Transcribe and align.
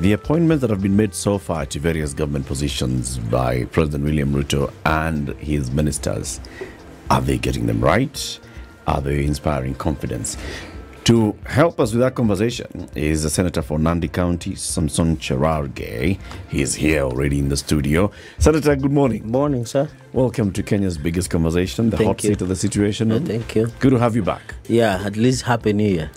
The 0.00 0.14
appointments 0.14 0.62
that 0.62 0.70
have 0.70 0.80
been 0.80 0.96
made 0.96 1.14
so 1.14 1.36
far 1.36 1.66
to 1.66 1.78
various 1.78 2.14
government 2.14 2.46
positions 2.46 3.18
by 3.18 3.64
President 3.64 4.02
William 4.02 4.32
Ruto 4.32 4.72
and 4.86 5.28
his 5.36 5.70
ministers, 5.70 6.40
are 7.10 7.20
they 7.20 7.36
getting 7.36 7.66
them 7.66 7.84
right? 7.84 8.38
Are 8.86 9.02
they 9.02 9.26
inspiring 9.26 9.74
confidence? 9.74 10.38
To 11.04 11.36
help 11.44 11.78
us 11.78 11.92
with 11.92 12.00
that 12.00 12.14
conversation 12.14 12.88
is 12.94 13.24
the 13.24 13.28
Senator 13.28 13.60
for 13.60 13.78
Nandi 13.78 14.08
County, 14.08 14.54
Samson 14.54 15.18
Cherargei. 15.18 16.18
He 16.48 16.62
is 16.62 16.74
here 16.74 17.02
already 17.02 17.38
in 17.38 17.50
the 17.50 17.58
studio. 17.58 18.10
Senator, 18.38 18.76
good 18.76 18.92
morning. 18.92 19.30
Morning, 19.30 19.66
sir. 19.66 19.86
Welcome 20.14 20.50
to 20.52 20.62
Kenya's 20.62 20.96
biggest 20.96 21.28
conversation, 21.28 21.90
the 21.90 21.98
Thank 21.98 22.08
hot 22.08 22.24
you. 22.24 22.30
seat 22.30 22.40
of 22.40 22.48
the 22.48 22.56
situation. 22.56 23.12
Uh, 23.12 23.20
thank 23.20 23.54
you. 23.54 23.66
Good 23.80 23.90
to 23.90 23.98
have 23.98 24.16
you 24.16 24.22
back. 24.22 24.54
Yeah, 24.66 25.02
at 25.04 25.18
least 25.18 25.42
Happy 25.42 25.74
New 25.74 25.90
Year. 25.90 26.10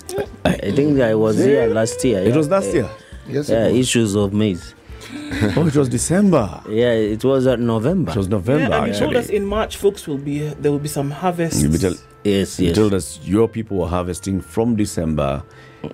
I 0.45 0.71
think 0.71 1.01
I 1.01 1.15
was 1.15 1.37
here 1.37 1.67
last 1.67 2.01
year. 2.05 2.21
It 2.21 2.29
yeah. 2.29 2.37
was 2.37 2.47
last 2.47 2.73
year. 2.73 2.89
Yes, 3.27 3.49
Yeah, 3.49 3.67
issues 3.67 4.15
of 4.15 4.33
maize. 4.33 4.73
Oh, 5.57 5.67
it 5.67 5.75
was 5.75 5.89
December. 5.89 6.61
Yeah, 6.69 6.93
it 6.93 7.23
was 7.23 7.45
at 7.47 7.59
November. 7.59 8.11
It 8.11 8.17
was 8.17 8.29
November. 8.29 8.69
Yeah, 8.69 8.83
and 8.83 8.93
you 8.93 8.99
told 8.99 9.15
us 9.15 9.29
in 9.29 9.45
March, 9.45 9.77
folks 9.77 10.07
will 10.07 10.17
be 10.17 10.39
there 10.47 10.71
will 10.71 10.79
be 10.79 10.87
some 10.87 11.11
harvest. 11.11 11.61
You 11.61 11.77
tell- 11.77 11.95
yes, 12.23 12.59
You 12.59 12.67
yes. 12.67 12.75
told 12.75 12.93
us 12.93 13.19
your 13.23 13.47
people 13.47 13.77
were 13.77 13.87
harvesting 13.87 14.41
from 14.41 14.75
December. 14.75 15.43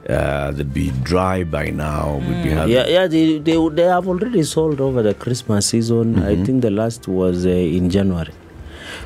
Uh, 0.08 0.52
they'd 0.52 0.72
be 0.74 0.92
dry 1.04 1.44
by 1.44 1.70
now. 1.72 2.18
We'd 2.28 2.44
be 2.44 2.50
having. 2.52 2.76
Yeah, 2.76 2.86
yeah, 2.88 3.08
they, 3.08 3.40
they 3.40 3.58
they 3.70 3.84
have 3.96 4.08
already 4.08 4.44
sold 4.44 4.80
over 4.80 5.02
the 5.02 5.16
Christmas 5.16 5.66
season. 5.66 6.16
Mm-hmm. 6.16 6.32
I 6.32 6.46
think 6.46 6.62
the 6.62 6.70
last 6.70 7.08
was 7.08 7.46
uh, 7.46 7.50
in 7.50 7.90
January. 7.90 8.34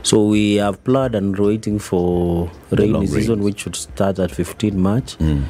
So 0.01 0.25
we 0.27 0.55
have 0.55 0.83
planned 0.83 1.15
and 1.15 1.37
waiting 1.39 1.79
for 1.79 2.51
The 2.69 2.75
rainy 2.77 3.07
season, 3.07 3.35
rains. 3.35 3.45
which 3.45 3.59
should 3.61 3.75
start 3.77 4.19
at 4.19 4.31
15 4.31 4.77
March. 4.77 5.17
Mm. 5.19 5.43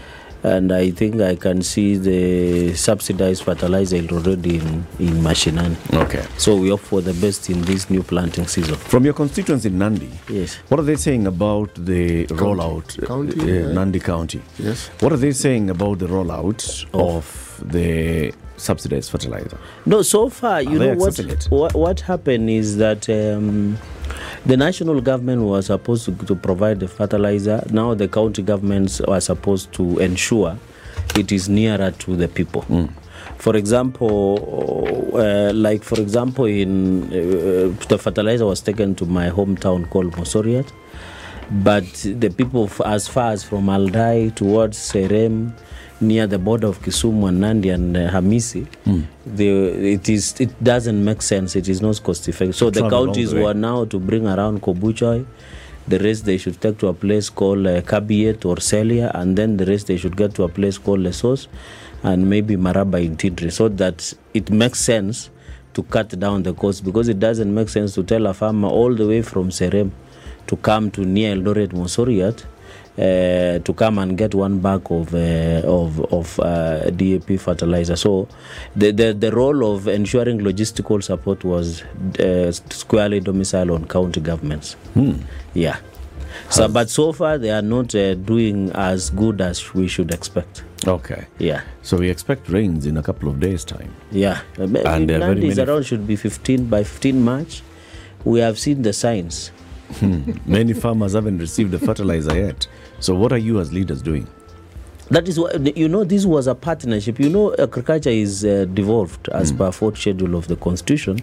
And 0.43 0.73
I 0.73 0.91
think 0.91 1.21
I 1.21 1.35
can 1.35 1.61
see 1.61 1.95
the 1.95 2.73
subsidized 2.75 3.43
fertilizer 3.43 3.97
already 4.11 4.57
in, 4.57 4.85
in 4.99 5.13
Mashinani. 5.23 5.75
Okay. 5.93 6.23
So 6.37 6.55
we 6.57 6.69
hope 6.69 6.81
for 6.81 7.01
the 7.01 7.13
best 7.13 7.49
in 7.49 7.61
this 7.61 7.89
new 7.89 8.03
planting 8.03 8.47
season. 8.47 8.75
From 8.75 9.05
your 9.05 9.13
constituents 9.13 9.63
in 9.65 9.77
Nandi, 9.77 10.09
Yes. 10.29 10.55
what 10.67 10.79
are 10.81 10.83
they 10.83 10.97
saying 10.97 11.27
about 11.27 11.73
the 11.75 12.25
rollout? 12.27 13.01
uh, 13.01 13.05
County, 13.07 13.39
uh, 13.41 13.45
yeah. 13.45 13.71
Nandi 13.71 13.99
County. 14.01 14.41
Yes. 14.59 14.89
What 14.99 15.13
are 15.13 15.17
they 15.17 15.31
saying 15.31 15.69
about 15.69 15.99
the 15.99 16.07
rollout 16.07 16.85
of 16.93 17.61
the 17.65 18.33
subsidized 18.63 19.11
fertilizer? 19.11 19.57
No, 19.85 20.01
so 20.01 20.29
far, 20.29 20.61
you 20.61 20.79
know 20.79 20.95
what, 20.95 21.47
what 21.49 21.73
what 21.75 21.99
happened 22.01 22.49
is 22.49 22.77
that 22.77 23.09
um, 23.09 23.77
the 24.45 24.57
national 24.57 25.01
government 25.01 25.41
was 25.43 25.67
supposed 25.67 26.05
to, 26.05 26.15
to 26.25 26.35
provide 26.35 26.79
the 26.79 26.87
fertilizer. 26.87 27.63
Now 27.69 27.93
the 27.93 28.07
county 28.07 28.41
governments 28.41 29.01
are 29.01 29.21
supposed 29.21 29.71
to 29.73 29.99
ensure 29.99 30.57
it 31.15 31.31
is 31.31 31.49
nearer 31.49 31.91
to 31.91 32.15
the 32.15 32.27
people. 32.27 32.65
For 33.37 33.55
example, 33.55 35.11
uh, 35.15 35.51
like 35.53 35.83
for 35.83 35.99
example, 35.99 36.45
in 36.45 37.03
uh, 37.05 37.75
the 37.87 37.97
fertilizer 37.97 38.45
was 38.45 38.61
taken 38.61 38.95
to 38.95 39.05
my 39.05 39.29
hometown 39.29 39.89
called 39.89 40.13
Mosoriot, 40.13 40.67
but 41.51 41.85
the 42.03 42.29
people 42.29 42.65
f- 42.65 42.81
as 42.85 43.07
far 43.07 43.31
as 43.31 43.43
from 43.43 43.67
Aldai 43.67 44.33
towards 44.35 44.77
Serem, 44.77 45.53
near 46.03 46.27
the 46.27 46.37
border 46.39 46.67
of 46.67 46.81
Kisumu 46.81 47.29
and 47.29 47.39
Nandi 47.41 47.69
and 47.69 47.95
uh, 47.97 48.09
Hamisi, 48.11 48.67
the, 49.25 49.47
it 49.93 50.09
is 50.09 50.39
it 50.39 50.63
doesn't 50.63 51.03
make 51.03 51.21
sense. 51.21 51.55
It 51.55 51.67
is 51.67 51.81
not 51.81 52.01
cost 52.03 52.27
effective. 52.27 52.55
So 52.55 52.69
the 52.69 52.89
counties 52.89 53.31
the 53.31 53.41
were 53.41 53.53
now 53.53 53.85
to 53.85 53.99
bring 53.99 54.27
around 54.27 54.61
Kobujoi. 54.61 55.25
The 55.87 55.99
rest 55.99 56.23
they 56.25 56.37
should 56.37 56.61
take 56.61 56.77
to 56.79 56.87
a 56.87 56.93
place 56.93 57.29
called 57.29 57.67
uh, 57.67 57.81
Kabiet 57.81 58.45
or 58.45 58.59
Celia, 58.61 59.11
and 59.15 59.37
then 59.37 59.57
the 59.57 59.65
rest 59.65 59.87
they 59.87 59.97
should 59.97 60.15
get 60.15 60.33
to 60.35 60.43
a 60.43 60.49
place 60.49 60.77
called 60.77 60.99
Lesos, 60.99 61.47
and 62.03 62.29
maybe 62.29 62.55
Maraba 62.55 63.03
in 63.03 63.17
Tidri, 63.17 63.51
so 63.51 63.67
that 63.67 64.13
it 64.33 64.49
makes 64.49 64.79
sense 64.79 65.29
to 65.73 65.83
cut 65.83 66.17
down 66.19 66.43
the 66.43 66.53
cost 66.53 66.83
because 66.85 67.09
it 67.09 67.19
doesn't 67.19 67.53
make 67.53 67.67
sense 67.67 67.93
to 67.95 68.03
tell 68.03 68.27
a 68.27 68.33
farmer 68.33 68.69
all 68.69 68.93
the 68.95 69.07
way 69.07 69.21
from 69.21 69.49
Serem 69.49 69.91
to 70.47 70.55
come 70.57 70.91
to 70.91 71.01
near 71.01 71.35
Eldoret 71.35 71.69
Mosoriot 71.69 72.45
uh, 72.97 73.59
to 73.59 73.73
come 73.75 73.97
and 73.97 74.17
get 74.17 74.35
one 74.35 74.59
bag 74.59 74.81
of 74.91 75.13
uh, 75.15 75.61
of 75.65 75.99
of 76.13 76.39
uh, 76.39 76.89
DAP 76.91 77.39
fertilizer. 77.39 77.95
So 77.95 78.27
the, 78.75 78.91
the 78.91 79.13
the 79.13 79.31
role 79.31 79.73
of 79.73 79.87
ensuring 79.87 80.39
logistical 80.39 81.03
support 81.03 81.43
was 81.43 81.81
uh, 82.19 82.51
squarely 82.51 83.19
domiciled 83.19 83.71
on 83.71 83.85
county 83.87 84.21
governments. 84.21 84.75
Yeah. 85.53 85.77
So, 86.49 86.67
but 86.67 86.89
so 86.89 87.13
far 87.13 87.37
they 87.37 87.51
are 87.51 87.61
not 87.61 87.93
uh, 87.95 88.15
doing 88.15 88.71
as 88.73 89.09
good 89.11 89.41
as 89.41 89.73
we 89.73 89.87
should 89.87 90.11
expect. 90.11 90.63
Okay. 90.87 91.25
Yeah. 91.39 91.61
So 91.81 91.97
we 91.97 92.09
expect 92.09 92.49
rains 92.49 92.85
in 92.85 92.97
a 92.97 93.03
couple 93.03 93.29
of 93.29 93.39
days' 93.39 93.63
time. 93.63 93.93
Yeah, 94.11 94.41
maybe 94.57 94.81
And 94.85 95.09
there 95.09 95.23
are 95.23 95.33
is 95.33 95.59
around 95.59 95.85
should 95.85 96.05
be 96.05 96.15
15 96.15 96.65
by 96.67 96.83
15 96.83 97.23
March. 97.23 97.63
We 98.25 98.39
have 98.39 98.59
seen 98.59 98.81
the 98.81 98.93
signs. 98.93 99.51
Many 100.45 100.73
farmers 100.73 101.13
haven't 101.13 101.37
received 101.39 101.71
the 101.71 101.79
fertilizer 101.79 102.35
yet. 102.35 102.67
So 103.03 103.15
what 103.15 103.33
are 103.33 103.37
you 103.37 103.59
as 103.59 103.73
leaders 103.73 104.01
doing? 104.01 104.27
That 105.09 105.27
is 105.27 105.37
what 105.37 105.77
you 105.77 105.89
know. 105.89 106.05
This 106.05 106.25
was 106.25 106.47
a 106.47 106.55
partnership. 106.55 107.19
You 107.19 107.29
know, 107.29 107.53
agriculture 107.59 108.09
is 108.09 108.45
uh, 108.45 108.65
devolved 108.73 109.27
as 109.29 109.51
per 109.51 109.69
fourth 109.71 109.97
schedule 109.97 110.35
of 110.35 110.47
the 110.47 110.55
constitution. 110.55 111.19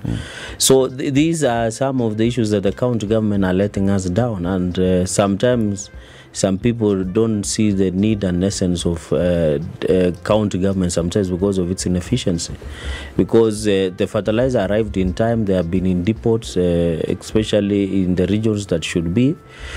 So 0.59 0.89
th- 0.89 1.15
these 1.15 1.43
are 1.43 1.71
some 1.71 2.03
of 2.03 2.19
the 2.19 2.27
issues 2.27 2.51
that 2.51 2.65
the 2.65 2.73
county 2.73 3.07
government 3.07 3.45
are 3.47 3.55
letting 3.55 3.89
us 3.89 4.05
down, 4.11 4.45
and 4.45 4.79
uh, 4.79 5.07
sometimes 5.07 5.91
some 6.33 6.59
people 6.59 7.03
don't 7.03 7.43
see 7.45 7.73
the 7.73 7.91
need 7.91 8.23
and 8.23 8.45
essence 8.45 8.87
of 8.87 9.13
uh, 9.13 9.59
uh, 9.89 10.13
county 10.25 10.59
government 10.59 10.93
sometimes 10.93 11.29
because 11.29 11.59
of 11.59 11.71
its 11.71 11.87
inefficiency. 11.87 12.55
Because 13.17 13.67
uh, 13.67 13.91
the 13.97 14.07
fertilizer 14.07 14.67
arrived 14.71 14.97
in 14.97 15.13
time, 15.13 15.45
they 15.47 15.55
have 15.55 15.71
been 15.71 15.87
in 15.87 16.05
depots, 16.05 16.57
uh, 16.57 17.03
especially 17.09 18.05
in 18.05 18.15
the 18.15 18.27
regions 18.29 18.67
that 18.67 18.85
should 18.85 19.13
be. 19.13 19.37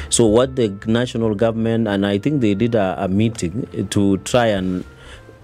So, 0.09 0.27
what 0.27 0.55
the 0.55 0.75
national 0.85 1.33
government, 1.35 1.87
and 1.87 2.05
I 2.05 2.19
think 2.19 2.41
they 2.41 2.53
did 2.53 2.75
a, 2.75 3.03
a 3.03 3.07
meeting 3.07 3.87
to 3.89 4.17
try 4.19 4.47
and 4.47 4.85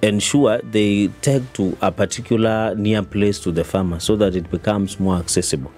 ensure 0.02 0.60
they 0.60 1.08
take 1.22 1.52
to 1.54 1.78
a 1.82 1.92
particular 1.92 2.76
near 2.76 3.02
place 3.02 3.40
to 3.40 3.52
the 3.52 3.64
farmer 3.64 4.00
so 4.00 4.16
that 4.16 4.36
it 4.36 4.50
becomes 4.50 5.00
more 5.00 5.18
accessible. 5.18 5.72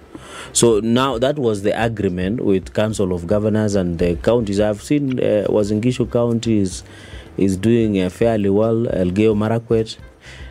So 0.54 0.80
now 0.80 1.18
that 1.18 1.38
was 1.40 1.64
the 1.64 1.84
agreement 1.84 2.42
with 2.42 2.74
Council 2.74 3.14
of 3.14 3.28
Governors 3.28 3.76
and 3.76 4.00
the 4.00 4.16
counties. 4.18 4.60
I've 4.60 4.82
seen 4.82 5.20
uh, 5.20 5.46
Uasin 5.50 5.82
Gishu 5.82 6.12
County 6.12 6.60
is, 6.60 6.84
is 7.38 7.58
doing 7.58 8.02
uh, 8.02 8.10
fairly 8.10 8.50
well. 8.50 8.86
Elgeyo 8.86 9.36
Marakwet, 9.36 9.98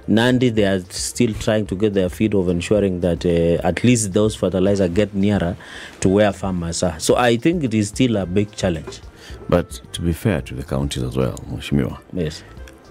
Nandi, 0.06 0.48
they 0.50 0.64
are 0.64 0.80
still 0.90 1.34
trying 1.34 1.66
to 1.66 1.74
get 1.74 1.94
their 1.94 2.08
feet 2.08 2.34
of 2.34 2.48
ensuring 2.48 3.00
that 3.00 3.24
uh, 3.24 3.66
at 3.66 3.84
least 3.84 4.12
those 4.12 4.34
fertilizer 4.34 4.88
get 4.88 5.14
nearer 5.14 5.56
to 6.00 6.08
where 6.08 6.32
farmers 6.32 6.82
are. 6.82 6.98
So 6.98 7.16
I 7.16 7.36
think 7.36 7.64
it 7.64 7.74
is 7.74 7.88
still 7.88 8.16
a 8.16 8.26
big 8.26 8.52
challenge. 8.52 9.00
But 9.48 9.80
to 9.92 10.02
be 10.02 10.12
fair 10.12 10.40
to 10.42 10.54
the 10.54 10.62
counties 10.62 11.02
as 11.02 11.16
well, 11.16 11.36
Mheshimiwa, 11.48 11.98
Yes. 12.12 12.42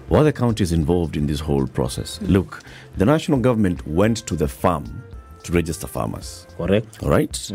What 0.08 0.22
are 0.22 0.24
the 0.24 0.32
counties 0.32 0.72
involved 0.72 1.16
in 1.16 1.28
this 1.28 1.38
whole 1.38 1.68
process? 1.68 2.20
Look, 2.22 2.62
the 2.96 3.04
national 3.04 3.38
government 3.38 3.86
went 3.86 4.16
to 4.26 4.34
the 4.34 4.48
farm 4.48 5.04
to 5.44 5.52
register 5.52 5.86
farmers, 5.86 6.46
Correct. 6.56 7.02
all 7.02 7.10
right? 7.10 7.50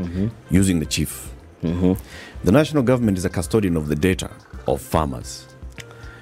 Using 0.50 0.80
the 0.80 0.86
chief. 0.86 1.32
The 1.62 2.52
national 2.52 2.84
government 2.84 3.18
is 3.18 3.26
a 3.26 3.30
custodian 3.30 3.76
of 3.76 3.88
the 3.88 3.96
data 3.96 4.30
of 4.68 4.82
farmers. 4.82 5.48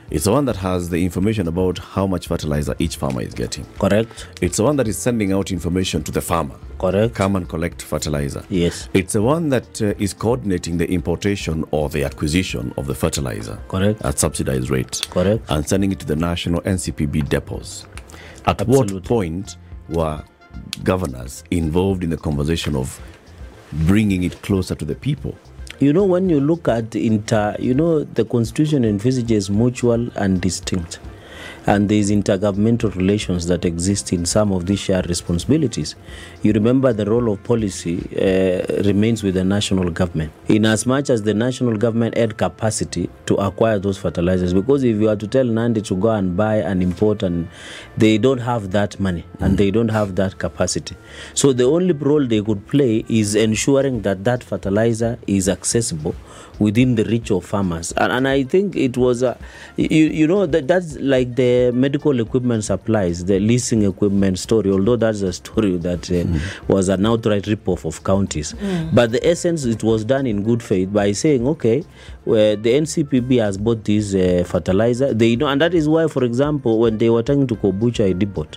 It's 0.09 0.25
the 0.25 0.31
one 0.31 0.45
that 0.45 0.57
has 0.57 0.89
the 0.89 1.03
information 1.03 1.47
about 1.47 1.79
how 1.79 2.05
much 2.05 2.27
fertilizer 2.27 2.75
each 2.77 2.97
farmer 2.97 3.21
is 3.21 3.33
getting. 3.33 3.65
Correct. 3.79 4.27
It's 4.41 4.57
the 4.57 4.63
one 4.63 4.75
that 4.75 4.87
is 4.87 4.97
sending 4.97 5.31
out 5.31 5.51
information 5.51 6.03
to 6.03 6.11
the 6.11 6.21
farmer. 6.21 6.55
Correct. 6.77 7.15
Come 7.15 7.35
and 7.35 7.49
collect 7.49 7.81
fertilizer. 7.81 8.43
Yes. 8.49 8.89
It's 8.93 9.13
the 9.13 9.21
one 9.23 9.49
that 9.49 9.81
uh, 9.81 9.93
is 9.97 10.13
coordinating 10.13 10.77
the 10.77 10.87
importation 10.91 11.65
or 11.71 11.89
the 11.89 12.03
acquisition 12.03 12.73
of 12.77 12.85
the 12.85 12.93
fertilizer 12.93 13.57
Correct. 13.69 14.01
at 14.05 14.19
subsidized 14.19 14.69
rate. 14.69 15.01
Correct. 15.09 15.43
and 15.49 15.67
sending 15.67 15.91
it 15.91 15.99
to 16.01 16.05
the 16.05 16.15
national 16.17 16.61
NCPB 16.61 17.27
depots. 17.29 17.85
At 18.45 18.61
Absolutely. 18.61 18.95
what 18.95 19.03
point 19.05 19.57
were 19.89 20.23
governors 20.83 21.43
involved 21.51 22.03
in 22.03 22.09
the 22.09 22.17
conversation 22.17 22.75
of 22.75 22.99
bringing 23.87 24.23
it 24.23 24.41
closer 24.41 24.75
to 24.75 24.85
the 24.85 24.95
people? 24.95 25.35
You 25.79 25.93
know, 25.93 26.03
when 26.03 26.29
you 26.29 26.39
look 26.39 26.67
at 26.67 26.95
inter, 26.95 27.55
you 27.59 27.73
know, 27.73 28.03
the 28.03 28.25
constitution 28.25 28.85
envisages 28.85 29.49
mutual 29.49 30.09
and 30.15 30.39
distinct. 30.39 30.99
And 31.65 31.87
these 31.89 32.11
intergovernmental 32.11 32.93
relations 32.95 33.47
that 33.47 33.65
exist 33.65 34.11
in 34.11 34.25
some 34.25 34.51
of 34.51 34.65
these 34.65 34.79
shared 34.79 35.07
responsibilities. 35.07 35.95
You 36.41 36.53
remember 36.53 36.93
the 36.93 37.05
role 37.05 37.31
of 37.31 37.43
policy 37.43 37.97
uh, 38.15 38.83
remains 38.83 39.23
with 39.23 39.35
the 39.35 39.43
national 39.43 39.89
government, 39.91 40.31
in 40.47 40.65
as 40.65 40.85
much 40.85 41.09
as 41.09 41.23
the 41.23 41.33
national 41.33 41.77
government 41.77 42.17
had 42.17 42.37
capacity 42.37 43.09
to 43.27 43.35
acquire 43.35 43.79
those 43.79 43.97
fertilizers. 43.97 44.53
Because 44.53 44.83
if 44.83 44.97
you 44.97 45.09
are 45.09 45.15
to 45.15 45.27
tell 45.27 45.45
Nandi 45.45 45.81
to 45.83 45.95
go 45.95 46.09
and 46.11 46.35
buy 46.35 46.57
and 46.57 46.83
import, 46.83 47.23
and 47.23 47.47
they 47.97 48.17
don't 48.17 48.39
have 48.39 48.71
that 48.71 48.99
money 48.99 49.25
and 49.39 49.57
they 49.57 49.71
don't 49.71 49.89
have 49.89 50.15
that 50.15 50.37
capacity, 50.37 50.95
so 51.33 51.53
the 51.53 51.63
only 51.63 51.93
role 51.93 52.25
they 52.25 52.41
could 52.41 52.67
play 52.67 53.05
is 53.07 53.35
ensuring 53.35 54.01
that 54.01 54.23
that 54.23 54.43
fertilizer 54.43 55.17
is 55.27 55.47
accessible 55.47 56.15
within 56.59 56.95
the 56.95 57.03
reach 57.05 57.31
of 57.31 57.43
farmers 57.43 57.91
and, 57.93 58.11
and 58.11 58.27
i 58.27 58.43
think 58.43 58.75
it 58.75 58.95
was 58.95 59.23
a 59.23 59.37
you, 59.75 60.05
you 60.05 60.27
know 60.27 60.45
that 60.45 60.67
that's 60.67 60.95
like 60.97 61.35
the 61.35 61.52
medical 61.73 62.19
equipment 62.19 62.63
supplies 62.63 63.25
the 63.25 63.39
leasing 63.39 63.83
equipment 63.83 64.37
story 64.39 64.69
although 64.71 64.95
that's 64.95 65.21
a 65.21 65.33
story 65.33 65.77
that 65.77 66.09
uh, 66.11 66.23
was 66.67 66.89
an 66.89 67.05
outright 67.05 67.47
rip-off 67.47 67.85
of 67.85 68.03
counties. 68.03 68.53
But 68.93 69.11
the 69.11 69.25
essence 69.25 69.65
it 69.65 69.83
was 69.83 70.05
done 70.05 70.25
in 70.27 70.43
good 70.43 70.61
faith 70.63 70.91
by 70.93 71.11
saying 71.13 71.47
okay 71.47 71.83
where 72.25 72.55
the 72.55 72.73
ncpb 72.73 73.39
has 73.39 73.57
bought 73.57 73.83
this 73.83 74.15
uh, 74.15 74.43
fertilizer. 74.45 75.13
They 75.13 75.35
know 75.35 75.47
and 75.47 75.61
that 75.61 75.73
is 75.73 75.87
why 75.89 76.07
for 76.07 76.23
example 76.23 76.79
when 76.79 76.97
they 76.97 77.09
were 77.09 77.23
taking 77.23 77.47
to 77.47 77.55
kobujoi 77.55 78.17
depot 78.17 78.47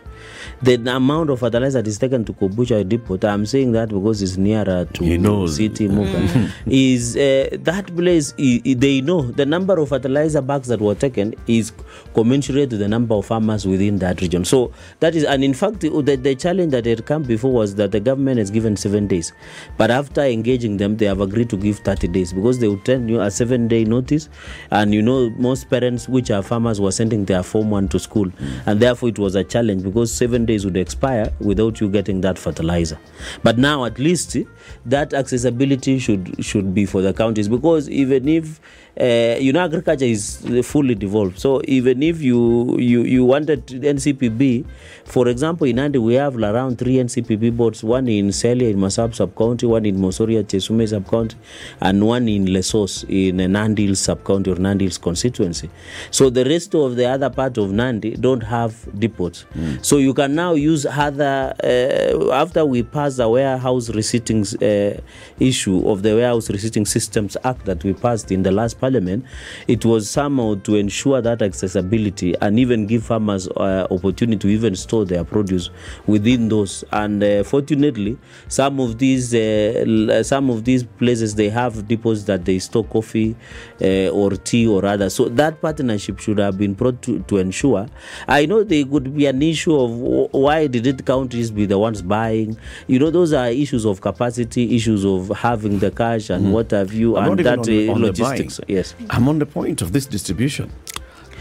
the 0.63 0.75
amount 0.91 1.31
of 1.31 1.41
fertilizer 1.41 1.83
that 1.83 1.89
is 1.89 1.99
taken 1.99 2.25
to 2.25 2.33
kobujoi 2.33 2.89
depot 2.89 3.19
i'm 3.27 3.47
saying 3.47 3.73
that 3.73 3.89
because 3.89 4.23
it's 4.23 4.37
nearer 4.37 4.85
to 4.87 5.05
He 5.05 5.19
knows. 5.19 5.57
city 5.57 5.89
Muga, 5.89 6.51
is 6.67 7.17
uh, 7.17 7.57
that 7.61 7.95
place 7.97 8.33
they 8.33 9.01
know 9.01 9.23
the 9.23 9.47
number 9.47 9.79
of 9.79 9.89
fertilizer 9.89 10.41
bags 10.41 10.69
that 10.69 10.81
were 10.81 10.95
taken 10.95 11.35
is 11.47 11.73
commensurate 12.15 12.71
to 12.71 12.77
the 12.77 12.89
number 12.89 13.15
of 13.15 13.27
farmers 13.27 13.67
within 13.67 13.99
that 13.99 14.21
region. 14.21 14.45
So 14.45 14.73
that 15.01 15.15
is 15.15 15.25
and 15.25 15.43
in 15.45 15.55
fact 15.55 15.81
the, 15.81 15.91
the, 16.17 16.35
challenge 16.37 16.73
that 16.73 16.85
had 16.85 17.07
come 17.07 17.23
before 17.23 17.53
was 17.53 17.75
that 17.77 17.93
the 17.93 18.01
government 18.01 18.39
has 18.39 18.51
given 18.51 18.77
seven 18.77 19.07
days. 19.07 19.33
But 19.77 19.91
after 19.91 20.23
engaging 20.23 20.77
them 20.77 20.97
they 20.97 21.07
have 21.07 21.21
agreed 21.21 21.51
to 21.51 21.57
give 21.57 21.79
30 21.79 22.09
days 22.09 22.33
because 22.33 22.59
they 22.59 22.69
will 22.69 22.79
tell 22.81 23.01
you 23.01 23.21
a 23.21 23.31
seven 23.31 23.56
day 23.69 23.85
notice. 23.85 24.29
And 24.71 24.95
you 24.95 25.03
know 25.03 25.31
most 25.31 25.69
parents 25.71 26.09
which 26.09 26.31
are 26.31 26.43
farmers 26.43 26.81
were 26.81 26.93
sending 26.93 27.25
their 27.25 27.43
form 27.43 27.71
one 27.71 27.89
to 27.89 27.99
school. 27.99 28.31
And 28.67 28.81
therefore 28.81 29.09
it 29.09 29.19
was 29.19 29.35
a 29.35 29.45
challenge 29.45 29.83
because 29.83 30.13
seven 30.13 30.47
days 30.47 30.65
would 30.65 30.77
expire 30.77 31.33
without 31.41 31.81
you 31.81 31.89
getting 31.89 32.21
that 32.21 32.39
fertilizer. 32.39 32.99
But 33.43 33.59
now 33.59 33.85
at 33.85 33.99
least 33.99 34.37
that 34.85 35.15
accessibility 35.15 35.99
should 35.99 36.45
should 36.45 36.75
be 36.75 36.87
for 36.87 37.03
the 37.03 37.13
counties. 37.13 37.49
Because 37.49 37.89
even 37.91 38.29
if 38.29 38.61
uh, 39.01 39.37
you 39.39 39.53
know 39.53 39.61
agriculture 39.65 40.05
is 40.07 40.39
fully 40.65 40.95
devolved. 40.95 41.39
So 41.39 41.61
even 41.65 42.03
if 42.03 42.23
you 42.23 42.79
you 42.79 43.03
you 43.03 43.25
wanted 43.25 43.67
ncpb 43.67 44.65
for 45.05 45.29
example 45.29 45.67
in 45.67 45.77
Nandi 45.77 45.99
we 45.99 46.15
have 46.15 46.37
around 46.37 46.79
three 46.79 46.97
ncpb 46.97 47.57
boards. 47.57 47.85
One 47.85 48.09
in 48.09 48.33
Celia 48.33 48.69
in 48.69 48.79
mosop 48.79 49.15
sub-county 49.15 49.67
one 49.67 49.85
in 49.87 49.97
mosoriot 49.97 50.45
chesumei 50.45 50.89
sub-county 50.89 51.37
and 51.81 52.07
one 52.07 52.29
in 52.29 52.47
lesos 52.47 53.05
in 53.09 53.41
uh, 53.41 53.46
nandi 53.49 53.95
sub-county 53.95 54.51
or 54.51 54.57
nandi 54.57 54.89
constituency. 54.91 55.71
So 56.11 56.31
the 56.31 56.45
rest 56.45 56.75
of 56.75 56.97
the 56.97 57.07
other 57.07 57.31
part 57.31 57.59
of 57.59 57.73
nandi 57.73 58.17
don't 58.17 58.43
have 58.43 58.73
depots. 58.99 59.45
So 59.83 59.99
you 59.99 60.15
can 60.15 60.35
now 60.35 60.55
use 60.55 60.87
other 60.87 61.55
uh, 61.63 62.33
after 62.33 62.65
we 62.65 62.83
pass 62.83 63.17
the 63.17 63.29
warehouse 63.29 63.91
receipting 63.91 64.45
uh, 64.63 65.01
issue 65.39 65.89
of 65.89 66.03
the 66.03 66.15
warehouse 66.15 66.51
receipting 66.51 66.87
systems 66.87 67.37
act 67.45 67.65
that 67.65 67.83
we 67.85 67.93
passed 67.93 68.31
in 68.33 68.43
the 68.43 68.51
last 68.51 68.81
parliament 68.81 69.25
it 69.69 69.85
was 69.85 70.09
somehow 70.09 70.55
to 70.63 70.77
ensure 70.77 71.21
that 71.21 71.43
accessibility 71.43 72.35
and 72.41 72.59
even 72.59 72.87
give 72.87 73.05
farmers 73.05 73.49
uh, 73.49 73.87
opportunity 73.91 74.37
to 74.37 74.49
even 74.49 74.75
store 74.75 75.05
their 75.05 75.25
produce 75.25 75.71
within 76.07 76.49
those. 76.49 76.85
And 76.93 77.23
uh, 77.23 77.45
fortunately 77.45 78.19
some 78.49 78.81
of 78.81 78.99
these 78.99 79.35
uh, 79.35 80.23
some 80.23 80.51
of 80.51 80.65
these 80.65 80.85
places 80.85 81.35
they 81.35 81.49
have 81.49 81.87
depots 81.89 82.25
that 82.25 82.45
they 82.45 82.59
store 82.59 82.85
coffee 82.85 83.36
uh, 83.83 84.09
or 84.11 84.31
tea 84.33 84.67
or 84.67 84.85
other 84.85 85.11
so 85.11 85.27
that 85.29 85.61
partnership 85.61 86.19
should 86.19 86.39
have 86.39 86.57
been 86.59 86.75
brought 86.75 87.01
to, 87.03 87.21
to 87.21 87.39
ensure. 87.39 87.87
I 88.29 88.47
know 88.47 88.65
there 88.65 88.85
could 88.85 89.15
be 89.17 89.27
an 89.27 89.43
issue 89.43 89.77
of 89.79 89.91
wh- 89.91 90.35
why 90.35 90.67
did 90.67 90.87
it 90.87 91.05
countries 91.07 91.51
be 91.51 91.67
the 91.67 91.79
ones 91.79 92.03
buying? 92.03 92.57
You 92.87 92.99
know 92.99 93.11
those 93.11 93.33
are 93.33 93.49
issues 93.49 93.85
of 93.85 94.01
capacity 94.01 94.75
issues 94.77 95.05
of 95.05 95.29
having 95.37 95.79
the 95.79 95.91
cash 95.91 96.31
and 96.31 96.53
what 96.53 96.71
have 96.71 96.93
you 96.93 97.17
I'm 97.17 97.33
and 97.33 97.41
that 97.41 97.59
on- 97.61 97.89
uh, 97.89 97.93
on 97.93 98.03
logistics. 98.03 98.61
yes. 98.69 98.95
I'm 99.11 99.29
on 99.29 99.39
the 99.39 99.47
point 99.47 99.83
of 99.83 99.93
this 99.93 100.07
distribution. 100.07 100.71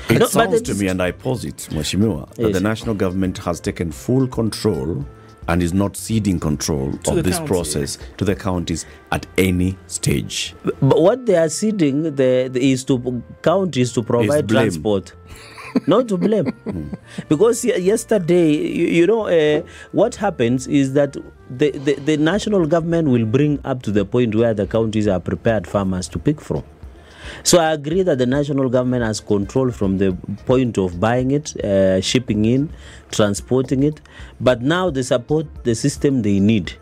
It 0.08 0.20
No, 0.20 0.28
sounds 0.28 0.62
to 0.62 0.76
me, 0.76 0.88
and 0.88 1.02
I 1.02 1.12
posit, 1.12 1.68
Mheshimiwa, 1.72 2.30
that 2.36 2.40
Yes. 2.40 2.54
the 2.54 2.60
national 2.60 2.94
government 2.94 3.40
has 3.40 3.60
taken 3.60 3.92
full 3.92 4.28
control 4.28 5.04
and 5.48 5.62
is 5.62 5.74
not 5.74 5.96
ceding 5.96 6.40
control 6.40 6.90
of 7.08 7.24
this 7.24 7.38
county. 7.38 7.48
process 7.48 7.98
to 8.18 8.26
the 8.26 8.36
counties 8.36 8.86
at 9.12 9.26
any 9.38 9.78
stage. 9.88 10.56
But 10.64 11.02
what 11.02 11.26
they 11.26 11.36
are 11.36 11.50
ceding 11.50 12.04
the, 12.04 12.50
the 12.52 12.72
is 12.72 12.84
to 12.86 13.24
counties 13.42 13.94
to 13.94 14.04
provide 14.04 14.50
transport. 14.50 15.14
not 15.88 16.08
to 16.08 16.18
blame 16.18 16.54
because 17.30 17.66
yesterday 17.66 18.52
you, 18.52 18.88
you 18.88 19.08
know 19.08 19.28
uh, 19.28 19.62
what 19.92 20.16
happens 20.16 20.68
is 20.68 20.94
that 20.94 21.18
the, 21.50 21.72
the, 21.72 21.96
the 21.96 22.18
national 22.18 22.66
government 22.66 23.10
will 23.10 23.26
bring 23.26 23.60
up 23.66 23.84
to 23.84 23.92
the 23.92 24.06
point 24.06 24.34
where 24.36 24.54
the 24.54 24.66
counties 24.66 25.08
are 25.08 25.20
prepared 25.20 25.68
farmers 25.68 26.08
to 26.08 26.18
pick 26.18 26.40
from 26.40 26.64
so 27.44 27.60
I 27.60 27.72
agree 27.74 28.04
that 28.04 28.18
the 28.18 28.26
national 28.26 28.70
government 28.70 29.04
has 29.04 29.20
control 29.20 29.72
from 29.72 29.98
the 29.98 30.14
point 30.46 30.78
of 30.78 31.00
buying 31.00 31.32
it, 31.32 31.56
uh, 31.64 32.02
shipping 32.02 32.46
in, 32.46 32.70
transporting 33.12 33.84
it, 33.84 34.02
but 34.40 34.62
now 34.62 34.90
they 34.90 35.04
support 35.04 35.48
the 35.64 35.76
system 35.76 36.22
they 36.22 36.40
need 36.40 36.74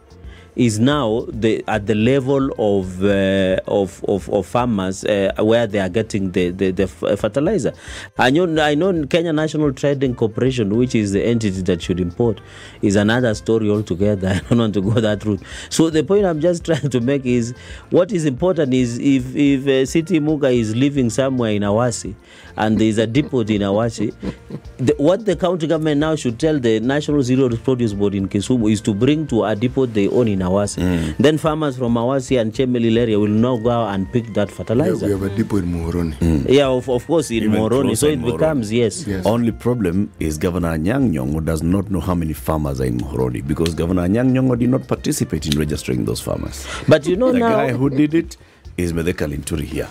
is 0.56 0.80
now 0.80 1.26
the 1.30 1.64
at 1.68 1.88
the 1.88 1.96
level 1.96 2.52
of 2.60 3.04
uh, 3.04 3.58
of, 3.68 4.04
of 4.08 4.30
of 4.30 4.46
farmers 4.46 5.04
uh, 5.06 5.32
where 5.40 5.66
they 5.68 5.80
are 5.80 5.90
getting 5.90 6.32
the 6.32 6.52
the, 6.52 6.72
the 6.72 6.88
fertilizer. 6.88 7.74
I 8.18 8.30
know 8.30 8.62
I 8.62 8.76
know 8.76 9.06
Kenya 9.08 9.34
National 9.34 9.74
Trading 9.74 10.16
Corporation, 10.16 10.76
which 10.76 10.94
is 10.96 11.12
the 11.12 11.24
entity 11.24 11.62
that 11.64 11.82
should 11.82 12.00
import, 12.00 12.40
is 12.82 12.96
another 12.96 13.34
story 13.34 13.70
altogether. 13.70 14.28
I 14.46 14.50
don't 14.50 14.60
want 14.60 14.74
to 14.76 14.82
go 14.82 14.92
that 15.00 15.26
route. 15.26 15.42
So 15.70 15.90
the 15.90 16.04
point 16.04 16.26
I'm 16.26 16.40
just 16.40 16.66
trying 16.66 16.90
to 16.90 17.00
make 17.02 17.26
is 17.26 17.54
what 17.90 18.12
is 18.12 18.26
important 18.26 18.74
is 18.74 19.00
if 19.00 19.36
if 19.36 19.68
uh, 19.68 19.86
City 19.86 20.20
Muga 20.20 20.54
is 20.56 20.76
living 20.76 21.10
somewhere 21.10 21.52
in 21.52 21.64
Awasi 21.64 22.16
and 22.58 22.78
there 22.78 22.88
is 22.88 23.00
a 23.00 23.08
depot 23.08 23.40
in 23.42 23.62
Awasi, 23.62 24.14
the, 24.78 24.94
what 24.98 25.26
the 25.26 25.36
county 25.36 25.66
government 25.66 26.00
now 26.00 26.16
should 26.16 26.40
tell 26.40 26.60
the 26.60 26.80
National 26.80 27.24
Cereal 27.24 27.50
Produce 27.58 27.94
Board 27.94 28.14
in 28.14 28.28
Kisumu 28.30 28.72
is 28.72 28.82
to 28.82 28.94
bring 28.94 29.26
to 29.28 29.44
a 29.44 29.56
depot 29.56 29.86
they 29.88 30.08
own 30.08 30.28
in 30.28 30.43
Awasi. 30.44 30.82
Mm. 30.82 31.16
Then 31.18 31.38
farmers 31.38 31.78
from 31.78 31.96
Awasi 31.96 32.40
and 32.40 32.54
Chemelil 32.54 32.98
area 32.98 33.20
will 33.20 33.28
now 33.28 33.58
go 33.58 33.70
out 33.72 33.94
and 33.96 34.12
pick 34.12 34.34
that 34.34 34.50
Yeah, 34.50 34.56
fertilizer. 34.56 35.06
we 35.06 35.12
have 35.14 35.24
a 35.24 35.30
depot 35.36 35.58
in 35.58 35.66
Muhoroni. 35.74 36.14
Mm. 36.20 36.50
Yeah, 36.50 36.68
of, 36.68 36.88
of 36.90 37.06
course 37.08 37.32
in 37.32 37.38
Even 37.44 37.52
Muhoroni. 37.54 37.98
So 37.98 38.08
it 38.08 38.14
in 38.14 38.22
Muhoroni. 38.22 38.32
becomes 38.38 38.72
yes. 38.72 39.08
Yes. 39.08 39.26
Only 39.26 39.52
problem 39.52 40.12
is 40.20 40.38
Governor 40.38 40.78
Anyang' 40.78 41.12
Nyong'o 41.14 41.44
does 41.44 41.64
not 41.64 41.90
know 41.90 42.00
how 42.00 42.16
many 42.16 42.34
farmers 42.34 42.80
are 42.82 42.86
in 42.86 43.00
Muhoroni 43.00 43.46
because 43.48 43.74
Governor 43.74 44.08
Anyang' 44.08 44.32
Nyong'o 44.34 44.58
did 44.60 44.70
not 44.70 44.88
participate 44.88 45.46
in 45.48 45.58
registering 45.58 46.06
those 46.06 46.22
farmers. 46.22 46.66
But 46.88 47.06
you 47.08 47.16
know 47.16 47.32
The 47.32 47.40
now 47.40 47.50
guy 47.50 47.72
who 47.74 47.90
did 47.90 48.14
it 48.14 48.38
is 48.78 48.94
Mithika 48.94 49.28
Linturi 49.28 49.64
here. 49.66 49.88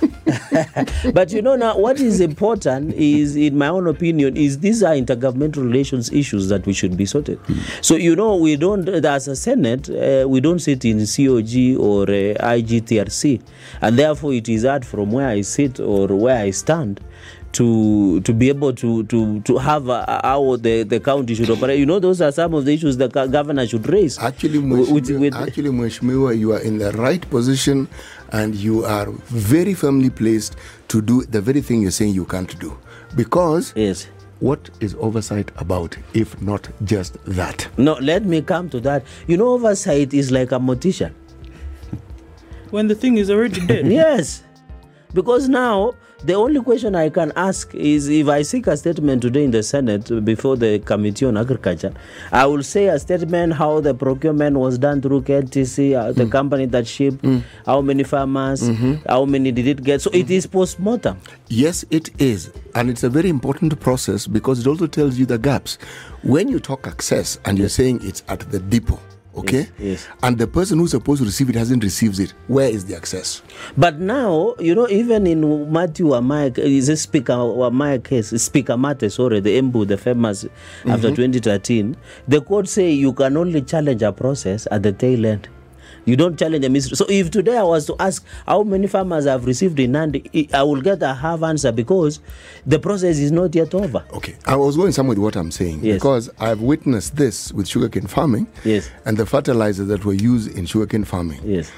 but 1.12 1.32
you 1.32 1.40
know 1.40 1.56
now 1.56 1.76
what 1.78 2.00
is 2.00 2.20
important 2.20 2.92
is 2.94 3.36
in 3.36 3.56
my 3.56 3.68
own 3.68 3.86
opinion 3.86 4.36
is 4.36 4.58
these 4.58 4.82
are 4.82 4.94
intergovernmental 4.94 5.62
relations 5.62 6.12
issues 6.12 6.48
that 6.48 6.66
we 6.66 6.72
should 6.72 6.96
be 6.96 7.06
sorted. 7.06 7.38
So 7.80 7.94
you 7.94 8.16
know 8.16 8.36
we 8.36 8.56
don't 8.56 8.88
as 8.88 9.28
a 9.28 9.36
senate 9.36 9.88
uh, 9.88 10.26
we 10.28 10.40
don't 10.40 10.58
sit 10.58 10.84
in 10.84 10.98
cog 10.98 11.80
or 11.80 12.02
uh, 12.04 12.54
igrtc 12.54 13.40
and 13.80 13.98
therefore 13.98 14.32
it 14.34 14.48
is 14.48 14.64
hard 14.64 14.84
from 14.84 15.12
where 15.12 15.28
i 15.28 15.40
sit 15.40 15.80
or 15.80 16.08
where 16.08 16.38
i 16.38 16.50
stand 16.50 17.00
to 17.52 18.20
to 18.22 18.32
be 18.32 18.48
able 18.48 18.72
to 18.72 19.04
to 19.04 19.40
to 19.42 19.58
have 19.58 19.88
uh, 19.88 20.20
how 20.24 20.56
the 20.56 20.82
the 20.84 20.98
county 21.00 21.34
should 21.34 21.50
operate 21.50 21.78
you 21.78 21.86
know 21.86 21.98
those 21.98 22.20
are 22.20 22.32
some 22.32 22.54
of 22.54 22.64
the 22.64 22.72
issues 22.74 22.96
the 22.96 23.08
governor 23.08 23.66
should 23.66 23.86
raise 23.88 24.18
Actually, 24.18 24.58
with, 24.58 24.88
Mheshimiwa, 24.88 25.20
with, 25.20 25.34
actually, 25.34 25.70
Mheshimiwa, 25.70 26.38
you 26.38 26.52
are 26.52 26.60
in 26.60 26.78
the 26.78 26.92
right 26.92 27.28
position 27.30 27.88
and 28.32 28.54
you 28.54 28.84
are 28.84 29.10
very 29.28 29.74
firmly 29.74 30.08
placed 30.10 30.56
to 30.88 31.02
do 31.02 31.22
the 31.24 31.40
very 31.40 31.60
thing 31.60 31.82
you're 31.82 31.90
saying 31.90 32.14
you 32.14 32.24
can't 32.24 32.58
do. 32.58 32.76
Because 33.16 33.72
yes 33.76 34.08
what 34.40 34.70
is 34.80 34.96
oversight 34.98 35.52
about 35.56 35.96
if 36.14 36.40
not 36.42 36.68
just 36.84 37.16
that? 37.26 37.68
no 37.78 37.92
let 38.00 38.24
me 38.24 38.42
come 38.42 38.68
to 38.68 38.80
that 38.80 39.04
you 39.28 39.36
know 39.36 39.48
oversight 39.50 40.12
is 40.12 40.32
like 40.32 40.50
a 40.50 40.58
mortician 40.58 41.12
When 42.70 42.88
the 42.88 42.94
thing 42.94 43.18
is 43.18 43.30
already 43.30 43.64
dead. 43.66 43.86
yes 44.02 44.42
because 45.14 45.48
now 45.48 45.94
the 46.24 46.34
only 46.34 46.60
question 46.60 46.94
I 46.94 47.08
can 47.08 47.32
ask 47.34 47.74
is 47.74 48.08
if 48.08 48.28
I 48.28 48.42
seek 48.42 48.66
a 48.68 48.76
statement 48.76 49.22
today 49.22 49.44
in 49.44 49.50
the 49.50 49.62
Senate 49.62 50.24
before 50.24 50.56
the 50.56 50.78
Committee 50.78 51.26
on 51.26 51.36
Agriculture, 51.36 51.92
I 52.30 52.46
will 52.46 52.62
say 52.62 52.86
a 52.86 52.98
statement 52.98 53.54
how 53.54 53.80
the 53.80 53.94
procurement 53.94 54.56
was 54.56 54.78
done 54.78 55.02
through 55.02 55.22
KTC, 55.22 55.94
uh, 55.98 56.12
the 56.12 56.24
hmm. 56.24 56.30
company 56.30 56.66
that 56.66 56.86
shipped, 56.86 57.22
hmm. 57.22 57.38
how 57.66 57.80
many 57.80 58.04
farmers, 58.04 58.68
hmm. 58.68 58.94
how 59.08 59.24
many 59.24 59.50
did 59.50 59.66
it 59.66 59.82
get. 59.82 60.00
So 60.00 60.10
it 60.12 60.30
is 60.30 60.46
post 60.46 60.78
mortem. 60.78 61.18
Yes, 61.48 61.84
it 61.90 62.10
is. 62.20 62.52
And 62.74 62.88
it's 62.88 63.02
a 63.02 63.10
very 63.10 63.28
important 63.28 63.78
process 63.80 64.26
because 64.26 64.60
it 64.60 64.66
also 64.66 64.86
tells 64.86 65.18
you 65.18 65.26
the 65.26 65.38
gaps. 65.38 65.76
When 66.22 66.48
you 66.48 66.60
talk 66.60 66.86
access 66.86 67.38
and 67.44 67.58
you're 67.58 67.68
saying 67.68 68.00
it's 68.02 68.22
at 68.28 68.40
the 68.50 68.60
depot, 68.60 69.00
okay? 69.36 69.58
Yes, 69.58 69.70
yes. 69.78 70.08
And 70.22 70.38
the 70.38 70.46
person 70.46 70.78
who's 70.78 70.90
supposed 70.92 71.20
to 71.20 71.26
receive 71.26 71.48
it 71.50 71.54
hasn't 71.54 71.82
received 71.82 72.18
it, 72.20 72.34
where 72.48 72.68
is 72.68 72.84
the 72.84 72.96
access? 72.96 73.42
But 73.76 73.98
now, 73.98 74.54
you 74.58 74.74
know, 74.74 74.88
even 74.88 75.26
in 75.26 75.72
Matthew 75.72 76.06
Amaya, 76.08 76.58
uh, 76.58 76.62
is 76.62 76.88
a 76.88 76.96
Speaker 76.96 77.32
Amaya 77.32 78.02
case, 78.02 78.30
Speaker 78.42 78.76
Mate, 78.76 79.10
sorry, 79.10 79.40
the 79.40 79.60
Embu, 79.60 79.86
the 79.86 79.96
famous 79.96 80.44
after 80.86 81.08
mm-hmm. 81.08 81.14
2013, 81.14 81.96
the 82.28 82.40
court 82.40 82.68
say 82.68 82.90
you 82.90 83.12
can 83.12 83.36
only 83.36 83.62
challenge 83.62 84.02
a 84.02 84.12
process 84.12 84.66
at 84.70 84.82
the 84.82 84.92
tail 84.92 85.26
end. 85.26 85.48
You 86.04 86.16
don't 86.16 86.36
challenge 86.38 86.62
the 86.62 86.68
mystery. 86.70 86.96
So 86.96 87.06
if 87.08 87.30
today 87.30 87.56
I 87.56 87.62
was 87.62 87.86
to 87.86 87.96
ask 88.00 88.24
how 88.46 88.62
many 88.64 88.86
farmers 88.88 89.24
have 89.26 89.46
received 89.46 89.78
in 89.78 89.92
Nandi, 89.92 90.48
I 90.52 90.62
will 90.64 90.80
get 90.80 91.02
a 91.02 91.14
half 91.14 91.42
answer 91.42 91.70
because 91.70 92.18
the 92.66 92.78
process 92.78 93.18
is 93.18 93.30
not 93.30 93.54
yet 93.54 93.72
over. 93.74 94.04
Okay, 94.12 94.34
I 94.46 94.56
was 94.56 94.76
going 94.76 94.92
somewhere 94.92 95.14
with 95.16 95.22
what 95.24 95.36
I'm 95.36 95.50
saying 95.50 95.80
Yes. 95.82 95.96
because 95.96 96.28
I've 96.40 96.60
witnessed 96.60 97.16
this 97.16 97.52
with 97.52 97.68
sugarcane 97.68 98.06
farming 98.08 98.48
Yes. 98.64 98.90
and 99.04 99.16
the 99.16 99.26
fertilizers 99.26 99.86
that 99.88 100.04
were 100.04 100.12
used 100.14 100.56
in 100.56 100.66
sugarcane 100.66 101.04
farming. 101.04 101.40
Yes. 101.44 101.70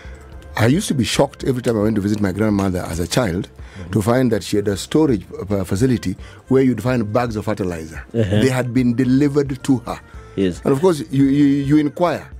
I 0.57 0.67
used 0.69 0.87
to 0.89 0.95
be 0.95 1.05
shocked 1.05 1.43
every 1.45 1.63
time 1.63 1.77
I 1.77 1.83
went 1.83 1.97
to 1.97 2.01
visit 2.01 2.21
my 2.21 2.31
grandmother 2.31 2.79
as 2.89 3.01
a 3.01 3.09
child 3.09 3.49
to 3.91 4.01
find 4.01 4.31
that 4.31 4.45
she 4.45 4.57
had 4.57 4.69
a 4.69 4.77
storage 4.77 5.27
uh, 5.51 5.65
facility 5.65 6.17
where 6.47 6.63
you'd 6.63 6.81
find 6.83 7.13
bags 7.13 7.35
of 7.35 7.45
fertilizer. 7.47 8.05
They 8.13 8.49
had 8.51 8.73
been 8.73 8.95
delivered 8.95 9.63
to 9.65 9.79
her. 9.79 10.01
Yes. 10.37 10.61
And 10.65 10.73
of 10.73 10.81
course, 10.81 11.03
you, 11.11 11.25
you, 11.25 11.45
you 11.45 11.77
inquire. 11.79 12.31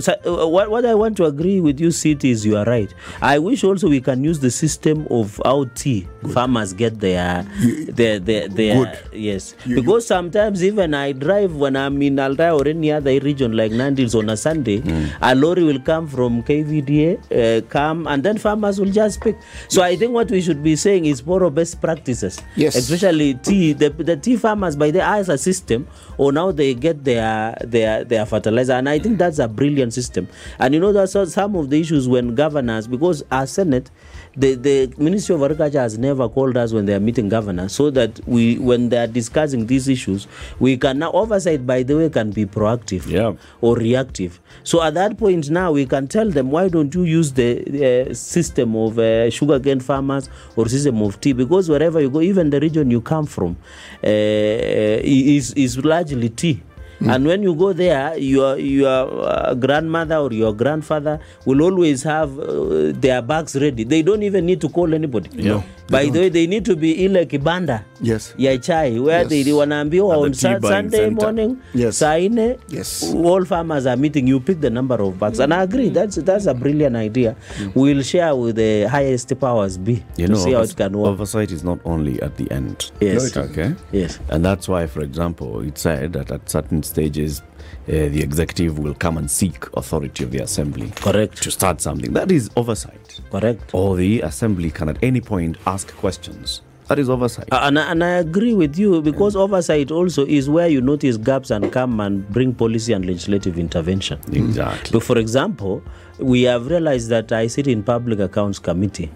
So, 0.00 0.12
uh, 0.26 0.48
what, 0.48 0.70
what 0.70 0.84
I 0.84 0.94
want 0.94 1.16
to 1.18 1.24
agree 1.26 1.60
with 1.60 1.78
you, 1.78 1.90
City, 1.92 2.30
is 2.30 2.44
you 2.44 2.56
are 2.56 2.64
right. 2.64 2.92
I 3.20 3.38
wish 3.38 3.62
also 3.62 3.88
we 3.88 4.00
can 4.00 4.24
use 4.24 4.40
the 4.40 4.50
system 4.50 5.06
of 5.10 5.40
how 5.44 5.66
tea 5.74 6.08
farmers 6.32 6.72
get 6.72 6.98
their 6.98 7.44
their 7.88 8.18
their, 8.18 8.48
their 8.48 8.74
Good. 8.84 8.98
yes. 9.12 9.54
You- 9.64 9.76
because 9.76 10.06
sometimes 10.06 10.64
even 10.64 10.94
I 10.94 11.12
drive 11.12 11.54
when 11.54 11.76
I'm 11.76 12.00
in 12.02 12.16
Aldai 12.16 12.58
or 12.58 12.66
any 12.66 12.90
other 12.90 13.18
region 13.20 13.56
like 13.56 13.70
Nandi 13.72 14.02
Hills 14.02 14.14
on 14.16 14.30
a 14.30 14.36
Sunday, 14.36 14.80
Mm. 14.80 15.10
a 15.20 15.34
lorry 15.34 15.62
will 15.62 15.80
come 15.80 16.08
from 16.08 16.42
KTDA, 16.42 17.18
uh, 17.30 17.60
come 17.68 18.06
and 18.08 18.22
then 18.24 18.38
farmers 18.38 18.80
will 18.80 18.90
just 18.90 19.20
pick. 19.20 19.36
So 19.68 19.82
I 19.82 19.94
think 19.96 20.12
what 20.12 20.28
we 20.30 20.40
should 20.40 20.62
be 20.62 20.74
saying 20.76 21.04
is 21.04 21.22
borrow 21.22 21.50
best 21.50 21.80
practices. 21.80 22.40
Yes. 22.56 22.74
Especially 22.74 23.34
tea, 23.34 23.74
the, 23.74 23.90
the 23.90 24.16
tea 24.16 24.36
farmers 24.36 24.74
by 24.76 24.90
the 24.90 25.02
eyes 25.02 25.28
a 25.28 25.38
system 25.38 25.86
or 26.18 26.32
now 26.32 26.50
they 26.50 26.74
get 26.74 27.04
their 27.04 27.56
their 27.62 28.04
their 28.04 28.26
fertilizer 28.26 28.72
and 28.72 28.88
I 28.88 28.98
think 28.98 29.18
that's 29.18 29.38
a 29.38 29.51
brilliant 29.54 29.92
system. 29.94 30.28
And 30.58 30.74
you 30.74 30.80
know 30.80 30.92
that's 30.92 31.12
some 31.32 31.56
of 31.56 31.70
the 31.70 31.80
issues 31.80 32.08
when 32.08 32.34
governors 32.34 32.86
because 32.86 33.22
our 33.30 33.46
Senate 33.46 33.90
the, 34.34 34.54
the 34.54 34.94
Ministry 34.96 35.34
of 35.34 35.42
Agriculture 35.42 35.80
has 35.80 35.98
never 35.98 36.26
called 36.28 36.56
us 36.56 36.72
when 36.72 36.86
they 36.86 36.94
are 36.94 37.00
meeting 37.00 37.28
governors 37.28 37.72
so 37.72 37.90
that 37.90 38.18
we 38.26 38.58
when 38.58 38.88
they 38.88 38.96
are 38.96 39.06
discussing 39.06 39.66
these 39.66 39.88
issues 39.88 40.26
we 40.58 40.76
can 40.78 40.98
now 41.00 41.12
oversight 41.12 41.66
by 41.66 41.82
the 41.82 41.96
way 41.96 42.08
can 42.08 42.30
be 42.30 42.46
proactive 42.46 43.06
Yeah. 43.06 43.34
or 43.60 43.76
reactive. 43.76 44.40
So 44.64 44.82
at 44.82 44.94
that 44.94 45.18
point 45.18 45.50
now 45.50 45.72
we 45.72 45.84
can 45.86 46.08
tell 46.08 46.30
them 46.30 46.50
why 46.50 46.68
don't 46.68 46.94
you 46.94 47.02
use 47.04 47.32
the 47.32 48.08
uh, 48.10 48.14
system 48.14 48.74
of 48.74 48.98
uh, 48.98 49.28
sugarcane 49.30 49.80
farmers 49.80 50.30
or 50.56 50.66
system 50.68 51.02
of 51.02 51.20
tea 51.20 51.32
because 51.34 51.68
wherever 51.68 52.00
you 52.00 52.08
go, 52.08 52.20
even 52.22 52.48
the 52.50 52.60
region 52.60 52.90
you 52.90 53.00
come 53.02 53.26
from, 53.26 53.56
uh, 54.02 54.08
is 54.08 55.52
is 55.54 55.76
largely 55.84 56.28
tea. 56.30 56.62
And 57.08 57.26
when 57.26 57.42
you 57.42 57.54
go 57.54 57.72
there, 57.72 58.16
your 58.18 58.58
your 58.58 59.26
uh, 59.28 59.54
grandmother 59.54 60.16
or 60.16 60.32
your 60.32 60.52
grandfather 60.54 61.18
will 61.46 61.62
always 61.62 62.02
have 62.02 62.38
uh, 62.38 62.92
their 63.00 63.22
bags 63.22 63.54
ready. 63.56 63.84
They 63.84 64.02
don't 64.02 64.22
even 64.22 64.46
need 64.46 64.60
to 64.60 64.68
call 64.68 64.94
anybody. 64.94 65.30
No, 65.42 65.64
By 65.90 66.06
the 66.08 66.20
way, 66.20 66.28
they 66.28 66.46
need 66.46 66.64
to 66.64 66.76
be 66.76 67.04
ile 67.04 67.26
kibanda 67.26 67.84
Yes. 68.00 68.34
ya 68.38 68.56
chai 68.58 68.98
where 68.98 69.20
Yes. 69.22 69.28
they 69.28 69.52
wanaambiwa 69.52 70.14
At 70.14 70.18
the 70.20 70.24
on 70.26 70.32
tea 70.32 70.38
Sun- 70.38 70.60
buying 70.60 70.74
Sunday 70.90 70.98
center. 70.98 71.22
morning 71.24 71.56
Yes. 71.74 71.98
saa 71.98 72.18
nne 72.18 72.56
Yes. 72.68 73.14
all 73.24 73.44
farmers 73.44 73.86
are 73.86 73.96
meeting 73.96 74.28
you 74.28 74.40
pick 74.40 74.60
the 74.60 74.70
number 74.70 75.02
of 75.02 75.18
bags 75.18 75.40
and 75.40 75.52
i 75.54 75.62
agree 75.62 75.90
that's 75.90 76.16
that's 76.24 76.46
a 76.46 76.54
brilliant 76.54 76.96
idea 76.96 77.34
we'll 77.74 78.02
share 78.02 78.34
with 78.34 78.56
the 78.56 78.84
highest 78.88 79.34
powers 79.40 79.78
be 79.78 80.02
You 80.16 80.28
know, 80.28 80.36
see 80.36 80.52
how 80.52 80.58
overs- 80.58 80.70
it 80.72 80.76
can 80.76 80.96
work 80.96 81.08
oversight 81.12 81.50
is 81.52 81.64
not 81.64 81.78
only 81.84 82.20
at 82.22 82.36
the 82.36 82.50
end. 82.54 82.90
Yes. 83.00 83.36
No, 83.36 83.42
okay. 83.42 83.74
yes 83.92 84.18
And 84.30 84.44
that's 84.44 84.68
why, 84.68 84.86
for 84.86 85.02
example, 85.02 85.60
it 85.68 85.78
said 85.78 86.12
that 86.12 86.30
at 86.30 86.48
certain 86.50 86.82
stages, 86.92 87.40
uh, 87.40 87.92
the 88.14 88.20
executive 88.22 88.78
will 88.78 88.94
come 89.04 89.16
and 89.20 89.28
seek 89.30 89.58
authority 89.80 90.24
of 90.24 90.30
the 90.30 90.40
assembly 90.48 90.88
correct 90.96 91.42
to 91.42 91.50
start 91.50 91.80
something. 91.80 92.12
That 92.12 92.30
is 92.30 92.50
oversight. 92.56 93.20
correct 93.30 93.70
Or 93.72 93.96
the 93.96 94.20
assembly 94.30 94.70
can 94.70 94.88
at 94.88 94.98
any 95.02 95.20
point 95.20 95.56
ask 95.66 95.86
questions. 96.04 96.60
That 96.88 96.98
is 96.98 97.08
oversight. 97.08 97.48
Uh, 97.52 97.60
and, 97.62 97.78
I- 97.78 97.90
and 97.92 98.04
I 98.04 98.10
agree 98.26 98.52
with 98.62 98.74
you 98.78 99.00
because 99.02 99.34
oversight 99.36 99.90
also 99.90 100.26
is 100.26 100.50
where 100.50 100.68
you 100.68 100.80
notice 100.82 101.16
gaps 101.16 101.50
and 101.50 101.72
come 101.72 102.00
and 102.00 102.28
bring 102.36 102.52
policy 102.54 102.92
and 102.92 103.06
legislative 103.06 103.58
intervention. 103.58 104.18
exactly. 104.32 104.90
So, 104.92 105.00
for 105.00 105.16
example, 105.18 105.82
we 106.18 106.42
have 106.42 106.66
realized 106.66 107.08
that 107.14 107.32
I 107.32 107.46
sit 107.46 107.66
in 107.66 107.82
Public 107.82 108.18
Accounts 108.18 108.58
Committee. 108.58 109.10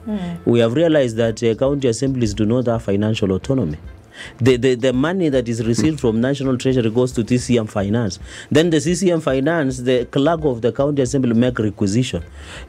We 0.47 0.61
have 0.61 0.73
realized 0.75 1.17
that 1.17 1.43
uh, 1.43 1.55
county 1.57 1.89
assemblies 1.89 2.33
do 2.35 2.47
not 2.47 2.67
have 2.67 2.83
financial 2.83 3.33
autonomy. 3.33 3.79
The, 4.39 4.57
the, 4.57 4.75
the 4.75 4.93
money 4.93 5.29
that 5.29 5.49
is 5.49 5.67
received 5.67 6.01
from 6.01 6.21
National 6.21 6.57
Treasury 6.59 6.91
goes 6.91 7.13
to 7.13 7.25
TCM 7.25 7.69
Finance. 7.69 8.19
Then 8.51 8.71
the 8.71 8.81
CCM 8.81 9.21
Finance, 9.21 9.79
the 9.79 10.07
clerk 10.07 10.45
of 10.45 10.63
the 10.63 10.73
county 10.73 11.03
assembly 11.03 11.35
make 11.35 11.59
requisition. 11.59 12.23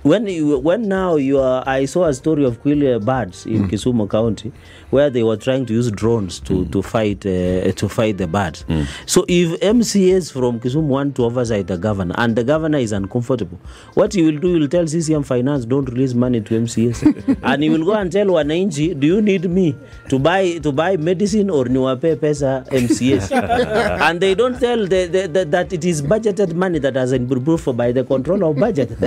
When 0.03 0.27
you, 0.27 0.59
when 0.59 0.87
now 0.87 1.15
you 1.15 1.39
are, 1.39 1.63
I 1.67 1.85
saw 1.85 2.05
a 2.05 2.13
story 2.13 2.43
of 2.45 2.61
Quelea 2.63 3.03
birds 3.03 3.45
in 3.45 3.63
mm. 3.63 3.69
Kisumu 3.69 4.09
County, 4.09 4.51
where 4.89 5.09
they 5.09 5.23
were 5.23 5.37
trying 5.37 5.65
to 5.67 5.73
use 5.73 5.91
drones 5.91 6.39
to 6.41 6.53
mm. 6.53 6.71
to 6.71 6.81
fight 6.81 7.25
uh, 7.25 7.71
to 7.73 7.89
fight 7.89 8.17
the 8.17 8.27
birds. 8.27 8.63
Mm. 8.67 8.87
So 9.05 9.25
if 9.27 9.59
MCAs 9.61 10.31
from 10.31 10.59
Kisumu 10.59 10.83
want 10.87 11.15
to 11.17 11.25
oversight 11.25 11.67
the 11.67 11.77
governor 11.77 12.15
and 12.17 12.35
the 12.35 12.43
governor 12.43 12.77
is 12.79 12.91
uncomfortable, 12.91 13.59
what 13.93 14.13
he 14.13 14.23
will 14.23 14.37
do, 14.39 14.53
he 14.53 14.59
will 14.59 14.67
tell 14.67 14.85
CCM 14.87 15.23
Finance 15.23 15.65
don't 15.65 15.85
release 15.89 16.13
money 16.13 16.41
to 16.41 16.59
MCAs, 16.59 17.37
and 17.43 17.63
he 17.63 17.69
will 17.69 17.85
go 17.85 17.93
and 17.93 18.11
tell 18.11 18.27
Wananchi, 18.27 18.99
do 18.99 19.07
you 19.07 19.21
need 19.21 19.49
me 19.49 19.75
to 20.09 20.17
buy 20.19 20.57
to 20.59 20.71
buy 20.71 20.97
medicine 20.97 21.36
or 21.49 21.65
niwape 21.65 22.15
pesa 22.17 22.67
MCAs? 22.69 23.31
and 24.09 24.19
they 24.19 24.35
don't 24.35 24.59
tell 24.59 24.85
the, 24.87 25.05
the, 25.05 25.27
the, 25.27 25.45
that 25.45 25.71
it 25.73 25.85
is 25.85 26.01
budgeted 26.01 26.53
money 26.53 26.79
that 26.79 26.95
has 26.95 27.11
been 27.11 27.31
approved 27.31 27.63
for 27.63 27.73
by 27.73 27.91
the 27.91 28.03
controller 28.03 28.47
of 28.47 28.55
budget. 28.57 28.91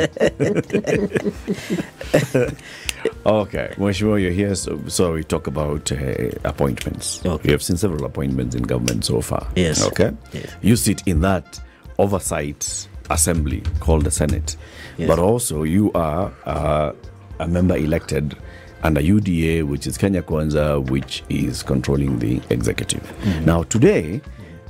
Okay, 3.26 3.74
Mheshimiwa, 3.76 4.20
you're 4.20 4.30
here, 4.30 4.54
so, 4.54 4.78
so 4.88 5.12
we 5.14 5.24
talk 5.24 5.46
about 5.46 5.90
uh, 5.92 5.96
appointments. 6.44 7.24
Okay. 7.24 7.48
You 7.48 7.52
have 7.52 7.62
seen 7.62 7.76
several 7.76 8.04
appointments 8.04 8.54
in 8.54 8.62
government 8.62 9.04
so 9.04 9.20
far. 9.20 9.46
Yes. 9.56 9.84
Okay. 9.88 10.12
Yes. 10.32 10.50
You 10.62 10.76
sit 10.76 11.02
in 11.06 11.20
that 11.20 11.60
oversight 11.98 12.88
assembly 13.10 13.62
called 13.80 14.04
the 14.04 14.10
Senate, 14.10 14.56
Yes. 14.98 15.08
but 15.08 15.18
also 15.18 15.62
you 15.64 15.92
are 15.92 16.32
uh, 16.44 16.92
a 17.40 17.48
member 17.48 17.76
elected 17.76 18.36
under 18.82 19.00
UDA, 19.00 19.64
which 19.66 19.86
is 19.86 19.98
Kenya 19.98 20.22
Kwanza, 20.22 20.88
which 20.90 21.22
is 21.28 21.62
controlling 21.62 22.18
the 22.18 22.40
executive. 22.50 23.02
Mm-hmm. 23.02 23.44
Now, 23.44 23.62
today, 23.64 24.20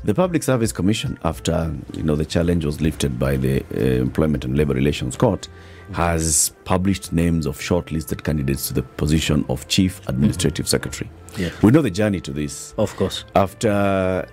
the 0.05 0.14
Public 0.14 0.43
Service 0.43 0.73
Commission, 0.73 1.19
after 1.25 1.75
you 1.95 2.02
know 2.02 2.17
the 2.17 2.25
challenge 2.25 2.64
was 2.64 2.81
lifted 2.81 3.19
by 3.19 3.37
the 3.37 3.62
uh, 3.75 4.00
Employment 4.00 4.45
and 4.45 4.57
Labor 4.57 4.75
Relations 4.75 5.17
Court, 5.17 5.49
has 5.93 6.52
published 6.64 7.12
names 7.12 7.47
of 7.47 7.59
shortlisted 7.59 8.23
candidates 8.25 8.69
to 8.69 8.75
the 8.75 8.83
position 8.83 9.45
of 9.49 9.67
Chief 9.69 10.00
Administrative 10.09 10.69
Secretary. 10.69 11.11
Yeah. 11.37 11.50
We 11.62 11.71
know 11.71 11.83
the 11.83 11.90
journey 11.90 12.21
to 12.21 12.33
this. 12.33 12.75
of 12.79 12.95
course. 12.97 13.25
After 13.35 14.26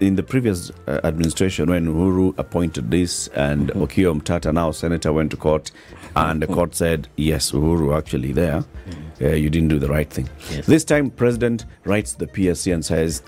in 0.00 0.16
the 0.16 0.22
previous 0.22 0.70
uh, 0.86 1.00
administration, 1.04 1.68
when 1.68 1.86
Uhuru 1.86 2.38
appointed 2.38 2.90
this 2.90 3.28
and 3.28 3.70
Okio 3.70 4.18
Mtata, 4.20 4.52
now 4.52 4.70
senator, 4.70 5.12
went 5.12 5.30
to 5.32 5.36
court, 5.36 5.70
and 6.16 6.42
the 6.42 6.46
court 6.46 6.74
said, 6.74 7.08
yes, 7.16 7.52
Uhuru 7.52 7.96
actually 7.96 8.32
there, 8.32 8.64
uh, 9.20 9.28
you 9.28 9.50
didn't 9.50 9.68
do 9.68 9.78
the 9.78 9.88
right 9.88 10.08
thing. 10.08 10.28
Yes. 10.50 10.66
This 10.66 10.84
time, 10.84 11.10
president 11.10 11.64
writes 11.84 12.14
the 12.14 12.26
PSC 12.26 12.72
and 12.72 12.84
says, 12.84 13.22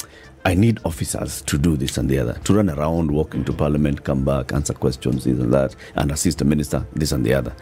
I 0.44 0.54
need 0.54 0.78
officers 0.84 1.42
to 1.42 1.58
do 1.58 1.76
this 1.76 1.98
and 1.98 2.08
the 2.08 2.18
other, 2.18 2.34
to 2.44 2.54
run 2.54 2.70
around, 2.70 3.10
walk 3.10 3.34
into 3.34 3.52
parliament, 3.52 4.04
come 4.04 4.24
back, 4.24 4.52
answer 4.52 4.72
questions, 4.72 5.24
this 5.24 5.38
and 5.38 5.52
that, 5.52 5.76
and 5.96 6.10
assist 6.10 6.38
the 6.38 6.44
minister, 6.46 6.86
this 6.94 7.12
and 7.12 7.24
the 7.26 7.34
other. 7.34 7.54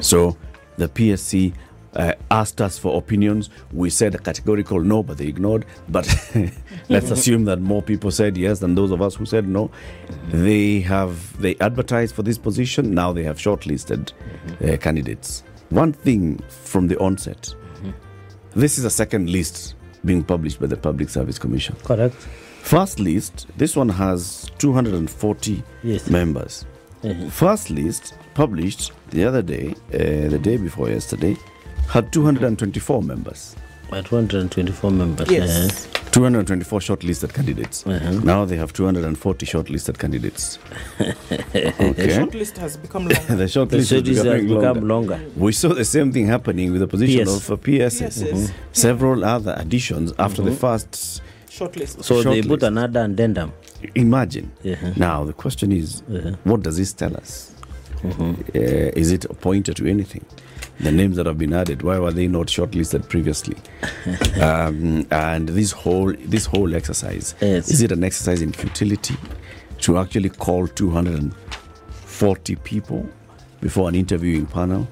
So 0.00 0.36
the 0.76 0.88
PSC 0.88 1.54
uh, 1.98 2.14
asked 2.30 2.60
us 2.60 2.78
for 2.78 2.96
opinions. 2.96 3.50
We 3.72 3.90
said 3.90 4.14
a 4.14 4.18
categorical 4.18 4.80
no, 4.80 5.02
but 5.02 5.18
they 5.18 5.26
ignored. 5.26 5.66
But 5.88 6.06
let's 6.88 7.10
assume 7.16 7.44
that 7.46 7.60
more 7.60 7.82
people 7.82 8.10
said 8.10 8.36
yes 8.38 8.60
than 8.60 8.74
those 8.74 8.90
of 8.90 9.02
us 9.02 9.16
who 9.16 9.26
said 9.26 9.46
no. 9.48 9.70
They 10.28 10.80
have 10.80 11.38
they 11.40 11.56
advertised 11.56 12.14
for 12.14 12.22
this 12.22 12.38
position. 12.38 12.94
Now 12.94 13.12
they 13.12 13.24
have 13.24 13.38
shortlisted 13.38 14.12
uh, 14.64 14.76
candidates. 14.78 15.42
One 15.70 15.92
thing 15.92 16.38
from 16.48 16.88
the 16.88 16.96
onset, 16.98 17.54
This 18.54 18.78
is 18.78 18.84
a 18.84 18.90
second 18.90 19.28
list 19.28 19.74
being 20.04 20.24
published 20.24 20.58
by 20.60 20.66
the 20.66 20.76
Public 20.76 21.10
Service 21.10 21.38
Commission. 21.38 21.76
Correct. 21.84 22.14
First 22.62 22.98
list, 23.00 23.46
this 23.58 23.76
one 23.76 23.88
has 23.90 24.50
240 24.58 25.62
Yes. 25.82 26.08
members. 26.10 26.64
First 27.30 27.70
list 27.70 28.14
published 28.34 28.92
the 29.10 29.24
other 29.24 29.42
day, 29.42 29.74
uh, 29.92 30.28
the 30.30 30.38
day 30.38 30.56
before 30.56 30.88
yesterday, 30.88 31.36
had 31.88 32.12
224 32.12 33.02
members. 33.02 33.56
At 33.92 34.04
224 34.06 34.90
members. 34.90 35.30
Yes. 35.30 35.86
224 36.12 36.80
shortlisted 36.80 37.32
candidates. 37.32 37.86
Uh-huh. 37.86 38.10
Now 38.22 38.44
they 38.44 38.56
have 38.56 38.72
240 38.72 39.46
shortlisted 39.46 39.98
candidates. 39.98 40.58
The 40.98 41.74
okay. 41.90 42.14
short 42.14 42.34
list 42.34 42.56
has 42.58 42.76
become 42.76 43.08
longer. 43.08 43.36
the 43.36 43.48
short 43.48 43.70
The 43.70 43.76
list 43.78 43.92
is 43.92 43.98
cities 43.98 44.16
have 44.18 44.24
becoming 44.26 44.48
become 44.48 44.88
longer. 44.88 45.16
longer. 45.16 45.30
We 45.36 45.52
saw 45.52 45.68
the 45.74 45.84
same 45.84 46.12
thing 46.12 46.26
happening 46.26 46.72
with 46.72 46.80
the 46.80 46.86
position 46.88 47.24
PS. 47.26 47.36
of 47.48 47.50
uh, 47.50 47.56
PSs. 47.56 48.22
PSs. 48.22 48.52
Several 48.72 49.24
other 49.24 49.54
additions 49.58 50.12
after 50.18 50.42
the 50.42 50.52
first. 50.52 51.22
Short 51.50 51.76
list. 51.76 52.04
So 52.04 52.22
they 52.22 52.42
put 52.42 52.62
another 52.62 53.00
addendum. 53.04 53.52
Imagine. 53.94 54.50
Yeah. 54.62 54.92
Now 54.96 55.24
the 55.24 55.32
question 55.32 55.72
is, 55.72 56.02
Uh-huh. 56.02 56.36
what 56.44 56.62
does 56.62 56.76
this 56.76 56.92
tell 56.92 57.16
us? 57.16 57.52
Uh, 58.04 58.34
is 58.54 59.10
it 59.12 59.26
pointed 59.40 59.76
to 59.76 59.86
anything? 59.86 60.24
The 60.80 60.92
names 60.92 61.16
that 61.16 61.26
have 61.26 61.38
been 61.38 61.52
added, 61.52 61.82
why 61.82 61.98
were 61.98 62.12
they 62.12 62.28
not 62.28 62.46
shortlisted 62.46 63.08
previously? 63.08 63.56
um, 64.40 65.06
and 65.10 65.48
this 65.48 65.72
whole 65.72 66.12
this 66.12 66.46
whole 66.46 66.72
exercise, 66.74 67.34
Yes. 67.40 67.68
is 67.68 67.82
it 67.82 67.90
an 67.90 68.04
exercise 68.04 68.40
in 68.42 68.52
futility 68.52 69.16
to 69.80 69.98
actually 69.98 70.28
call 70.30 70.68
240 70.68 72.54
people 72.56 73.08
before 73.60 73.88
an 73.88 73.96
interviewing 73.96 74.46
panel? 74.46 74.86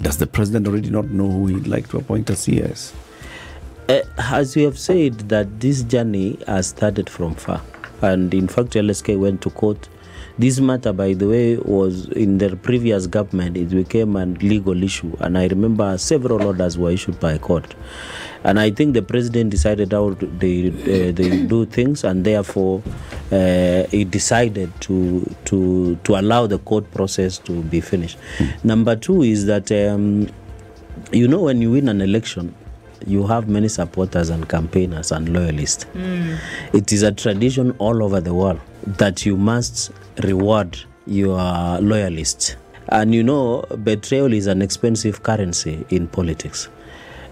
Does 0.00 0.16
the 0.16 0.26
president 0.26 0.66
already 0.66 0.90
not 0.90 1.10
know 1.10 1.28
who 1.30 1.46
he'd 1.48 1.66
like 1.66 1.88
to 1.90 1.98
appoint 1.98 2.30
as 2.30 2.38
CS? 2.40 2.94
Uh, 3.88 4.00
as 4.18 4.54
you 4.56 4.64
have 4.64 4.78
said, 4.78 5.14
that 5.28 5.60
this 5.60 5.82
journey 5.82 6.38
has 6.46 6.68
started 6.68 7.10
from 7.10 7.34
far, 7.34 7.60
and 8.00 8.32
in 8.32 8.46
fact, 8.48 8.70
LSK 8.70 9.18
went 9.18 9.42
to 9.42 9.50
court. 9.50 9.88
This 10.38 10.60
matter, 10.60 10.92
by 10.92 11.14
the 11.14 11.26
way, 11.26 11.56
was 11.56 12.06
in 12.10 12.38
the 12.38 12.56
previous 12.56 13.08
government. 13.08 13.56
It 13.56 13.70
became 13.70 14.14
a 14.16 14.24
legal 14.24 14.82
issue, 14.82 15.16
and 15.18 15.36
I 15.36 15.48
remember 15.48 15.98
several 15.98 16.42
orders 16.42 16.78
were 16.78 16.90
issued 16.92 17.18
by 17.18 17.38
court. 17.38 17.74
And 18.44 18.60
I 18.60 18.70
think 18.70 18.94
the 18.94 19.02
president 19.02 19.50
decided 19.50 19.92
how 19.92 20.10
they 20.20 20.68
uh, 20.68 21.12
they 21.12 21.44
do 21.44 21.66
things, 21.66 22.04
and 22.04 22.24
therefore 22.24 22.82
uh, 23.32 23.82
he 23.90 24.04
decided 24.04 24.70
to 24.82 25.28
to 25.46 25.96
to 26.04 26.16
allow 26.16 26.46
the 26.46 26.58
court 26.58 26.88
process 26.92 27.38
to 27.38 27.62
be 27.62 27.80
finished. 27.80 28.16
Number 28.62 28.94
two 28.96 29.22
is 29.22 29.46
that. 29.46 29.72
Um, 29.72 30.28
you 31.12 31.28
know 31.28 31.42
when 31.42 31.62
you 31.62 31.70
win 31.70 31.88
an 31.88 32.00
election 32.00 32.54
you 33.06 33.26
have 33.26 33.48
many 33.48 33.68
supporters 33.68 34.30
and 34.30 34.48
campaigners 34.48 35.12
and 35.12 35.28
loyalists 35.32 35.86
it 36.72 36.92
is 36.92 37.02
a 37.02 37.12
tradition 37.12 37.70
all 37.78 38.02
over 38.02 38.20
the 38.20 38.34
world 38.34 38.60
that 38.84 39.24
you 39.24 39.36
must 39.36 39.92
reward 40.22 40.78
your 41.06 41.38
loyalists. 41.80 42.56
And 42.90 43.14
you 43.14 43.22
know 43.22 43.62
betrayal 43.82 44.32
is 44.32 44.46
an 44.46 44.62
expensive 44.62 45.22
currency 45.22 45.84
in 45.90 46.08
politics. 46.08 46.68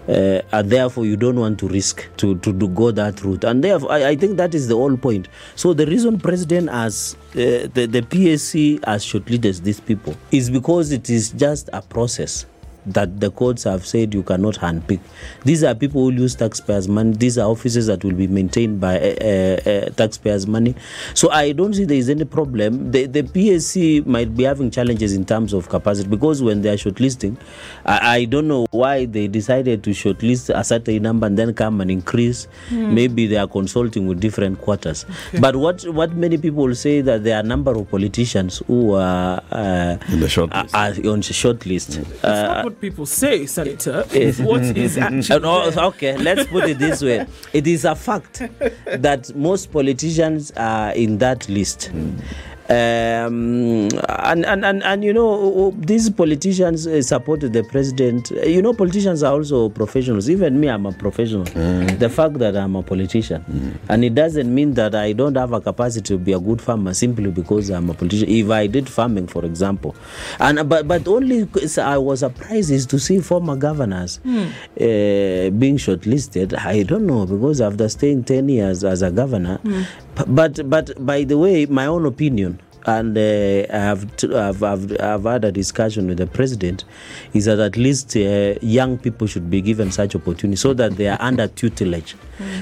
Uh, 0.07 0.41
and 0.53 0.69
therefore 0.69 1.05
you 1.05 1.17
don't 1.17 1.37
want 1.37 1.59
to 1.59 1.67
risk 1.67 2.07
to, 2.15 2.37
to, 2.37 2.57
to 2.57 2.69
go 2.69 2.91
that 2.91 3.21
route. 3.23 3.43
And 3.43 3.61
therefore 3.63 3.91
I, 3.91 4.09
I 4.09 4.15
think 4.15 4.37
that 4.37 4.55
is 4.55 4.69
the 4.69 4.75
whole 4.75 4.95
point. 4.95 5.27
So 5.55 5.73
the 5.73 5.85
reason 5.85 6.17
president 6.17 6.69
has 6.69 7.17
uh, 7.31 7.67
the, 7.73 7.87
the 7.91 8.01
psc 8.03 8.85
has 8.85 9.05
shortlisted 9.05 9.63
these 9.63 9.81
people 9.81 10.15
is 10.31 10.49
because 10.49 10.93
it 10.93 11.09
is 11.09 11.31
just 11.31 11.69
a 11.73 11.81
process 11.81 12.45
that 12.87 13.19
the 13.19 13.29
courts 13.31 13.63
have 13.63 13.85
said 13.85 14.13
you 14.13 14.23
cannot 14.23 14.55
handpick. 14.55 14.99
These 15.43 15.63
are 15.63 15.75
people 15.75 16.09
who 16.09 16.11
use 16.13 16.35
taxpayers' 16.35 16.87
money. 16.87 17.11
These 17.13 17.37
are 17.37 17.47
offices 17.49 17.87
that 17.87 18.03
will 18.03 18.13
be 18.13 18.27
maintained 18.27 18.79
by 18.79 18.97
uh, 18.99 19.59
uh, 19.69 19.89
taxpayers' 19.91 20.47
money. 20.47 20.75
So 21.13 21.29
I 21.31 21.51
don't 21.51 21.73
see 21.73 21.85
there 21.85 21.97
is 21.97 22.09
any 22.09 22.25
problem. 22.25 22.91
The, 22.91 23.05
the 23.05 23.23
PSC 23.23 24.05
might 24.05 24.35
be 24.35 24.43
having 24.43 24.71
challenges 24.71 25.13
in 25.13 25.25
terms 25.25 25.53
of 25.53 25.69
capacity 25.69 26.07
because 26.09 26.41
when 26.41 26.61
they 26.61 26.69
are 26.69 26.77
shortlisting, 26.77 27.37
I, 27.85 28.17
I 28.17 28.25
don't 28.25 28.47
know 28.47 28.67
why 28.71 29.05
they 29.05 29.27
decided 29.27 29.83
to 29.83 29.91
shortlist 29.91 30.49
a 30.57 30.63
certain 30.63 31.01
number 31.03 31.27
and 31.27 31.37
then 31.37 31.53
come 31.53 31.81
and 31.81 31.91
increase. 31.91 32.47
Maybe 32.71 33.27
they 33.27 33.37
are 33.37 33.47
consulting 33.47 34.07
with 34.07 34.19
different 34.19 34.61
quarters. 34.61 35.05
But 35.39 35.55
what 35.55 35.83
what 35.89 36.13
many 36.15 36.37
people 36.37 36.73
say 36.75 37.01
that 37.01 37.23
there 37.23 37.35
are 37.37 37.39
a 37.41 37.43
number 37.43 37.71
of 37.71 37.89
politicians 37.89 38.61
who 38.67 38.93
are 38.93 39.41
uh, 39.51 39.97
In 40.09 40.19
the 40.19 40.29
short 40.29 40.53
are, 40.53 40.63
list. 40.63 40.75
are 41.05 41.09
on 41.11 41.21
short 41.21 41.65
list. 41.65 41.97
It's 41.97 42.23
Uh, 42.23 42.63
not 42.63 42.76
what 42.77 42.81
people 42.81 43.05
say, 43.05 43.45
Senator. 43.45 44.03
What 44.43 44.61
is 44.77 44.97
actually 44.97 45.39
no, 45.39 45.71
okay, 45.87 46.17
let's 46.17 46.47
put 46.47 46.65
it 46.65 46.77
this 46.79 47.01
way. 47.01 47.25
It 47.53 47.65
is 47.67 47.85
a 47.85 47.95
fact 47.95 48.43
that 48.85 49.35
most 49.35 49.71
politicians 49.71 50.51
are 50.55 50.91
in 50.91 51.17
that 51.17 51.49
list. 51.49 51.91
Mm. 51.93 52.21
Um, 52.69 53.87
and, 54.09 54.45
and, 54.45 54.65
and, 54.65 54.83
and 54.83 55.03
you 55.03 55.13
know, 55.13 55.73
these 55.77 56.09
politicians 56.09 56.85
uh, 56.87 57.01
supported 57.01 57.53
the 57.53 57.63
president. 57.63 58.31
Uh, 58.31 58.41
You 58.47 58.61
know, 58.61 58.73
politicians 58.73 59.23
are 59.23 59.33
also 59.33 59.69
professionals. 59.69 60.29
Even 60.29 60.59
me, 60.59 60.67
I'm 60.69 60.85
a 60.85 60.91
professional. 60.91 61.45
The 61.45 62.09
fact 62.09 62.39
that 62.39 62.55
I'm 62.57 62.75
a 62.75 62.81
politician. 62.83 63.77
And 63.89 64.03
it 64.03 64.15
doesn't 64.15 64.53
mean 64.53 64.73
that 64.75 64.95
I 64.95 65.13
don't 65.13 65.35
have 65.37 65.53
a 65.53 65.61
capacity 65.61 66.03
to 66.13 66.17
be 66.17 66.33
a 66.33 66.39
good 66.39 66.61
farmer 66.61 66.93
simply 66.93 67.29
because 67.31 67.69
I'm 67.69 67.89
a 67.89 67.93
politician. 67.93 68.27
If 68.29 68.49
I 68.49 68.67
did 68.67 68.89
farming, 68.89 69.27
for 69.27 69.45
example. 69.45 69.95
and 70.39 70.67
But, 70.67 70.87
but 70.87 71.07
only 71.07 71.47
I 71.81 71.97
was 71.97 72.19
surprised 72.19 72.71
is 72.71 72.85
to 72.87 72.99
see 72.99 73.19
former 73.19 73.55
governors 73.55 74.19
uh, 74.25 75.49
being 75.51 75.77
shortlisted. 75.77 76.53
I 76.57 76.83
don't 76.83 77.05
know, 77.07 77.25
because 77.25 77.61
after 77.61 77.87
staying 77.89 78.23
10 78.25 78.49
years 78.49 78.83
as 78.83 79.01
a 79.01 79.11
governor, 79.11 79.59
P- 79.63 79.85
but, 80.27 80.69
but 80.69 81.05
by 81.05 81.23
the 81.23 81.37
way, 81.37 81.65
my 81.65 81.85
own 81.85 82.05
opinion, 82.05 82.59
and 82.87 83.17
uh, 83.17 83.67
I 83.69 83.77
have, 83.77 84.15
t- 84.15 84.33
I've, 84.33 84.63
I've, 84.63 84.99
I've 85.01 85.23
had 85.23 85.43
a 85.43 85.51
discussion 85.51 86.07
with 86.07 86.17
the 86.17 86.27
president, 86.27 86.85
is 87.33 87.45
that 87.45 87.59
at 87.59 87.75
least 87.75 88.15
uh, 88.15 88.55
young 88.61 88.97
people 88.97 89.27
should 89.27 89.49
be 89.49 89.61
given 89.61 89.91
such 89.91 90.15
opportunity 90.15 90.55
so 90.55 90.73
that 90.73 90.95
they 90.95 91.07
are 91.09 91.17
under 91.19 91.47
tutelage. 91.59 92.15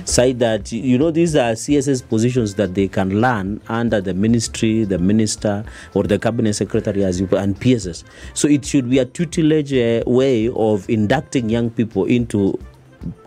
Say 0.05 0.33
that, 0.33 0.71
you 0.71 0.97
know, 0.97 1.11
these 1.11 1.35
are 1.35 1.51
CSS 1.53 2.07
positions 2.09 2.55
that 2.55 2.73
they 2.73 2.87
can 2.87 3.21
learn 3.21 3.61
under 3.67 4.01
the 4.01 4.15
ministry, 4.15 4.83
the 4.83 4.97
minister, 4.97 5.63
or 5.93 6.03
the 6.03 6.17
cabinet 6.17 6.55
secretary, 6.55 7.03
as 7.03 7.21
you 7.21 7.27
and 7.33 7.59
PSS. 7.59 8.03
So 8.33 8.47
it 8.47 8.65
should 8.65 8.89
be 8.89 8.97
a 8.99 9.05
tutelage 9.05 9.73
uh, 9.73 10.03
way 10.09 10.49
of 10.49 10.89
inducting 10.89 11.49
young 11.49 11.69
people 11.69 12.05
into 12.05 12.59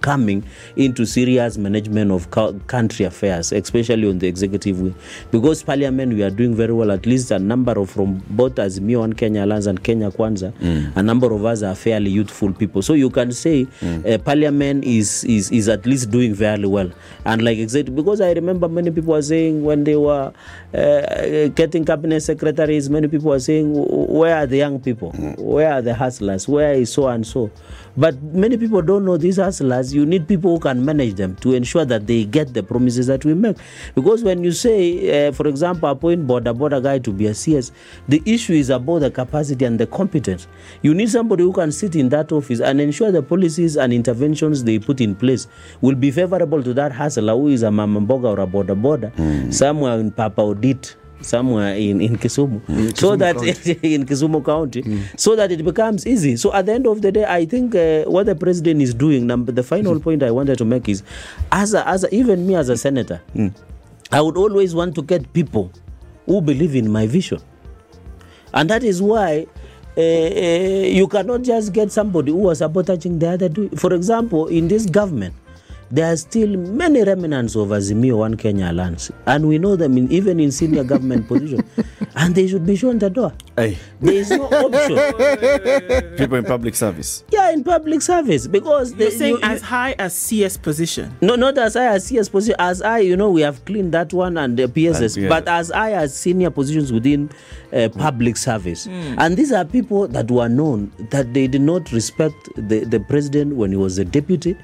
coming 0.00 0.42
into 0.76 1.04
serious 1.04 1.58
management 1.58 2.10
of 2.10 2.30
country 2.66 3.04
affairs, 3.04 3.52
especially 3.52 4.08
on 4.08 4.18
the 4.18 4.26
executive 4.26 4.80
wing. 4.80 4.94
Because 5.30 5.62
parliament, 5.62 6.14
we 6.14 6.22
are 6.22 6.30
doing 6.30 6.54
very 6.54 6.72
well. 6.72 6.90
At 6.92 7.06
least 7.06 7.30
a 7.30 7.38
number 7.38 7.72
of 7.78 7.90
from 7.90 8.22
both 8.30 8.54
Azimio 8.56 9.04
and 9.04 9.16
Kenya 9.16 9.44
Alliance 9.44 9.66
and 9.66 9.82
Kenya 9.82 10.10
Kwanza, 10.10 10.52
a 10.96 11.02
number 11.02 11.32
of 11.32 11.44
us 11.44 11.62
are 11.62 11.74
fairly 11.74 12.10
youthful 12.10 12.52
people. 12.52 12.82
So 12.82 12.94
you 12.94 13.10
can 13.10 13.32
say 13.32 13.66
uh, 13.82 14.18
parliament 14.18 14.84
is, 14.84 15.24
is 15.24 15.50
is 15.50 15.68
at 15.68 15.84
least 15.86 16.10
doing 16.10 16.34
very 16.34 16.66
well. 16.66 16.90
And 17.24 17.42
like 17.42 17.58
exactly 17.58 17.94
because 17.94 18.20
I 18.20 18.32
remember 18.32 18.68
many 18.68 18.90
people 18.90 19.12
were 19.14 19.22
saying 19.22 19.62
when 19.64 19.84
they 19.84 19.96
were 19.96 20.32
uh, 20.74 21.48
getting 21.48 21.84
cabinet 21.84 22.20
secretaries, 22.20 22.88
many 22.90 23.08
people 23.08 23.30
were 23.30 23.40
saying, 23.40 23.72
where 23.74 24.36
are 24.36 24.46
the 24.46 24.58
young 24.58 24.80
people? 24.80 25.10
Where 25.38 25.72
are 25.72 25.82
the 25.82 25.94
hustlers? 25.94 26.46
Where 26.48 26.72
is 26.74 26.92
so 26.92 27.08
and 27.08 27.26
so? 27.26 27.50
But 27.98 28.22
many 28.22 28.56
people 28.56 28.80
don't 28.80 29.04
know 29.04 29.16
these 29.16 29.38
hustlers. 29.38 29.92
You 29.92 30.06
need 30.06 30.28
people 30.28 30.54
who 30.54 30.60
can 30.60 30.84
manage 30.84 31.14
them 31.14 31.34
to 31.36 31.52
ensure 31.54 31.84
that 31.84 32.06
they 32.06 32.24
get 32.24 32.54
the 32.54 32.62
promises 32.62 33.08
that 33.08 33.24
we 33.24 33.34
make. 33.34 33.56
Because 33.96 34.22
when 34.22 34.44
you 34.44 34.52
say, 34.52 35.26
uh, 35.28 35.32
for 35.32 35.48
example, 35.48 35.88
appoint 35.88 36.24
border 36.24 36.52
border 36.54 36.80
guy 36.80 37.00
to 37.00 37.12
be 37.12 37.26
a 37.26 37.34
CS, 37.34 37.72
the 38.08 38.22
issue 38.24 38.52
is 38.52 38.70
about 38.70 39.00
the 39.00 39.10
capacity 39.10 39.64
and 39.64 39.80
the 39.80 39.86
competence. 39.88 40.46
You 40.82 40.94
need 40.94 41.10
somebody 41.10 41.42
who 41.42 41.52
can 41.52 41.72
sit 41.72 41.96
in 41.96 42.08
that 42.10 42.30
office 42.30 42.60
and 42.60 42.80
ensure 42.80 43.10
the 43.10 43.22
policies 43.22 43.76
and 43.76 43.92
interventions 43.92 44.62
they 44.62 44.78
put 44.78 45.00
in 45.00 45.16
place 45.16 45.48
will 45.80 45.96
be 45.96 46.12
favorable 46.12 46.62
to 46.62 46.72
that 46.74 46.92
hustler 46.92 47.34
who 47.34 47.48
is 47.48 47.64
a 47.64 47.70
mama 47.70 48.00
mboga 48.00 48.36
or 48.36 48.40
a 48.40 48.46
border 48.46 48.74
border 48.76 49.12
somewhere 49.50 49.98
in 49.98 50.12
Pap 50.12 50.36
Onditi 50.36 50.94
somewhere 51.20 51.74
in, 51.74 52.00
in 52.00 52.16
Kisumu, 52.16 52.60
so 52.96 53.16
Kisumu 53.16 53.18
that 53.18 53.36
County. 53.36 53.94
in 53.94 54.06
Kisumu 54.06 54.44
County, 54.44 55.06
so 55.16 55.36
that 55.36 55.50
it 55.52 55.64
becomes 55.64 56.06
easy. 56.06 56.36
So 56.36 56.52
at 56.52 56.66
the 56.66 56.72
end 56.72 56.86
of 56.86 57.02
the 57.02 57.12
day, 57.12 57.24
I 57.24 57.44
think 57.44 57.74
uh, 57.74 58.04
what 58.04 58.26
the 58.26 58.34
president 58.34 58.82
is 58.82 58.94
doing. 58.94 59.26
Number 59.26 59.52
the 59.52 59.62
final 59.62 59.98
point 60.00 60.22
I 60.22 60.30
wanted 60.30 60.58
to 60.58 60.64
make 60.64 60.88
is, 60.88 61.02
as 61.52 61.74
a, 61.74 61.86
as 61.86 62.04
a, 62.04 62.14
even 62.14 62.46
me 62.46 62.54
as 62.56 62.68
a 62.68 62.76
senator, 62.76 63.20
I 64.12 64.20
would 64.20 64.36
always 64.36 64.74
want 64.74 64.94
to 64.96 65.02
get 65.02 65.32
people 65.32 65.72
who 66.26 66.40
believe 66.40 66.74
in 66.74 66.90
my 66.90 67.06
vision, 67.06 67.40
and 68.54 68.68
that 68.70 68.82
is 68.84 69.02
why. 69.02 69.46
Uh, 69.96 70.00
uh, 70.00 70.86
you 70.86 71.08
cannot 71.08 71.42
just 71.42 71.72
get 71.72 71.90
somebody 71.90 72.30
who 72.30 72.38
was 72.38 72.58
sabotaging 72.58 73.18
the 73.18 73.30
other. 73.30 73.50
For 73.76 73.92
example, 73.92 74.46
in 74.46 74.68
this 74.68 74.86
government, 74.86 75.34
there 75.90 76.12
are 76.12 76.16
still 76.16 76.48
many 76.56 77.02
remnants 77.02 77.56
of 77.56 77.68
Azimio 77.68 78.18
One 78.18 78.36
Kenya 78.36 78.70
Alliance, 78.70 79.10
and 79.26 79.48
we 79.48 79.58
know 79.58 79.76
them 79.76 79.96
in, 79.96 80.10
even 80.12 80.38
in 80.40 80.50
senior 80.52 80.84
government 80.84 81.26
position, 81.28 81.62
and 82.16 82.34
they 82.34 82.46
should 82.46 82.66
be 82.66 82.76
shown 82.76 82.98
the 82.98 83.08
door. 83.10 83.32
Hey, 83.56 83.78
There 84.00 84.14
is 84.14 84.30
no 84.30 84.44
option. 84.46 84.96
people 86.16 86.36
in 86.38 86.44
public 86.44 86.74
service. 86.74 87.24
yeah, 87.30 87.50
in 87.50 87.64
public 87.64 88.02
service 88.02 88.46
because 88.46 88.90
You're 88.94 89.10
the- 89.10 89.16
saying 89.16 89.32
you- 89.34 89.38
you- 89.38 89.44
as 89.54 89.62
high 89.62 89.92
as 89.98 90.14
CS 90.14 90.56
position. 90.56 91.16
No, 91.20 91.34
not 91.36 91.56
as 91.58 91.74
high 91.74 91.86
as 91.88 92.04
CS 92.06 92.28
position. 92.28 92.56
As 92.58 92.82
I, 92.82 92.98
you 92.98 93.16
know, 93.16 93.30
we 93.30 93.40
have 93.42 93.64
cleaned 93.64 93.92
that 93.92 94.12
one 94.12 94.36
and 94.36 94.56
the 94.58 94.68
PSS, 94.68 95.16
And 95.16 95.28
but 95.28 95.48
as 95.48 95.70
I 95.72 95.92
as 95.92 96.14
senior 96.14 96.50
positions 96.50 96.92
within 96.92 97.30
uh, 97.72 97.88
public 97.90 98.36
service. 98.36 98.86
And 98.86 99.36
these 99.36 99.52
are 99.52 99.64
people 99.64 100.08
that 100.08 100.30
were 100.30 100.48
known 100.48 100.92
that 101.10 101.34
they 101.34 101.46
did 101.46 101.62
not 101.62 101.92
respect 101.92 102.34
the, 102.56 102.84
the 102.84 103.00
president 103.00 103.56
when 103.56 103.70
he 103.70 103.76
was 103.76 103.98
a 103.98 104.04
deputy. 104.04 104.56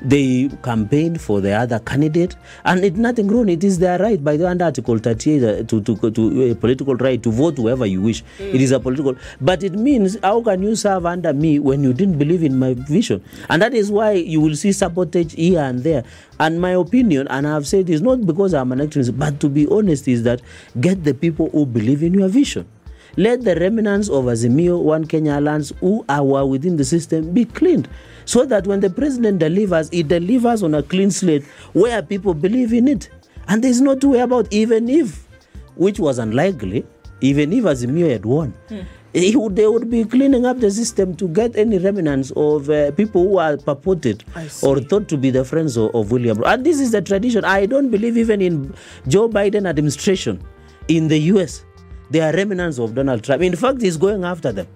They 0.00 0.48
campaigned 0.72 1.20
for 1.20 1.40
the 1.40 1.52
other 1.52 1.78
candidate, 1.80 2.34
and 2.64 2.84
it's 2.84 2.96
nothing 2.96 3.28
wrong. 3.28 3.48
It 3.48 3.62
is 3.62 3.78
their 3.78 3.98
right 3.98 4.22
by 4.22 4.36
the 4.38 4.48
under 4.48 4.64
Article 4.64 4.98
38 4.98 5.42
uh, 5.42 5.62
to, 5.64 5.82
to, 5.82 6.10
to 6.10 6.50
a 6.50 6.54
political 6.54 6.94
right 6.96 7.22
to 7.22 7.30
vote 7.30 7.58
whoever 7.58 7.84
you 7.84 8.00
wish. 8.00 8.22
It 8.38 8.60
is 8.60 8.72
a 8.72 8.80
political, 8.80 9.14
but 9.40 9.62
it 9.62 9.74
means 9.74 10.16
how 10.22 10.42
can 10.42 10.62
you 10.62 10.74
serve 10.74 11.04
under 11.06 11.32
me 11.34 11.58
when 11.58 11.84
you 11.84 11.92
didn't 11.92 12.18
believe 12.18 12.42
in 12.42 12.58
my 12.58 12.74
vision? 12.74 13.22
And 13.50 13.60
that 13.60 13.74
is 13.74 13.90
why 13.90 14.12
you 14.12 14.40
will 14.40 14.56
see 14.56 14.72
sabotage 14.72 15.34
here 15.34 15.60
and 15.60 15.84
there. 15.84 16.04
And 16.40 16.60
my 16.60 16.70
opinion, 16.70 17.28
and 17.28 17.46
I've 17.46 17.66
said 17.66 17.86
this 17.86 18.00
not 18.00 18.26
because 18.26 18.54
I'm 18.54 18.72
an 18.72 18.78
activist, 18.78 19.18
but 19.18 19.40
to 19.40 19.48
be 19.48 19.66
honest, 19.68 20.08
is 20.08 20.22
that 20.22 20.40
get 20.80 21.04
the 21.04 21.12
people 21.14 21.50
who 21.50 21.66
believe 21.66 22.02
in 22.02 22.14
your 22.14 22.28
vision. 22.28 22.66
Let 23.16 23.44
the 23.44 23.54
remnants 23.56 24.08
of 24.08 24.24
Azimio, 24.24 24.80
One 24.82 25.04
Kenya 25.04 25.38
Alliance, 25.38 25.70
who 25.80 26.02
are 26.08 26.46
within 26.46 26.78
the 26.78 26.84
system, 26.84 27.32
be 27.34 27.44
cleaned. 27.44 27.86
So 28.24 28.44
that 28.46 28.66
when 28.66 28.80
the 28.80 28.90
president 28.90 29.38
delivers, 29.38 29.88
he 29.90 30.02
delivers 30.02 30.62
on 30.62 30.74
a 30.74 30.82
clean 30.82 31.10
slate 31.10 31.44
where 31.72 32.02
people 32.02 32.34
believe 32.34 32.72
in 32.72 32.88
it. 32.88 33.08
And 33.48 33.62
there's 33.62 33.80
no 33.80 33.94
two 33.94 34.10
way 34.10 34.20
about 34.20 34.46
even 34.52 34.88
if, 34.88 35.26
which 35.74 35.98
was 35.98 36.18
unlikely, 36.18 36.86
even 37.20 37.52
if 37.52 37.64
Azimio 37.64 38.10
had 38.10 38.24
won, 38.24 38.54
he 39.12 39.36
would, 39.36 39.56
they 39.56 39.66
would 39.66 39.90
be 39.90 40.04
cleaning 40.04 40.46
up 40.46 40.58
the 40.58 40.70
system 40.70 41.14
to 41.16 41.28
get 41.28 41.54
any 41.56 41.78
remnants 41.78 42.30
of 42.34 42.70
uh, 42.70 42.90
people 42.92 43.22
who 43.28 43.38
are 43.38 43.56
purported 43.58 44.24
or 44.62 44.80
thought 44.80 45.06
to 45.08 45.16
be 45.18 45.30
the 45.30 45.44
friends 45.44 45.76
of, 45.76 45.94
of 45.94 46.10
William. 46.10 46.42
And 46.46 46.64
this 46.64 46.80
is 46.80 46.92
the 46.92 47.02
tradition. 47.02 47.44
I 47.44 47.66
don't 47.66 47.90
believe 47.90 48.16
even 48.16 48.40
in 48.40 48.74
Joe 49.08 49.28
Biden 49.28 49.68
administration 49.68 50.42
in 50.88 51.08
the 51.08 51.18
US, 51.34 51.64
there 52.10 52.28
are 52.28 52.34
remnants 52.36 52.78
of 52.78 52.94
Donald 52.94 53.22
Trump. 53.22 53.42
In 53.42 53.54
fact, 53.54 53.82
he's 53.82 53.96
going 53.96 54.24
after 54.24 54.50
them. 54.52 54.66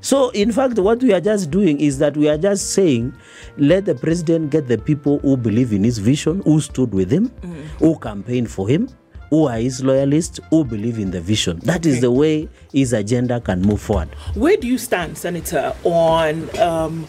So, 0.00 0.30
in 0.30 0.52
fact, 0.52 0.78
what 0.78 1.02
we 1.02 1.12
are 1.12 1.20
just 1.20 1.50
doing 1.50 1.80
is 1.80 1.98
that 1.98 2.16
we 2.16 2.28
are 2.28 2.38
just 2.38 2.72
saying, 2.72 3.12
let 3.56 3.84
the 3.84 3.94
president 3.94 4.50
get 4.50 4.68
the 4.68 4.78
people 4.78 5.18
who 5.20 5.36
believe 5.36 5.72
in 5.72 5.82
his 5.84 5.98
vision, 5.98 6.40
who 6.44 6.60
stood 6.60 6.92
with 6.94 7.10
him, 7.10 7.30
who 7.78 7.98
campaigned 7.98 8.50
for 8.50 8.68
him, 8.68 8.88
who 9.30 9.46
are 9.48 9.58
his 9.58 9.82
loyalists, 9.82 10.38
who 10.50 10.64
believe 10.64 10.98
in 10.98 11.10
the 11.10 11.20
vision. 11.20 11.58
That 11.64 11.84
is 11.84 11.94
Okay. 11.96 12.00
the 12.02 12.10
way 12.12 12.48
his 12.72 12.92
agenda 12.92 13.40
can 13.40 13.60
move 13.60 13.80
forward. 13.80 14.08
Where 14.34 14.56
do 14.56 14.66
you 14.68 14.78
stand, 14.78 15.18
Senator, 15.18 15.74
on 15.84 16.48
um, 16.58 17.06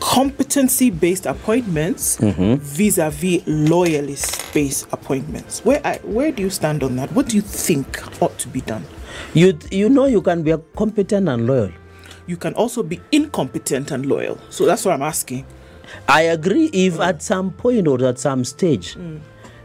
competency 0.00 0.90
based 0.90 1.26
appointments 1.26 2.16
Mm-hmm. 2.18 2.56
vis 2.56 2.98
a 2.98 3.10
vis 3.10 3.42
loyalist 3.46 4.52
based 4.52 4.86
appointments? 4.92 5.64
Where, 5.64 5.80
I, 5.86 5.96
where 6.02 6.32
do 6.32 6.42
you 6.42 6.50
stand 6.50 6.82
on 6.82 6.96
that? 6.96 7.10
What 7.12 7.28
do 7.28 7.36
you 7.36 7.42
think 7.42 8.02
ought 8.20 8.36
to 8.40 8.48
be 8.48 8.60
done? 8.62 8.84
You, 9.32 9.56
you 9.70 9.88
know, 9.88 10.06
you 10.06 10.20
can 10.22 10.42
be 10.42 10.50
a 10.50 10.58
competent 10.58 11.28
and 11.28 11.46
loyal. 11.46 11.70
You 12.26 12.36
can 12.36 12.54
also 12.54 12.82
be 12.82 13.00
incompetent 13.12 13.90
and 13.90 14.06
loyal. 14.06 14.38
So 14.50 14.64
that's 14.66 14.84
what 14.84 14.94
I'm 14.94 15.02
asking. 15.02 15.44
I 16.08 16.22
agree 16.22 16.70
if 16.72 16.98
at 17.00 17.22
some 17.22 17.50
point 17.52 17.86
or 17.86 18.02
at 18.04 18.18
some 18.18 18.44
stage, 18.44 18.96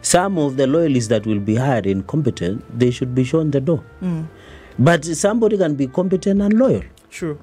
some 0.02 0.38
of 0.38 0.58
the 0.58 0.68
loyalists 0.68 1.08
that 1.10 1.26
will 1.26 1.40
be 1.40 1.56
hired 1.56 1.86
incompetent, 1.86 2.64
they 2.78 2.92
should 2.92 3.16
be 3.16 3.24
shown 3.24 3.52
the 3.52 3.62
door. 3.62 3.84
But 4.78 5.06
somebody 5.06 5.58
can 5.58 5.76
be 5.76 5.88
competent 5.88 6.42
and 6.42 6.54
loyal. 6.54 6.84
True. 7.10 7.40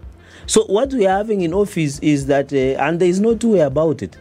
So 0.46 0.64
what 0.66 0.92
we 0.92 1.06
are 1.06 1.16
having 1.18 1.40
in 1.40 1.52
office 1.52 1.98
is 2.00 2.26
that, 2.26 2.52
uh, 2.52 2.56
and 2.82 3.00
there 3.00 3.08
is 3.08 3.18
no 3.20 3.34
two 3.34 3.52
way 3.52 3.60
about 3.60 4.02
it. 4.02 4.16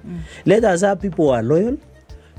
Let 0.45 0.63
us 0.63 0.81
have 0.81 1.01
people 1.01 1.25
who 1.25 1.31
are 1.31 1.43
loyal, 1.43 1.77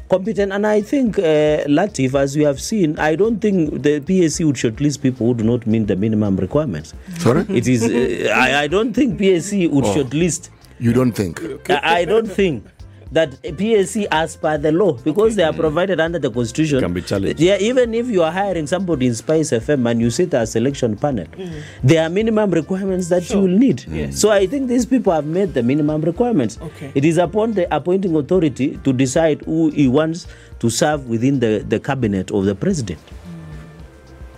competent, 0.09 0.53
and 0.53 0.67
I 0.67 0.81
think 0.81 1.19
uh, 1.19 1.65
Latif, 1.67 2.15
as 2.15 2.37
we 2.37 2.45
have 2.45 2.61
seen, 2.61 2.99
I 2.99 3.17
don't 3.17 3.41
think 3.41 3.83
the 3.83 4.01
PSC 4.01 4.45
would 4.45 4.57
shortlist 4.57 5.03
people 5.03 5.27
who 5.29 5.35
do 5.35 5.45
not 5.45 5.67
meet 5.67 5.87
the 5.87 5.97
minimum 5.97 6.37
requirements. 6.37 6.95
Sorry? 7.19 7.45
It 7.49 7.67
is. 7.69 7.83
Uh, 7.85 8.33
I, 8.35 8.63
I 8.63 8.67
don't 8.69 8.93
think 8.95 9.19
PSC 9.19 9.71
would 9.71 9.85
shortlist. 9.85 10.51
You 10.79 10.93
don't 10.93 11.13
think? 11.13 11.41
I 11.71 12.01
I 12.01 12.05
don't 12.05 12.27
think 12.29 12.65
that 13.13 13.31
PSC, 13.43 14.07
as 14.11 14.37
per 14.37 14.59
the 14.59 14.73
law, 14.73 14.93
because 14.93 15.37
they 15.37 15.43
are 15.45 15.53
provided 15.53 16.01
under 16.01 16.19
the 16.19 16.31
constitution, 16.31 16.81
Can 16.81 16.93
be 16.93 17.03
challenged. 17.03 17.41
Yeah, 17.41 17.57
even 17.59 17.95
if 17.95 18.09
you 18.09 18.23
are 18.23 18.33
hiring 18.33 18.67
somebody 18.67 19.07
in 19.07 19.15
Spice 19.15 19.51
FM 19.51 19.89
and 19.91 20.01
you 20.01 20.11
sit 20.11 20.35
as 20.35 20.53
selection 20.53 20.97
panel, 20.97 21.27
mm-hmm. 21.27 21.61
there 21.83 22.05
are 22.05 22.11
minimum 22.11 22.51
requirements 22.51 23.09
that 23.09 23.29
you 23.31 23.41
will 23.41 23.59
need. 23.59 23.79
Mm. 23.79 24.13
So 24.13 24.31
I 24.31 24.47
think 24.47 24.69
these 24.69 24.87
people 24.87 25.13
have 25.13 25.27
met 25.27 25.55
the 25.55 25.63
minimum 25.63 26.03
requirements. 26.03 26.59
Okay. 26.61 26.93
It 26.95 27.05
is 27.05 27.19
upon 27.19 27.53
the 27.53 27.73
appointing 27.75 28.17
authority 28.17 28.79
to 28.85 28.93
decide 28.93 29.43
who 29.43 29.71
he 29.71 29.89
wants 29.89 30.27
to 30.59 30.71
serve 30.71 31.07
within 31.09 31.41
the, 31.41 31.65
the 31.69 31.79
cabinet 31.79 32.31
of 32.31 32.45
the 32.45 32.55
president. 32.55 33.01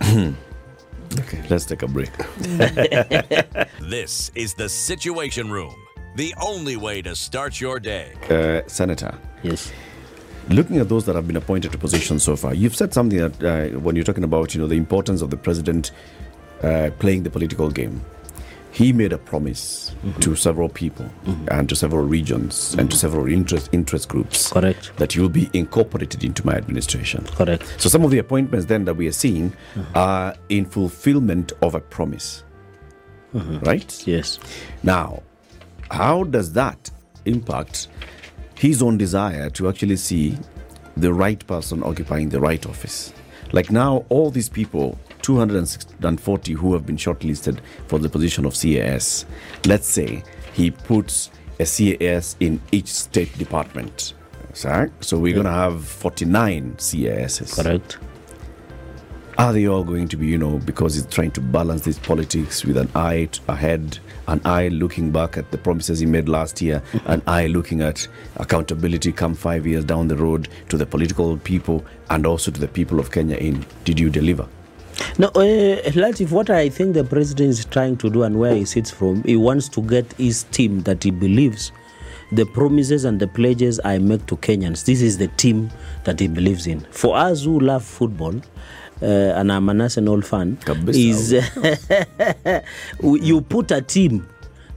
Okay, 1.17 1.41
let's 1.49 1.65
take 1.65 1.81
a 1.81 1.87
break. 1.87 2.11
Mm. 2.11 3.67
This 3.89 4.31
is 4.35 4.53
the 4.53 4.69
Situation 4.69 5.49
Room, 5.49 5.73
the 6.19 6.33
only 6.41 6.75
way 6.75 7.01
to 7.01 7.15
start 7.15 7.61
your 7.61 7.79
day. 7.79 8.11
Uh, 8.29 8.67
Senator, 8.67 9.13
Yes. 9.41 9.71
looking 10.49 10.77
at 10.77 10.89
those 10.89 11.05
that 11.05 11.15
have 11.15 11.25
been 11.27 11.37
appointed 11.37 11.71
to 11.71 11.77
positions 11.77 12.23
so 12.23 12.35
far, 12.35 12.53
you've 12.53 12.75
said 12.75 12.93
something 12.93 13.19
that 13.19 13.43
uh, 13.43 13.79
when 13.79 13.95
you're 13.95 14.03
talking 14.03 14.25
about, 14.25 14.53
you 14.53 14.59
know, 14.59 14.67
the 14.67 14.75
importance 14.75 15.21
of 15.21 15.29
the 15.29 15.37
president 15.37 15.91
uh, 16.61 16.89
playing 16.99 17.23
the 17.23 17.29
political 17.29 17.69
game. 17.71 18.01
He 18.71 18.93
made 18.93 19.13
a 19.13 19.17
promise 19.17 19.95
to 20.19 20.35
several 20.35 20.69
people 20.69 21.09
and 21.49 21.67
to 21.69 21.75
several 21.75 22.05
regions 22.05 22.75
and 22.77 22.91
to 22.91 22.97
several 22.97 23.25
interest 23.27 23.69
interest 23.71 24.09
groups 24.09 24.51
Correct. 24.51 24.91
that 24.97 25.15
you'll 25.15 25.27
be 25.29 25.49
incorporated 25.53 26.23
into 26.23 26.45
my 26.45 26.53
administration. 26.53 27.25
Correct. 27.35 27.63
So 27.81 27.89
some 27.89 28.03
of 28.05 28.11
the 28.11 28.19
appointments 28.19 28.67
then 28.67 28.85
that 28.85 28.93
we 28.95 29.07
are 29.07 29.11
seeing 29.23 29.53
are 29.95 30.35
in 30.49 30.65
fulfillment 30.65 31.51
of 31.61 31.73
a 31.75 31.79
promise. 31.79 32.43
Right? 33.33 33.91
Yes. 34.07 34.37
Now, 34.83 35.23
how 35.91 36.23
does 36.23 36.53
that 36.53 36.89
impact 37.25 37.87
his 38.55 38.81
own 38.81 38.97
desire 38.97 39.49
to 39.51 39.69
actually 39.69 39.95
see 39.95 40.37
the 40.97 41.13
right 41.13 41.45
person 41.47 41.83
occupying 41.83 42.29
the 42.29 42.39
right 42.39 42.65
office? 42.65 43.13
Like 43.51 43.71
now, 43.71 44.05
all 44.09 44.29
these 44.29 44.49
people, 44.49 44.97
240 45.21 46.53
who 46.53 46.73
have 46.73 46.85
been 46.85 46.97
shortlisted 46.97 47.59
for 47.87 47.99
the 47.99 48.09
position 48.09 48.45
of 48.45 48.53
CAS, 48.53 49.25
let's 49.65 49.87
say 49.87 50.23
he 50.53 50.71
puts 50.71 51.31
a 51.59 51.65
CAS 51.65 52.35
in 52.39 52.61
each 52.71 52.87
state 52.87 53.35
department. 53.37 54.13
So 54.53 54.87
so 54.99 55.17
we're 55.17 55.33
going 55.33 55.45
to 55.45 55.51
have 55.51 55.85
49 55.85 56.75
CASs. 56.77 57.55
Correct. 57.55 57.97
Are 59.37 59.53
they 59.53 59.67
all 59.67 59.83
going 59.83 60.07
to 60.09 60.17
be, 60.17 60.27
you 60.27 60.37
know, 60.37 60.59
because 60.59 60.95
he's 60.95 61.05
trying 61.05 61.31
to 61.31 61.41
balance 61.41 61.81
this 61.81 61.97
politics 61.97 62.65
with 62.65 62.75
an 62.75 62.89
eye 62.93 63.29
ahead, 63.47 63.97
an 64.29 64.41
I 64.45 64.67
looking 64.67 65.11
back 65.11 65.37
at 65.37 65.51
the 65.51 65.57
promises 65.57 65.99
he 65.99 66.05
made 66.05 66.29
last 66.29 66.61
year, 66.61 66.81
and 67.05 67.21
I 67.27 67.47
looking 67.47 67.81
at 67.81 68.07
accountability 68.37 69.11
come 69.11 69.33
five 69.33 69.65
years 69.65 69.83
down 69.83 70.07
the 70.07 70.15
road 70.15 70.47
to 70.69 70.77
the 70.77 70.85
political 70.85 71.37
people 71.37 71.83
and 72.09 72.25
also 72.25 72.51
to 72.51 72.59
the 72.59 72.67
people 72.67 72.99
of 72.99 73.11
Kenya 73.11 73.37
in 73.37 73.65
did 73.83 73.99
you 73.99 74.09
deliver? 74.09 74.47
No, 75.17 75.27
uh, 75.29 75.81
Latif, 75.91 76.31
what 76.31 76.49
I 76.49 76.69
think 76.69 76.93
the 76.93 77.03
president 77.03 77.49
is 77.49 77.65
trying 77.65 77.97
to 77.97 78.09
do 78.09 78.23
and 78.23 78.39
where 78.39 78.53
he 78.53 78.65
sits 78.65 78.91
from, 78.91 79.23
he 79.23 79.35
wants 79.35 79.69
to 79.69 79.81
get 79.81 80.11
his 80.13 80.43
team 80.43 80.81
that 80.81 81.03
he 81.03 81.11
believes 81.11 81.71
the 82.31 82.45
promises 82.45 83.05
and 83.05 83.19
the 83.19 83.27
pledges 83.27 83.79
I 83.83 83.97
make 83.97 84.25
to 84.27 84.37
Kenyans. 84.37 84.85
This 84.85 85.01
is 85.01 85.17
the 85.17 85.27
team 85.29 85.71
that 86.03 86.19
he 86.19 86.27
believes 86.27 86.67
in. 86.67 86.81
For 86.91 87.17
us 87.17 87.43
who 87.43 87.59
love 87.59 87.83
football, 87.83 88.35
uh, 89.01 89.05
and 89.05 89.51
I'm 89.51 89.69
an 89.69 89.81
Arsenal 89.81 90.21
fan, 90.21 90.57
is 90.87 91.31
you 93.03 93.41
put 93.41 93.71
a 93.71 93.81
team. 93.81 94.27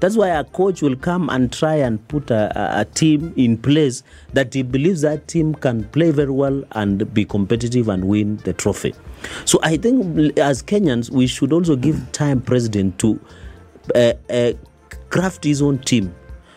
That's 0.00 0.16
why 0.16 0.30
a 0.30 0.42
coach 0.42 0.82
will 0.82 0.96
come 0.96 1.28
and 1.30 1.52
try 1.52 1.76
and 1.76 2.06
put 2.08 2.30
a, 2.32 2.52
a, 2.58 2.80
a 2.80 2.84
team 2.84 3.32
in 3.36 3.56
place 3.56 4.02
that 4.32 4.52
he 4.52 4.62
believes 4.62 5.02
that 5.02 5.28
team 5.28 5.54
can 5.54 5.84
play 5.90 6.10
very 6.10 6.32
well 6.32 6.64
and 6.72 7.12
be 7.14 7.24
competitive 7.24 7.88
and 7.88 8.04
win 8.06 8.38
the 8.38 8.52
trophy. 8.52 8.94
So 9.44 9.60
I 9.62 9.76
think 9.76 10.36
as 10.38 10.60
Kenyans, 10.62 11.10
we 11.10 11.28
should 11.28 11.52
also 11.52 11.76
give 11.76 12.10
time 12.10 12.40
president 12.40 12.98
to 12.98 13.20
uh, 13.94 14.14
uh, 14.28 14.52
craft 15.08 15.44
his 15.44 15.62
own 15.62 15.78
team 15.78 16.12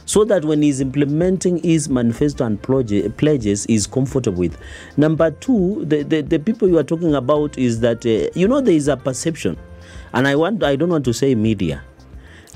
so 0.06 0.24
that 0.26 0.46
when 0.46 0.62
he's 0.62 0.82
implementing 0.82 1.58
his 1.63 1.89
manifesto 1.89 2.46
and 2.46 2.62
pledge- 2.62 3.15
pledges 3.18 3.65
he's 3.65 3.88
comfortable 3.88 4.39
with. 4.39 4.58
Number 4.98 5.32
two 5.32 5.84
the, 5.86 6.04
the, 6.04 6.22
the 6.22 6.39
people 6.39 6.68
you 6.68 6.78
are 6.78 6.84
talking 6.84 7.15
about 7.15 7.58
is 7.58 7.80
that 7.82 8.06
uh, 8.06 8.30
you 8.39 8.48
know 8.48 8.62
there 8.62 8.76
is 8.76 8.88
a 8.88 8.98
perception. 8.98 9.58
And 10.13 10.28
i 10.28 10.36
want 10.36 10.63
i 10.63 10.78
don't 10.78 10.89
want 10.89 11.04
to 11.06 11.13
say 11.13 11.36
media 11.36 11.84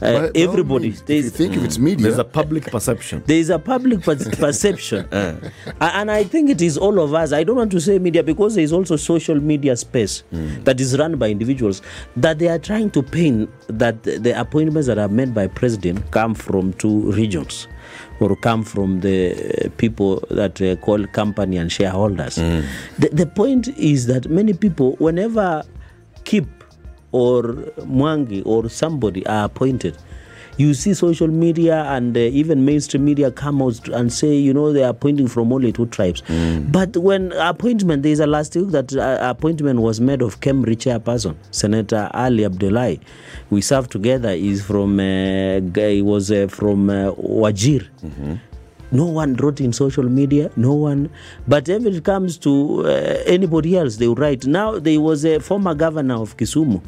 Uh, 0.02 0.14
By- 0.14 0.20
by 0.32 0.40
everybody. 0.40 0.84
means, 0.90 1.02
There 1.02 1.18
If 1.18 1.24
you 1.24 1.28
is- 1.30 1.36
think 1.36 1.56
if 1.58 1.64
it's 1.64 1.78
media, 1.78 2.04
There's 2.04 2.20
a 2.20 2.24
public 2.24 2.64
perception. 2.72 3.24
there 3.26 3.38
is 3.38 3.50
a 3.50 3.60
public 3.60 4.02
per- 4.02 4.16
perception. 4.46 5.06
A- 5.12 5.52
and 5.82 6.10
i 6.12 6.24
think 6.24 6.50
it 6.50 6.62
is 6.62 6.78
all 6.78 7.00
of 7.00 7.14
us 7.14 7.32
i 7.34 7.44
don't 7.44 7.56
want 7.58 7.72
to 7.72 7.80
say 7.82 8.00
media 8.00 8.24
because 8.24 8.56
there 8.56 8.64
is 8.64 8.72
also 8.74 8.96
social 8.96 9.36
media 9.40 9.76
space 9.76 10.24
that 10.64 10.80
is 10.80 10.98
run 10.98 11.18
by 11.18 11.30
individuals 11.30 11.82
that 12.16 12.40
they 12.40 12.48
are 12.48 12.60
trying 12.60 12.90
to 12.92 13.02
paint 13.04 13.50
that 13.68 14.02
the 14.04 14.32
appointments 14.40 14.88
that 14.88 14.98
are 14.98 15.10
made 15.10 15.34
by 15.34 15.48
president 15.48 16.10
come 16.12 16.34
from 16.34 16.74
two 16.74 17.12
regions 17.12 17.68
or 18.20 18.36
come 18.38 18.64
from 18.64 19.00
the 19.02 19.34
uh, 19.66 19.70
people 19.78 20.24
that 20.30 20.62
uh, 20.62 20.76
call 20.78 21.06
company 21.08 21.58
and 21.58 21.72
shareholders. 21.72 22.36
The, 22.36 23.10
the 23.14 23.26
point 23.26 23.70
is 23.78 24.06
that 24.08 24.30
many 24.30 24.54
people 24.54 24.96
whenever 25.00 25.64
keep 26.26 26.46
or 27.12 27.44
Mwangi 27.80 28.44
or 28.46 28.70
somebody 28.70 29.26
are 29.26 29.46
appointed, 29.46 29.98
you 30.58 30.74
see 30.74 30.94
social 30.94 31.30
media 31.30 31.86
and 31.86 32.18
uh, 32.18 32.20
even 32.20 32.66
mainstream 32.66 33.06
media 33.06 33.32
come 33.32 33.62
out 33.62 33.88
and 33.88 34.12
say, 34.12 34.36
you 34.36 34.54
know, 34.54 34.74
they 34.74 34.84
are 34.84 34.90
appointing 34.90 35.28
from 35.30 35.54
only 35.54 35.72
two 35.72 35.86
tribes. 35.86 36.22
But 36.70 36.98
when 36.98 37.32
appointment, 37.32 38.04
there 38.04 38.12
is 38.12 38.20
a 38.20 38.28
last 38.28 38.54
week 38.58 38.68
that 38.72 38.94
uh, 38.94 39.18
appointment 39.22 39.80
was 39.80 40.02
made 40.02 40.22
of 40.22 40.42
Cambridge 40.42 40.84
chairperson, 40.84 41.36
Senator 41.52 42.10
Ali 42.14 42.44
Abdullahi. 42.44 43.00
We 43.50 43.62
served 43.62 43.90
together. 43.92 44.34
He's 44.36 44.62
from, 44.66 45.00
uh, 45.00 45.62
he 45.74 46.02
was 46.02 46.30
uh, 46.30 46.48
from 46.50 46.90
uh, 46.90 47.14
Wajir. 47.14 47.88
No 48.92 49.06
one 49.06 49.36
wrote 49.36 49.62
in 49.62 49.72
social 49.72 50.04
media, 50.04 50.52
no 50.58 50.74
one. 50.74 51.10
But 51.48 51.68
when 51.70 51.86
it 51.88 52.04
comes 52.04 52.38
to 52.40 52.82
uh, 52.86 52.90
anybody 53.28 53.78
else, 53.78 53.96
they 53.98 54.08
write. 54.08 54.46
Now, 54.46 54.78
there 54.80 55.00
was 55.00 55.24
a 55.26 55.40
former 55.40 55.74
governor 55.76 56.16
of 56.16 56.36
Kisumu, 56.36 56.82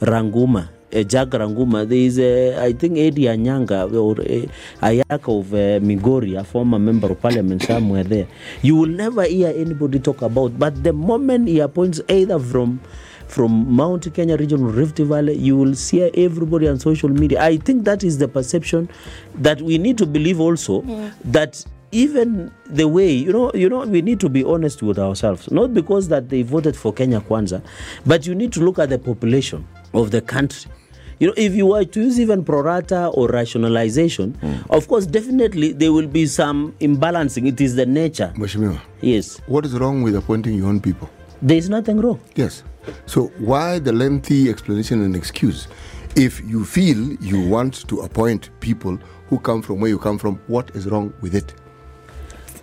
Ranguma, 0.00 0.68
uh, 0.94 1.02
Jack 1.02 1.28
Ranguma. 1.28 1.88
There 1.88 1.98
is, 1.98 2.18
a, 2.18 2.58
I 2.64 2.72
think, 2.72 2.94
Edick 2.96 3.26
Anyanga 3.28 3.92
or 3.92 4.20
uh, 4.20 4.86
Ayaka 4.86 5.40
of 5.40 5.52
uh, 5.52 5.80
Migori, 5.84 6.38
a 6.38 6.44
former 6.44 6.78
member 6.78 7.10
of 7.10 7.20
parliament 7.20 7.62
somewhere 7.62 8.04
there. 8.04 8.28
You 8.62 8.76
will 8.76 8.86
never 8.88 9.24
hear 9.24 9.48
anybody 9.54 9.98
talk 9.98 10.22
about. 10.22 10.58
But 10.58 10.82
the 10.82 10.92
moment 10.92 11.48
he 11.48 11.60
appoints 11.60 12.00
either 12.08 12.38
from 12.38 12.80
from 13.26 13.70
Mount 13.70 14.12
Kenya 14.14 14.38
region 14.38 14.62
or 14.64 14.70
Rift 14.70 14.98
Valley, 15.00 15.36
you 15.36 15.54
will 15.54 15.74
see 15.74 16.02
everybody 16.02 16.66
on 16.66 16.78
social 16.78 17.10
media. 17.10 17.42
I 17.42 17.58
think 17.58 17.84
that 17.84 18.02
is 18.02 18.16
the 18.16 18.26
perception 18.26 18.88
that 19.34 19.60
we 19.60 19.76
need 19.76 19.98
to 19.98 20.06
believe 20.06 20.40
also 20.40 20.80
that 21.24 21.62
even 21.90 22.50
the 22.66 22.86
way 22.86 23.10
you 23.10 23.32
know 23.32 23.50
you 23.54 23.68
know 23.68 23.80
we 23.86 24.02
need 24.02 24.20
to 24.20 24.28
be 24.28 24.44
honest 24.44 24.82
with 24.82 24.98
ourselves 24.98 25.50
not 25.50 25.72
because 25.72 26.08
that 26.08 26.28
they 26.28 26.42
voted 26.42 26.76
for 26.76 26.92
Kenya 26.92 27.20
Kwanza 27.20 27.62
but 28.04 28.26
you 28.26 28.34
need 28.34 28.52
to 28.52 28.60
look 28.60 28.78
at 28.78 28.90
the 28.90 28.98
population 28.98 29.66
of 29.94 30.10
the 30.10 30.20
country 30.20 30.70
you 31.18 31.26
know 31.26 31.34
if 31.36 31.54
you 31.54 31.66
were 31.66 31.84
to 31.84 32.00
use 32.00 32.20
even 32.20 32.44
prorata 32.44 33.12
or 33.16 33.28
rationalization 33.28 34.34
hmm. 34.34 34.56
of 34.70 34.86
course 34.88 35.06
definitely 35.06 35.72
there 35.72 35.92
will 35.92 36.06
be 36.06 36.26
some 36.26 36.72
imbalancing 36.80 37.46
it 37.48 37.60
is 37.60 37.74
the 37.76 37.86
nature 37.86 38.32
Mheshimiwa, 38.36 38.80
yes 39.00 39.40
what 39.46 39.64
is 39.64 39.74
wrong 39.78 40.02
with 40.02 40.14
appointing 40.16 40.54
your 40.54 40.68
own 40.68 40.80
people? 40.80 41.08
there 41.42 41.56
is 41.56 41.68
nothing 41.68 42.00
wrong 42.00 42.20
Yes. 42.34 42.62
So 43.06 43.26
why 43.38 43.78
the 43.78 43.92
lengthy 43.92 44.48
explanation 44.50 45.02
and 45.02 45.14
excuse? 45.16 45.68
If 46.16 46.40
you 46.44 46.64
feel 46.64 47.14
you 47.22 47.46
want 47.48 47.86
to 47.88 48.00
appoint 48.00 48.50
people 48.60 48.98
who 49.28 49.38
come 49.38 49.62
from 49.62 49.80
where 49.80 49.90
you 49.90 49.98
come 49.98 50.18
from, 50.18 50.36
what 50.46 50.70
is 50.74 50.86
wrong 50.86 51.12
with 51.20 51.34
it? 51.34 51.54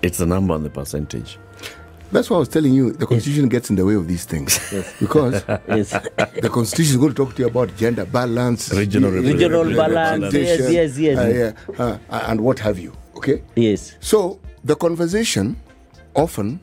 It's 0.02 0.20
a 0.20 0.26
number 0.26 0.54
on 0.54 0.64
the 0.64 0.70
percentage. 0.70 1.38
That's 2.16 2.30
why 2.30 2.38
I 2.38 2.40
was 2.40 2.48
telling 2.48 2.74
you 2.74 2.94
the 2.94 3.06
constitution 3.06 3.50
gets 3.50 3.70
in 3.70 3.76
the 3.76 3.86
way 3.86 3.94
of 3.96 4.08
these 4.08 4.24
things. 4.24 4.58
Because 5.02 5.44
yes 5.68 5.90
the 6.46 6.50
constitution 6.50 6.92
is 6.92 6.98
going 6.98 7.10
to 7.14 7.16
talk 7.26 7.36
to 7.36 7.42
you 7.42 7.48
about 7.50 7.76
gender 7.76 8.06
balance, 8.06 8.72
Regional 8.72 9.12
the- 9.12 9.20
Regional 9.34 9.66
balance, 9.76 10.34
yes, 10.34 10.72
yes, 10.72 10.98
yes. 10.98 11.18
uh, 11.18 11.54
yeah, 11.78 11.84
uh, 11.86 11.98
and 12.30 12.40
what 12.40 12.58
have 12.60 12.80
you. 12.80 12.94
Okay? 13.18 13.44
yes 13.56 13.96
So 14.00 14.40
the 14.64 14.78
conversation 14.78 15.58
often 16.16 16.62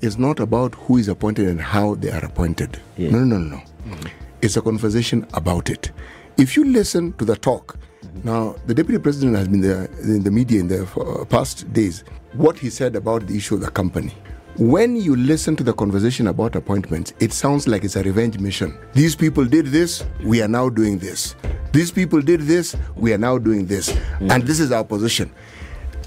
is 0.00 0.16
not 0.16 0.40
about 0.40 0.74
who 0.74 0.96
is 0.96 1.08
appointed 1.08 1.46
and 1.46 1.60
how 1.60 1.96
they 1.96 2.10
are 2.10 2.24
appointed. 2.24 2.80
Yeah. 2.96 3.10
No, 3.10 3.18
no, 3.18 3.36
no, 3.36 3.60
no. 3.84 3.96
It's 4.40 4.56
a 4.56 4.62
conversation 4.62 5.26
about 5.34 5.68
it. 5.68 5.90
If 6.38 6.56
you 6.56 6.64
listen 6.64 7.12
to 7.18 7.26
the 7.26 7.36
talk, 7.36 7.76
now 8.24 8.56
the 8.66 8.72
deputy 8.72 8.98
president 8.98 9.36
has 9.36 9.46
been 9.48 9.60
there 9.60 9.90
in 10.04 10.22
the 10.22 10.30
media 10.30 10.58
in 10.60 10.68
the 10.68 10.84
uh, 10.98 11.26
past 11.26 11.70
days. 11.74 12.02
What 12.32 12.58
he 12.58 12.70
said 12.70 12.96
about 12.96 13.26
the 13.26 13.36
issue 13.36 13.56
of 13.56 13.60
the 13.60 13.70
company. 13.70 14.14
When 14.58 14.96
you 14.96 15.16
listen 15.16 15.54
to 15.56 15.62
the 15.62 15.74
conversation 15.74 16.28
about 16.28 16.56
appointments, 16.56 17.12
it 17.20 17.34
sounds 17.34 17.68
like 17.68 17.84
it's 17.84 17.96
a 17.96 18.02
revenge 18.02 18.38
mission. 18.38 18.78
These 18.94 19.14
people 19.14 19.44
did 19.44 19.66
this, 19.66 20.02
we 20.24 20.40
are 20.40 20.48
now 20.48 20.70
doing 20.70 20.96
this. 20.96 21.34
These 21.72 21.90
people 21.90 22.22
did 22.22 22.40
this, 22.40 22.74
we 22.94 23.12
are 23.12 23.18
now 23.18 23.36
doing 23.36 23.66
this. 23.66 23.90
Mm. 23.92 24.32
And 24.32 24.42
this 24.44 24.58
is 24.58 24.72
our 24.72 24.82
position. 24.82 25.30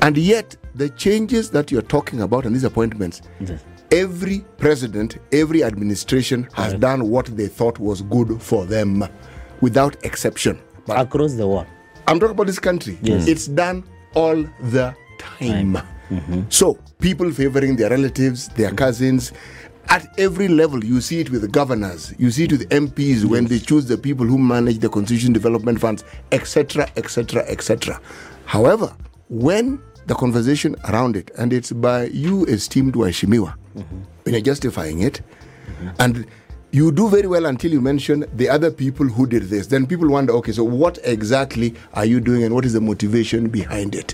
And 0.01 0.17
yet, 0.17 0.55
the 0.73 0.89
changes 0.89 1.51
that 1.51 1.71
you're 1.71 1.83
talking 1.83 2.21
about 2.21 2.47
and 2.47 2.55
these 2.55 2.63
appointments, 2.63 3.21
Yes. 3.39 3.63
every 3.91 4.43
president, 4.57 5.19
every 5.31 5.63
administration 5.63 6.47
has 6.53 6.73
done 6.73 7.07
what 7.07 7.27
they 7.27 7.47
thought 7.47 7.77
was 7.77 8.01
good 8.01 8.41
for 8.41 8.65
them 8.65 9.07
without 9.61 9.95
exception. 10.03 10.59
But 10.87 10.99
across 10.99 11.33
the 11.33 11.47
world 11.47 11.67
I'm 12.07 12.19
talking 12.19 12.31
about 12.33 12.47
this 12.47 12.57
country. 12.57 12.97
Yes. 13.03 13.27
It's 13.27 13.45
done 13.45 13.83
all 14.15 14.43
the 14.71 14.95
time. 15.19 15.77
So, 16.49 16.79
people 16.99 17.31
favoring 17.31 17.75
their 17.75 17.89
relatives, 17.89 18.47
their 18.49 18.71
cousins, 18.71 19.31
at 19.89 20.07
every 20.19 20.47
level, 20.47 20.83
you 20.83 21.01
see 21.01 21.19
it 21.19 21.31
with 21.31 21.41
the 21.41 21.47
governors, 21.47 22.13
you 22.19 22.29
see 22.29 22.43
it 22.43 22.51
with 22.51 22.69
MPs 22.69 23.25
when 23.25 23.45
they 23.45 23.57
choose 23.57 23.87
the 23.87 23.97
people 23.97 24.25
who 24.25 24.37
manage 24.37 24.79
the 24.79 24.89
constitution 24.89 25.33
development 25.33 25.79
funds, 25.79 26.03
etc., 26.31 26.87
etc., 26.95 27.43
etc. 27.47 27.99
However, 28.45 28.95
when 29.29 29.81
the 30.05 30.15
conversation 30.15 30.75
around 30.89 31.15
it, 31.15 31.31
and 31.37 31.51
it's 31.53 31.71
by 31.71 32.05
you, 32.05 32.45
esteemed 32.45 32.93
Mheshimiwa, 32.93 33.55
mm-hmm. 33.75 33.99
when 34.23 34.33
you're 34.35 34.41
justifying 34.41 35.01
it, 35.01 35.21
mm-hmm. 35.67 35.89
and 35.99 36.27
you 36.71 36.91
do 36.91 37.09
very 37.09 37.27
well 37.27 37.47
until 37.47 37.71
you 37.71 37.81
mention 37.81 38.25
the 38.35 38.47
other 38.47 38.69
people 38.69 39.07
who 39.07 39.25
did 39.25 39.43
this. 39.43 39.67
Then 39.67 39.87
people 39.87 40.07
wonder, 40.07 40.33
okay, 40.33 40.51
so 40.51 40.63
what 40.63 40.99
exactly 41.03 41.73
are 41.93 42.05
you 42.05 42.19
doing 42.19 42.43
and 42.43 42.53
what 42.53 42.63
is 42.63 42.73
the 42.73 42.81
motivation 42.81 43.49
behind 43.49 43.95
it? 43.95 44.13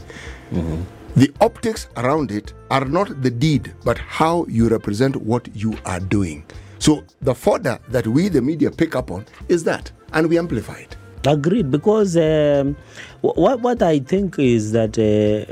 Mm-hmm. 0.52 0.84
The 1.16 1.32
optics 1.40 1.88
around 1.96 2.30
it 2.32 2.54
are 2.70 2.84
not 2.84 3.22
the 3.22 3.32
deed, 3.32 3.74
but 3.86 3.98
how 3.98 4.46
you 4.50 4.68
represent 4.68 5.16
what 5.16 5.48
you 5.56 5.78
are 5.86 6.02
doing. 6.02 6.44
So 6.80 7.06
the 7.22 7.34
fodder 7.34 7.80
that 7.88 8.06
we, 8.06 8.28
the 8.28 8.42
media, 8.42 8.70
pick 8.70 8.98
up 8.98 9.12
on 9.12 9.26
is 9.48 9.64
that, 9.64 9.92
and 10.12 10.28
we 10.28 10.38
amplify 10.38 10.80
it. 10.80 10.98
Agreed, 11.26 11.72
because 11.72 12.18
um, 12.18 12.76
what 13.22 13.62
what 13.62 13.82
I 13.82 13.98
think 14.00 14.38
is 14.38 14.74
that 14.74 15.00
uh, 15.00 15.50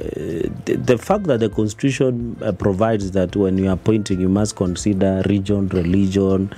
the, 0.66 0.76
the 0.76 0.98
fact 0.98 1.24
that 1.24 1.40
the 1.40 1.50
constitution 1.50 2.38
uh, 2.44 2.52
provides 2.52 3.12
that 3.12 3.36
when 3.36 3.58
you 3.58 3.70
are 3.70 3.74
appointing, 3.74 4.22
you 4.22 4.30
must 4.30 4.56
consider 4.56 5.24
region, 5.28 5.70
religion, 5.70 6.54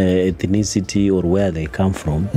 ethnicity, 0.00 1.12
or 1.12 1.22
where 1.22 1.50
they 1.50 1.66
come 1.66 1.92
from, 1.92 2.28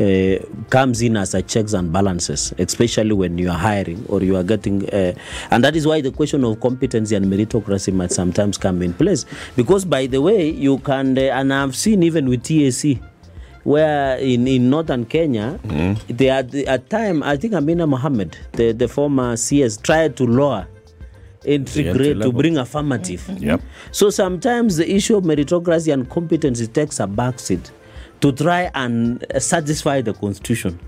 uh, 0.00 0.36
comes 0.70 1.02
in 1.02 1.16
as 1.16 1.34
a 1.34 1.42
checks 1.42 1.72
and 1.72 1.92
balances, 1.92 2.52
especially 2.58 3.12
when 3.12 3.38
you 3.38 3.48
are 3.50 3.58
hiring 3.58 4.04
or 4.08 4.22
you 4.22 4.36
are 4.36 4.42
getting, 4.42 4.88
uh, 4.90 5.12
and 5.50 5.64
that 5.64 5.76
is 5.76 5.86
why 5.86 6.00
the 6.00 6.10
question 6.10 6.44
of 6.44 6.60
competency 6.60 7.14
and 7.14 7.26
meritocracy 7.26 7.92
might 7.92 8.12
sometimes 8.12 8.58
come 8.58 8.82
in 8.82 8.92
place. 8.92 9.24
Because 9.56 9.84
by 9.84 10.06
the 10.06 10.20
way, 10.20 10.50
you 10.50 10.78
can, 10.78 11.16
uh, 11.16 11.20
and 11.20 11.52
I've 11.52 11.76
seen 11.76 12.02
even 12.02 12.28
with 12.28 12.42
TAC 12.42 13.00
where 13.64 14.16
in, 14.18 14.46
in 14.46 14.70
northern 14.70 15.04
Kenya, 15.04 15.58
they 16.08 16.26
had 16.26 16.54
at 16.54 16.88
time 16.88 17.20
I 17.24 17.36
think 17.36 17.52
Amina 17.52 17.84
Mohammed, 17.84 18.38
the, 18.52 18.70
the 18.70 18.86
former 18.86 19.36
CS, 19.36 19.76
tried 19.78 20.16
to 20.18 20.24
lower 20.24 20.68
entry 21.46 21.84
to 21.84 22.32
bring 22.32 22.58
affirmative. 22.58 23.28
Yep. 23.38 23.60
So 23.92 24.10
sometimes 24.10 24.76
the 24.76 24.90
issue 24.90 25.16
of 25.16 25.24
meritocracy 25.24 25.92
and 25.92 26.08
competency 26.08 26.66
takes 26.66 27.00
a 27.00 27.06
backseat 27.06 27.70
to 28.20 28.32
try 28.32 28.70
and 28.74 29.24
uh, 29.34 29.38
satisfy 29.40 30.00
the 30.00 30.14
constitution. 30.14 30.78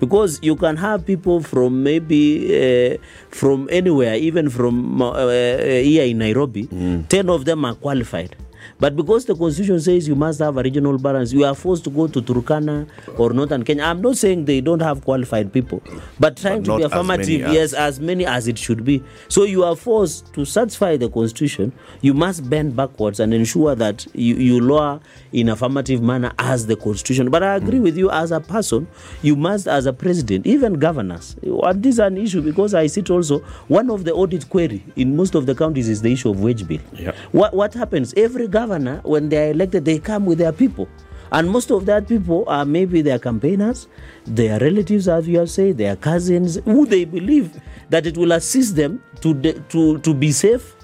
Because 0.00 0.40
you 0.42 0.56
can 0.56 0.76
have 0.78 1.06
people 1.06 1.40
from 1.40 1.84
maybe 1.84 2.50
uh, 2.50 2.96
from 3.30 3.68
anywhere, 3.70 4.16
even 4.16 4.50
from 4.50 5.00
uh, 5.00 5.10
uh, 5.10 5.28
here 5.62 6.04
in 6.04 6.18
Nairobi, 6.18 6.66
10 7.08 7.30
of 7.30 7.44
them 7.44 7.64
are 7.64 7.74
qualified. 7.76 8.34
But 8.82 8.96
because 8.96 9.26
the 9.26 9.36
constitution 9.36 9.78
says 9.78 10.08
you 10.08 10.16
must 10.16 10.40
have 10.40 10.56
a 10.56 10.62
regional 10.64 10.98
balance, 10.98 11.32
you 11.32 11.44
are 11.44 11.54
forced 11.54 11.84
to 11.84 11.90
go 11.90 12.08
to 12.08 12.20
Turkana 12.20 12.88
or 13.16 13.32
Northern 13.32 13.62
Kenya. 13.62 13.84
I'm 13.84 14.02
not 14.02 14.16
saying 14.16 14.44
they 14.44 14.60
don't 14.60 14.82
have 14.82 15.04
qualified 15.04 15.52
people, 15.52 15.80
but 16.18 16.36
trying 16.36 16.64
But 16.64 16.64
to 16.64 16.76
be 16.78 16.82
not 16.82 16.98
as 16.98 17.06
many 17.06 17.22
affirmative, 17.22 17.46
as- 17.46 17.54
yes, 17.54 17.72
as 17.74 18.00
many 18.00 18.26
as 18.26 18.48
it 18.48 18.58
should 18.58 18.84
be. 18.84 19.00
So 19.28 19.44
you 19.44 19.62
are 19.62 19.76
forced 19.76 20.34
to 20.34 20.44
satisfy 20.44 20.96
the 20.96 21.08
constitution. 21.08 21.70
You 22.00 22.12
must 22.12 22.50
bend 22.50 22.74
backwards 22.74 23.20
and 23.20 23.32
ensure 23.32 23.76
that 23.76 24.04
you, 24.14 24.34
you 24.34 24.60
lower 24.60 24.98
in 25.32 25.48
affirmative 25.48 26.02
manner 26.02 26.32
as 26.40 26.66
the 26.66 26.74
constitution. 26.74 27.30
But 27.30 27.44
I 27.44 27.54
agree 27.54 27.78
hmm. 27.78 27.84
with 27.84 27.96
you 27.96 28.10
as 28.10 28.32
a 28.32 28.40
person, 28.40 28.88
you 29.22 29.36
must, 29.36 29.68
as 29.68 29.86
a 29.86 29.92
president, 29.92 30.44
even 30.44 30.74
governors. 30.80 31.36
And 31.44 31.84
this 31.84 31.94
is 31.94 31.98
an 32.00 32.16
issue 32.18 32.42
because 32.42 32.74
I 32.74 32.88
see 32.88 33.02
it 33.02 33.10
also. 33.10 33.38
One 33.68 33.90
of 33.92 34.02
the 34.02 34.12
audit 34.12 34.48
query 34.50 34.82
in 34.96 35.14
most 35.16 35.36
of 35.36 35.46
the 35.46 35.54
counties 35.54 35.88
is 35.88 36.02
the 36.02 36.12
issue 36.12 36.30
of 36.30 36.40
wage 36.42 36.66
bill. 36.66 36.80
Yep. 36.94 37.14
What 37.30 37.54
what 37.54 37.74
happens? 37.74 38.12
Every 38.16 38.48
governor, 38.48 38.71
when 38.78 39.28
they 39.28 39.48
are 39.48 39.50
elected, 39.50 39.84
they 39.84 39.98
come 39.98 40.26
with 40.26 40.38
their 40.38 40.52
people. 40.52 40.88
And 41.30 41.50
most 41.50 41.70
of 41.70 41.86
that 41.86 42.08
people 42.08 42.44
are 42.46 42.64
maybe 42.64 43.00
their 43.00 43.18
campaigners, 43.18 43.88
their 44.26 44.58
relatives, 44.60 45.08
as 45.08 45.26
you 45.26 45.38
have 45.38 45.50
said, 45.50 45.78
their 45.78 45.96
cousins, 45.96 46.56
who 46.64 46.84
they 46.84 47.06
believe 47.06 47.58
that 47.88 48.06
it 48.06 48.18
will 48.18 48.32
assist 48.32 48.76
them 48.76 49.02
to, 49.22 49.32
de- 49.32 49.58
to, 49.70 49.98
to 49.98 50.14
be 50.14 50.30
safe 50.30 50.76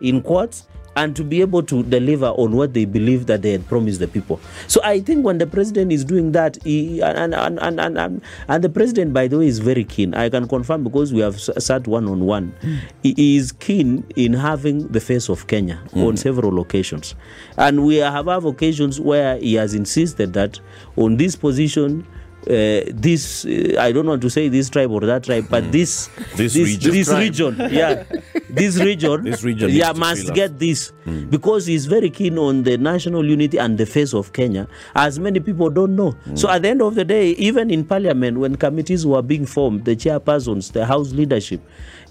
in 0.00 0.22
courts 0.22 0.66
and 0.96 1.16
to 1.16 1.24
be 1.24 1.40
able 1.40 1.62
to 1.62 1.82
deliver 1.84 2.26
on 2.26 2.52
what 2.52 2.74
they 2.74 2.84
believe 2.84 3.26
that 3.26 3.42
they 3.42 3.52
had 3.52 3.66
promised 3.68 4.00
the 4.00 4.08
people. 4.08 4.40
So 4.66 4.80
I 4.84 5.00
think 5.00 5.24
when 5.24 5.38
the 5.38 5.46
president 5.46 5.92
is 5.92 6.04
doing 6.04 6.32
that, 6.32 6.62
he, 6.64 7.00
and, 7.00 7.34
and, 7.34 7.58
and, 7.58 7.80
and, 7.80 7.98
and, 7.98 8.22
and 8.48 8.64
the 8.64 8.68
president, 8.68 9.12
by 9.12 9.28
the 9.28 9.38
way, 9.38 9.46
is 9.46 9.58
very 9.58 9.84
keen. 9.84 10.14
I 10.14 10.28
can 10.28 10.46
confirm 10.48 10.84
because 10.84 11.12
we 11.12 11.20
have 11.20 11.40
sat 11.40 11.86
one 11.86 12.08
on 12.08 12.26
one. 12.26 12.54
He 13.02 13.36
is 13.36 13.52
keen 13.52 14.04
in 14.16 14.34
having 14.34 14.88
the 14.88 15.00
face 15.00 15.28
of 15.28 15.46
Kenya 15.46 15.80
mm. 15.90 16.06
on 16.06 16.16
several 16.16 16.60
occasions. 16.60 17.14
And 17.56 17.84
we 17.84 17.96
have 17.96 18.26
have 18.26 18.44
occasions 18.44 19.00
where 19.00 19.38
he 19.38 19.54
has 19.54 19.74
insisted 19.74 20.32
that 20.34 20.60
on 20.96 21.16
this 21.16 21.36
position, 21.36 22.06
uh, 22.46 22.84
this 22.92 23.44
uh, 23.44 23.76
I 23.78 23.92
don't 23.92 24.06
want 24.06 24.22
to 24.22 24.30
say 24.30 24.48
this 24.48 24.68
tribe 24.70 24.90
or 24.90 25.00
that 25.00 25.24
tribe, 25.24 25.46
but 25.48 25.72
this 25.72 26.08
This 26.36 26.54
this, 26.54 26.56
region. 26.56 26.92
this 26.92 27.08
region, 27.08 27.56
yeah, 27.72 28.04
this 28.50 28.76
region, 28.78 29.24
This 29.24 29.42
region 29.42 29.70
yeah, 29.70 29.92
must 29.92 30.32
get 30.34 30.58
this 30.58 30.92
because 31.30 31.66
he's 31.66 31.86
very 31.86 32.10
keen 32.10 32.38
on 32.38 32.62
the 32.62 32.76
national 32.76 33.24
unity 33.24 33.58
and 33.58 33.78
the 33.78 33.86
face 33.86 34.12
of 34.14 34.32
Kenya, 34.32 34.68
as 34.94 35.18
many 35.18 35.40
people 35.40 35.70
don't 35.70 35.96
know. 35.96 36.14
So 36.34 36.48
at 36.48 36.62
the 36.62 36.68
end 36.68 36.82
of 36.82 36.94
the 36.94 37.04
day, 37.04 37.30
even 37.30 37.70
in 37.70 37.84
parliament, 37.84 38.38
when 38.38 38.56
committees 38.56 39.06
were 39.06 39.22
being 39.22 39.46
formed, 39.46 39.84
the 39.84 39.96
chairpersons, 39.96 40.72
the 40.72 40.86
house 40.86 41.12
leadership, 41.12 41.60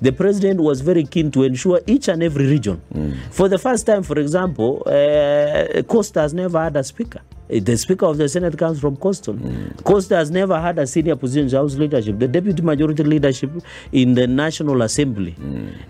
the 0.02 0.12
president 0.12 0.60
was 0.60 0.82
very 0.82 1.04
keen 1.04 1.32
to 1.32 1.44
ensure 1.44 1.82
each 1.88 2.08
and 2.08 2.24
every 2.24 2.46
region. 2.48 2.82
For 3.32 3.48
the 3.50 3.58
first 3.58 3.86
time, 3.86 4.04
for 4.04 4.20
example, 4.20 4.84
uh, 4.86 5.82
Coast 5.84 6.16
has 6.16 6.34
never 6.34 6.62
had 6.62 6.76
a 6.76 6.84
speaker. 6.84 7.22
Uh, 7.54 7.60
The 7.60 7.76
Speaker 7.78 8.06
of 8.06 8.18
the 8.18 8.28
Senate 8.30 8.58
comes 8.58 8.80
from 8.80 8.96
Coastal. 8.96 9.38
Coast 9.84 10.10
has 10.12 10.32
never 10.32 10.60
had 10.60 10.80
a 10.80 10.88
senior 10.88 11.18
position 11.18 11.48
in 11.50 11.54
House 11.54 11.76
leadership. 11.76 12.18
The 12.18 12.28
Deputy 12.28 12.62
Majority 12.62 13.04
leadership 13.04 13.52
in 13.92 14.16
the 14.16 14.28
National 14.28 14.82
Assembly, 14.82 15.36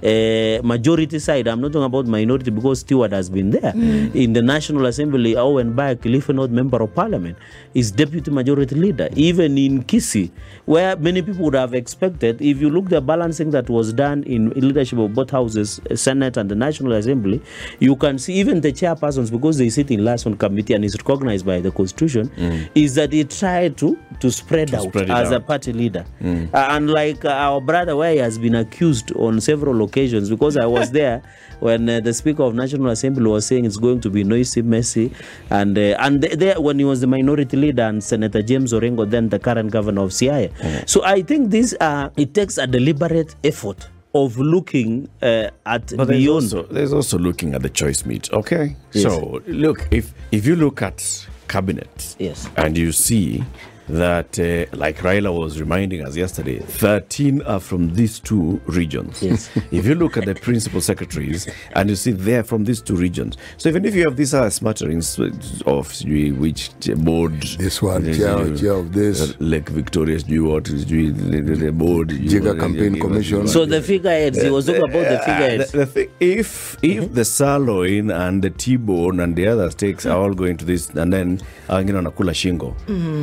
uh, 0.03 0.61
majority 0.63 1.19
side, 1.19 1.47
I'm 1.47 1.61
not 1.61 1.71
talking 1.71 1.85
about 1.85 2.07
minority 2.07 2.49
because 2.49 2.79
Stewart 2.79 3.11
has 3.11 3.29
been 3.29 3.51
there. 3.51 3.71
In 4.15 4.33
the 4.33 4.41
National 4.41 4.87
Assembly, 4.87 5.35
Owen 5.37 5.73
Baya, 5.73 5.95
Kilifi 5.95 6.33
North 6.33 6.49
Member 6.49 6.81
of 6.81 6.93
Parliament, 6.95 7.37
is 7.75 7.91
Deputy 7.91 8.31
Majority 8.31 8.75
Leader. 8.75 9.09
Even 9.15 9.55
in 9.57 9.83
Kisii, 9.83 10.31
where 10.65 10.95
many 10.97 11.21
people 11.21 11.45
would 11.45 11.53
have 11.53 11.75
expected, 11.75 12.41
if 12.41 12.59
you 12.61 12.69
look 12.71 12.89
the 12.89 12.99
balancing 12.99 13.51
that 13.51 13.69
was 13.69 13.92
done 13.93 14.23
in 14.23 14.49
leadership 14.51 14.99
of 14.99 15.13
both 15.13 15.29
houses, 15.31 15.79
uh, 15.89 15.95
Senate 15.95 16.37
and 16.37 16.49
the 16.49 16.55
National 16.55 16.93
Assembly, 16.93 17.41
you 17.79 17.95
can 17.95 18.17
see 18.17 18.33
even 18.33 18.61
the 18.61 18.71
chairpersons, 18.71 19.31
because 19.31 19.57
they 19.57 19.69
sit 19.69 19.91
in 19.91 20.03
last 20.03 20.25
on 20.25 20.35
committee 20.35 20.73
and 20.73 20.83
is 20.83 20.95
recognized 20.95 21.45
by 21.45 21.59
the 21.61 21.71
constitution, 21.71 22.31
is 22.75 22.95
that 22.95 23.11
he 23.13 23.23
tried 23.23 23.77
to 23.77 23.97
to 24.19 24.31
spread 24.31 24.73
out 24.73 24.83
spread 24.83 25.09
as 25.09 25.31
a 25.31 25.39
party 25.39 25.73
leader. 25.73 26.05
Uh, 26.21 26.47
and 26.53 26.89
like 26.89 27.23
uh, 27.25 27.29
our 27.29 27.61
brother, 27.61 27.95
where 27.95 28.11
he 28.11 28.17
has 28.17 28.37
been 28.37 28.55
accused 28.55 29.11
on 29.15 29.39
several 29.41 29.83
occasions, 29.83 30.29
because 30.29 30.57
I 30.57 30.65
was 30.65 30.91
there 30.91 31.21
when 31.59 31.87
uh, 31.89 31.99
the 31.99 32.13
Speaker 32.13 32.43
of 32.43 32.53
National 32.55 32.89
Assembly 32.89 33.29
was 33.29 33.45
saying 33.45 33.65
it's 33.65 33.77
going 33.77 34.01
to 34.01 34.09
be 34.09 34.23
noisy, 34.23 34.61
messy, 34.61 35.13
and 35.49 35.77
uh, 35.77 35.95
and 35.99 36.21
there 36.21 36.59
when 36.59 36.79
he 36.79 36.85
was 36.85 37.01
the 37.01 37.07
minority 37.07 37.57
leader 37.57 37.83
and 37.83 38.03
Senator 38.03 38.41
James 38.41 38.73
Orengo, 38.73 39.09
then 39.09 39.29
the 39.29 39.39
current 39.39 39.71
governor 39.71 40.03
of 40.03 40.11
Siaya. 40.11 40.51
So 40.89 41.03
I 41.03 41.21
think 41.21 41.51
this 41.51 41.75
uh, 41.79 42.09
it 42.17 42.33
takes 42.33 42.57
a 42.57 42.67
deliberate 42.67 43.35
effort 43.43 43.82
of 44.13 44.37
looking 44.37 45.09
uh, 45.21 45.49
at 45.65 45.95
But 45.97 46.07
there's 46.07 46.27
also, 46.27 46.63
there's 46.63 46.93
also 46.93 47.17
looking 47.17 47.55
at 47.55 47.61
the 47.63 47.69
choice 47.69 48.05
meat. 48.05 48.31
Okay, 48.31 48.75
Yes. 48.91 49.03
so 49.03 49.41
look 49.47 49.87
if 49.91 50.13
if 50.31 50.45
you 50.45 50.55
look 50.55 50.81
at 50.81 51.27
cabinet, 51.47 52.15
Yes. 52.19 52.47
and 52.57 52.77
you 52.77 52.91
see 52.91 53.43
that, 53.89 54.39
uh, 54.39 54.65
like 54.77 54.97
Raila 54.97 55.37
was 55.37 55.59
reminding 55.59 56.05
us 56.05 56.15
yesterday, 56.15 56.59
13 56.59 57.41
are 57.43 57.59
from 57.59 57.93
these 57.95 58.19
two 58.19 58.61
regions. 58.65 59.21
Yes. 59.21 59.49
if 59.71 59.85
you 59.85 59.95
look 59.95 60.17
at 60.17 60.25
the 60.25 60.35
principal 60.35 60.81
secretaries 60.81 61.47
and 61.73 61.89
you 61.89 61.95
see 61.95 62.11
they're 62.11 62.43
from 62.43 62.63
these 62.65 62.81
two 62.81 62.95
regions, 62.95 63.37
so 63.57 63.69
even 63.69 63.85
if 63.85 63.93
you 63.95 64.03
have 64.03 64.15
these 64.15 64.33
uh, 64.33 64.49
smatterings 64.49 65.19
of 65.65 65.87
sijui 65.89 66.37
which 66.37 66.69
board, 66.97 67.41
This 67.57 67.81
one, 67.81 68.07
uh, 68.09 68.13
chair- 68.13 68.37
uh, 68.37 68.57
chair 68.57 68.71
of 68.73 68.93
this. 68.93 69.35
Lake 69.39 69.69
Victoria, 69.69 70.17
sijui 70.19 70.47
what, 70.51 70.63
sijui 70.65 71.13
the, 71.15 71.41
the, 71.41 71.55
the 71.65 71.71
board, 71.71 72.09
sijui 72.09 72.29
Jiga 72.29 72.59
Campaign 72.59 72.99
Commission. 72.99 73.47
so 73.47 73.65
the 73.65 73.81
figureheads, 73.81 74.41
he 74.41 74.49
was 74.49 74.65
talking 74.65 74.83
about 74.89 75.03
the 75.09 75.19
Uh, 75.21 75.25
figureheads. 75.25 75.71
the, 75.71 75.77
the 75.79 75.85
thing, 75.85 76.09
if 76.19 76.77
if 76.83 77.13
the 77.13 77.25
sirloin 77.25 78.11
and 78.11 78.41
the 78.43 78.49
T-bone 78.49 79.19
and 79.19 79.35
the 79.35 79.47
other 79.47 79.69
steaks 79.71 80.05
are 80.05 80.17
all 80.17 80.33
going 80.33 80.57
to 80.57 80.65
this, 80.65 80.89
and 80.91 81.11
then 81.11 81.39
angina 81.69 82.01
nakula 82.01 82.33
shingo. 82.33 82.73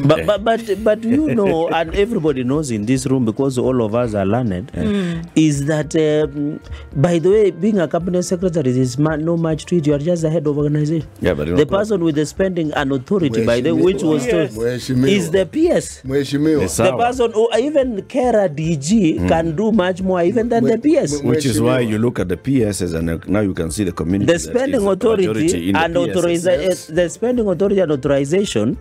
But, 0.06 0.26
but 0.26 0.44
but 0.44 0.49
but 0.56 0.84
but 0.84 1.04
you 1.04 1.34
know, 1.40 1.68
and 1.68 1.94
everybody 1.94 2.44
knows 2.44 2.70
in 2.70 2.86
this 2.86 3.06
room 3.06 3.24
because 3.24 3.58
all 3.58 3.82
of 3.84 3.94
us 3.94 4.14
are 4.14 4.26
learned, 4.26 4.72
mm. 4.72 5.28
is 5.36 5.66
that 5.66 5.94
um, 5.96 6.60
by 6.96 7.18
the 7.18 7.30
way, 7.30 7.50
being 7.50 7.78
a 7.78 7.88
cabinet 7.88 8.22
secretary 8.24 8.70
is 8.70 8.98
ma- 8.98 9.16
no 9.16 9.36
much 9.36 9.66
to 9.66 9.76
it. 9.76 9.86
You 9.86 9.94
are 9.94 9.98
just 9.98 10.22
the 10.22 10.30
head 10.30 10.46
of 10.46 10.58
organization. 10.58 11.08
Yeah, 11.20 11.34
but 11.34 11.46
the 11.48 11.54
know- 11.54 11.64
person 11.66 12.02
with 12.04 12.16
the 12.16 12.26
spending 12.26 12.72
and 12.72 12.92
authority, 12.92 13.44
by 13.46 13.60
the 13.60 13.74
way, 13.74 13.82
which 13.82 14.02
was 14.02 14.26
Yes. 14.26 14.54
told, 14.54 14.66
is 14.66 15.30
the 15.30 15.46
PS. 15.46 16.02
Mheshimiwa. 16.04 16.66
The 16.76 16.96
person 16.96 17.32
who 17.32 17.48
even 17.58 18.02
Kera 18.02 18.48
DG 18.48 19.18
mm. 19.18 19.28
can 19.28 19.54
do 19.56 19.72
much 19.72 20.02
more 20.02 20.22
even 20.22 20.48
than 20.48 20.64
the 20.64 20.78
PS. 20.78 21.22
Which 21.22 21.44
is 21.46 21.60
why 21.60 21.80
you 21.80 21.98
look 21.98 22.18
at 22.18 22.28
the 22.28 22.36
PSs 22.36 22.92
and 22.94 23.26
now 23.28 23.40
you 23.40 23.54
can 23.54 23.70
see 23.70 23.84
the 23.84 23.92
community. 23.92 24.32
the 24.32 24.38
spending 24.38 24.76
is 24.80 24.82
the 24.84 24.90
authority 24.90 25.26
the 25.26 25.72
and 25.78 25.94
PSs. 25.94 26.08
authorization 26.16 26.60
Yes. 26.60 26.90
Eh, 26.90 26.94
the 26.94 27.08
spending 27.08 27.46
authority 27.48 27.80
and 27.80 27.92
authorization 27.92 28.76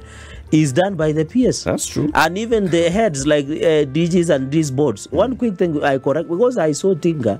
is 0.52 0.74
done 0.74 0.96
by 0.96 1.12
the 1.12 1.26
PS. 1.26 1.64
That's 1.64 1.86
true. 1.86 2.10
And 2.14 2.38
even 2.38 2.68
the 2.68 2.90
heads 2.90 3.26
like 3.28 3.46
uh, 3.46 3.86
DGs 3.96 4.30
and 4.34 4.52
these 4.52 4.72
boards. 4.72 5.08
One 5.12 5.36
quick 5.36 5.56
thing 5.58 5.84
I 5.84 5.98
correct 5.98 6.30
because 6.30 6.58
I 6.58 6.72
saw 6.72 6.96
Tinga 6.96 7.40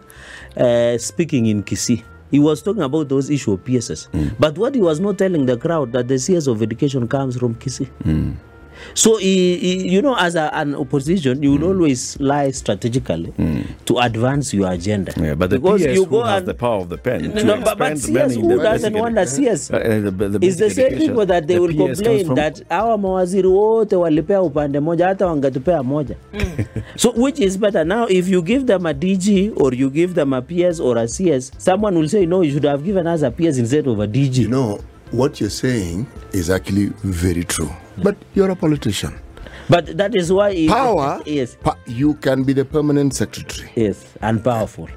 uh, 0.58 0.98
speaking 0.98 1.48
in 1.48 1.64
Kisii. 1.64 2.04
He 2.32 2.38
was 2.40 2.62
talking 2.62 2.84
about 2.84 3.10
those 3.10 3.30
issue 3.32 3.54
of 3.54 3.64
PSs. 3.66 4.08
But 4.40 4.56
what 4.58 4.76
he 4.76 4.82
was 4.82 5.00
not 5.00 5.18
telling 5.18 5.48
the 5.48 5.58
crowd 5.58 5.92
that 5.94 6.08
the 6.08 6.20
CS 6.20 6.46
of 6.48 6.62
education 6.62 7.08
comes 7.08 7.38
from 7.38 7.56
Kisii. 7.56 7.90
So, 8.94 9.18
he, 9.18 9.58
he- 9.58 9.90
you 9.90 10.02
know, 10.02 10.16
as 10.16 10.36
a, 10.36 10.50
an 10.54 10.76
opposition, 10.76 11.44
you 11.44 11.52
will 11.52 11.64
always 11.66 12.20
lie 12.20 12.52
strategically 12.52 13.34
to 13.86 13.98
advance 14.00 14.54
your 14.54 14.72
agenda. 14.72 15.14
Yeah, 15.18 15.36
but 15.36 15.50
the 15.50 15.60
because 15.60 15.82
PS 15.82 15.94
you 15.96 16.06
go 16.06 16.24
has 16.24 16.38
and 16.40 16.48
the 16.48 16.54
power 16.54 16.82
of 16.82 16.90
the 16.90 16.98
pen. 16.98 17.32
no, 17.36 17.44
no, 17.44 17.62
but, 17.62 17.78
but 17.78 17.98
CS, 17.98 18.36
who 18.36 18.58
doesn't 18.58 18.94
want 18.94 19.16
that 19.16 19.30
CS? 19.30 19.72
Uh, 19.72 19.78
uh, 19.78 20.10
the- 20.12 20.30
the 20.40 20.40
It's 20.48 20.58
the 20.58 20.70
same 20.70 20.98
people 20.98 21.26
that 21.26 21.48
they 21.48 21.56
The 21.56 21.62
will 21.62 21.70
PS 21.70 21.98
complain 22.00 22.26
from- 22.26 22.36
that 22.36 22.62
our 22.70 22.98
mawaziri 22.98 23.48
wote 23.48 23.96
walipea 23.96 24.42
upande 24.42 24.80
moja 24.80 25.08
hata 25.08 25.28
wangetupea 25.28 25.84
moja 25.84 26.16
so 26.96 27.12
which 27.18 27.40
is 27.40 27.58
better 27.58 27.86
now 27.86 28.06
if 28.10 28.30
you 28.30 28.42
give 28.42 28.66
them 28.66 28.86
a 28.86 28.94
dg 28.94 29.52
or 29.56 29.74
you 29.76 29.90
give 29.90 30.14
them 30.14 30.34
a 30.34 30.42
ps 30.42 30.80
or 30.80 30.98
a 30.98 31.08
cs 31.08 31.52
someone 31.58 31.98
will 32.00 32.08
say 32.10 32.26
no 32.26 32.44
you 32.44 32.52
should 32.52 32.66
have 32.66 32.84
given 32.84 33.08
us 33.08 33.24
a 33.24 33.32
ps 33.32 33.58
instead 33.58 33.88
of 33.88 34.00
a 34.00 34.08
dg 34.08 34.40
You 34.40 34.48
know, 34.48 34.80
what 35.12 35.40
you're 35.40 35.50
saying 35.50 36.08
is 36.34 36.50
actually 36.50 36.88
very 37.04 37.44
true. 37.44 37.70
But 38.04 38.16
you're 38.36 38.52
a 38.52 38.56
politician. 38.56 39.20
but 39.70 39.98
that 39.98 40.16
is 40.16 40.32
why 40.34 40.68
Power, 40.68 41.22
yes 41.26 41.56
pa- 41.62 41.78
you 41.86 42.14
can 42.26 42.44
be 42.44 42.54
the 42.54 42.66
permanent 42.66 43.14
secretary. 43.14 43.70
yes 43.76 44.06
and 44.22 44.44
powerful 44.44 44.88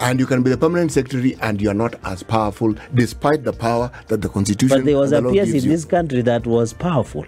And 0.00 0.18
you 0.20 0.26
can 0.26 0.42
be 0.42 0.50
the 0.50 0.56
permanent 0.56 0.92
secretary 0.92 1.36
and 1.42 1.60
you're 1.60 1.74
not 1.80 1.94
as 2.12 2.22
powerful 2.22 2.74
despite 2.94 3.44
the 3.44 3.52
power 3.52 3.90
that 4.08 4.22
the 4.22 4.28
constitution 4.28 4.78
but 4.78 4.84
there 4.86 4.96
was 4.98 5.12
a 5.12 5.20
the 5.20 5.30
ps 5.34 5.48
in 5.58 5.64
you. 5.64 5.70
this 5.74 5.84
country 5.84 6.22
that 6.30 6.46
was 6.46 6.72
powerful 6.72 7.24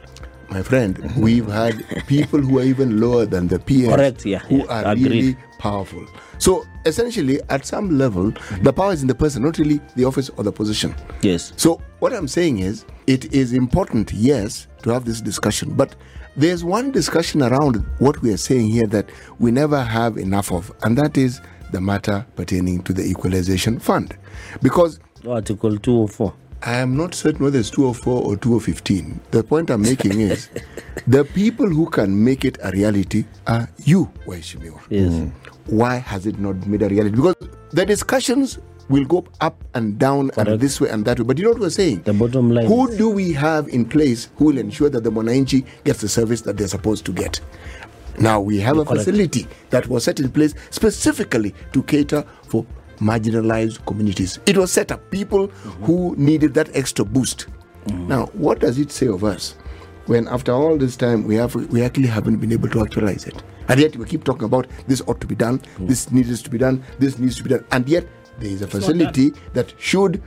My 0.51 0.63
friend, 0.63 1.13
we've 1.17 1.47
had 1.47 1.85
people 2.07 2.39
who 2.41 2.59
are 2.61 2.63
even 2.63 3.01
lower 3.01 3.27
than 3.27 3.49
the 3.49 3.59
PS 3.59 3.89
Correct, 3.95 4.25
yeah, 4.25 4.39
who 4.39 4.59
yeah, 4.59 4.65
are 4.83 4.93
agreed. 4.93 5.11
really 5.11 5.37
powerful. 5.59 6.07
So 6.39 6.65
essentially, 6.85 7.41
at 7.51 7.67
some 7.67 7.99
level, 7.99 8.33
the 8.63 8.73
power 8.73 8.93
is 8.93 9.03
in 9.03 9.09
the 9.09 9.15
person, 9.15 9.43
not 9.43 9.59
really 9.59 9.81
the 9.97 10.05
office 10.05 10.31
or 10.37 10.45
the 10.45 10.53
position. 10.53 10.95
yes 11.23 11.53
So 11.57 11.81
what 11.99 12.13
I'm 12.13 12.29
saying 12.29 12.61
is, 12.61 12.85
it 13.07 13.33
is 13.35 13.53
important, 13.53 14.13
yes, 14.13 14.67
to 14.83 14.91
have 14.91 15.05
this 15.05 15.21
discussion, 15.21 15.75
but 15.75 15.97
there's 16.37 16.63
one 16.63 16.91
discussion 16.93 17.43
around 17.43 17.85
what 17.99 18.21
we 18.23 18.33
are 18.33 18.37
saying 18.37 18.69
here 18.69 18.87
that 18.89 19.11
we 19.39 19.51
never 19.51 19.83
have 19.83 20.17
enough 20.17 20.53
of, 20.53 20.73
and 20.83 20.97
that 20.97 21.19
is 21.19 21.41
the 21.73 21.81
matter 21.81 22.25
pertaining 22.37 22.83
to 22.85 22.93
the 22.93 23.03
equalization 23.03 23.79
fund, 23.81 24.17
because 24.63 25.01
oh, 25.25 25.33
article 25.33 25.77
204 25.77 26.33
I 26.63 26.77
am 26.79 26.97
not 26.97 27.15
certain 27.15 27.45
whether 27.45 27.59
it's 27.59 27.71
204 27.71 28.23
or 28.23 28.37
215. 28.37 29.21
The 29.31 29.43
point 29.45 29.71
I'm 29.71 29.83
making 29.83 30.21
is 30.21 30.49
the 31.07 31.25
people 31.25 31.69
who 31.69 31.89
can 31.89 32.25
make 32.25 32.45
it 32.45 32.59
a 32.63 32.71
reality 32.73 33.25
are 33.47 33.69
you, 33.85 34.11
Waheshimiwa. 34.27 34.81
yes 34.91 35.13
mm. 35.13 35.31
Why 35.67 35.97
has 35.97 36.27
it 36.27 36.39
not 36.39 36.65
made 36.67 36.83
a 36.83 36.89
reality? 36.89 37.17
Because 37.17 37.35
the 37.71 37.85
discussions 37.85 38.59
will 38.89 39.05
go 39.05 39.27
up 39.41 39.65
and 39.75 39.99
down 39.99 40.31
and 40.37 40.61
this 40.61 40.81
way 40.81 40.89
and 40.89 41.05
that 41.05 41.19
way. 41.19 41.25
But 41.25 41.39
you 41.39 41.45
know 41.45 41.51
what 41.51 41.61
we're 41.61 41.71
saying? 41.71 42.03
The 42.03 42.13
bottom 42.13 42.51
line 42.51 42.67
Who 42.67 42.97
do 42.97 43.11
we 43.11 43.33
have 43.33 43.67
in 43.69 43.85
place 43.85 44.29
who 44.37 44.47
will 44.47 44.59
ensure 44.59 44.89
that 44.91 45.03
the 45.03 45.11
mwananchi 45.11 45.67
gets 45.85 46.01
the 46.01 46.09
service 46.09 46.41
that 46.43 46.57
they're 46.57 46.69
supposed 46.69 47.05
to 47.07 47.13
get? 47.13 47.41
Now 48.19 48.41
we 48.41 48.61
have 48.61 48.79
a 48.79 48.85
Correct. 48.85 49.05
facility 49.05 49.47
that 49.71 49.89
was 49.89 50.05
set 50.05 50.21
in 50.21 50.31
place 50.31 50.55
specifically 50.71 51.53
to 51.73 51.83
cater 51.83 52.25
for 52.49 52.65
marginalized 52.99 53.85
communities. 53.87 54.39
It 54.47 54.57
was 54.57 54.73
set 54.73 54.93
up 54.93 55.11
people 55.11 55.49
who 55.87 56.15
needed 56.17 56.55
that 56.55 56.75
extra 56.75 57.05
boost. 57.05 57.47
Now, 57.87 58.27
what 58.33 58.59
does 58.59 58.79
it 58.79 58.91
say 58.91 59.07
of 59.07 59.23
us? 59.23 59.55
when 60.07 60.29
after 60.29 60.53
all 60.53 60.77
this 60.77 60.97
time 60.97 61.25
we 61.25 61.35
have 61.35 61.55
we 61.55 61.83
actually 61.83 62.07
haven't 62.07 62.37
been 62.37 62.53
able 62.53 62.69
to 62.71 62.81
actualize 62.81 63.27
it. 63.27 63.43
And 63.69 63.81
yet 63.81 63.97
we 63.97 64.05
keep 64.05 64.25
talking 64.25 64.45
about 64.45 64.67
this 64.87 65.03
ought 65.07 65.21
to 65.21 65.27
be 65.27 65.35
done, 65.35 65.61
this 65.81 66.11
needs 66.13 66.43
to 66.43 66.51
be 66.51 66.59
done, 66.59 66.85
this 66.99 67.19
needs 67.19 67.37
to 67.37 67.43
be 67.43 67.51
done, 67.51 67.65
and 67.73 67.89
yet 67.89 68.07
there 68.39 68.51
is 68.51 68.63
a 68.63 68.67
facility 68.67 69.33
that 69.55 69.75
should. 69.79 70.23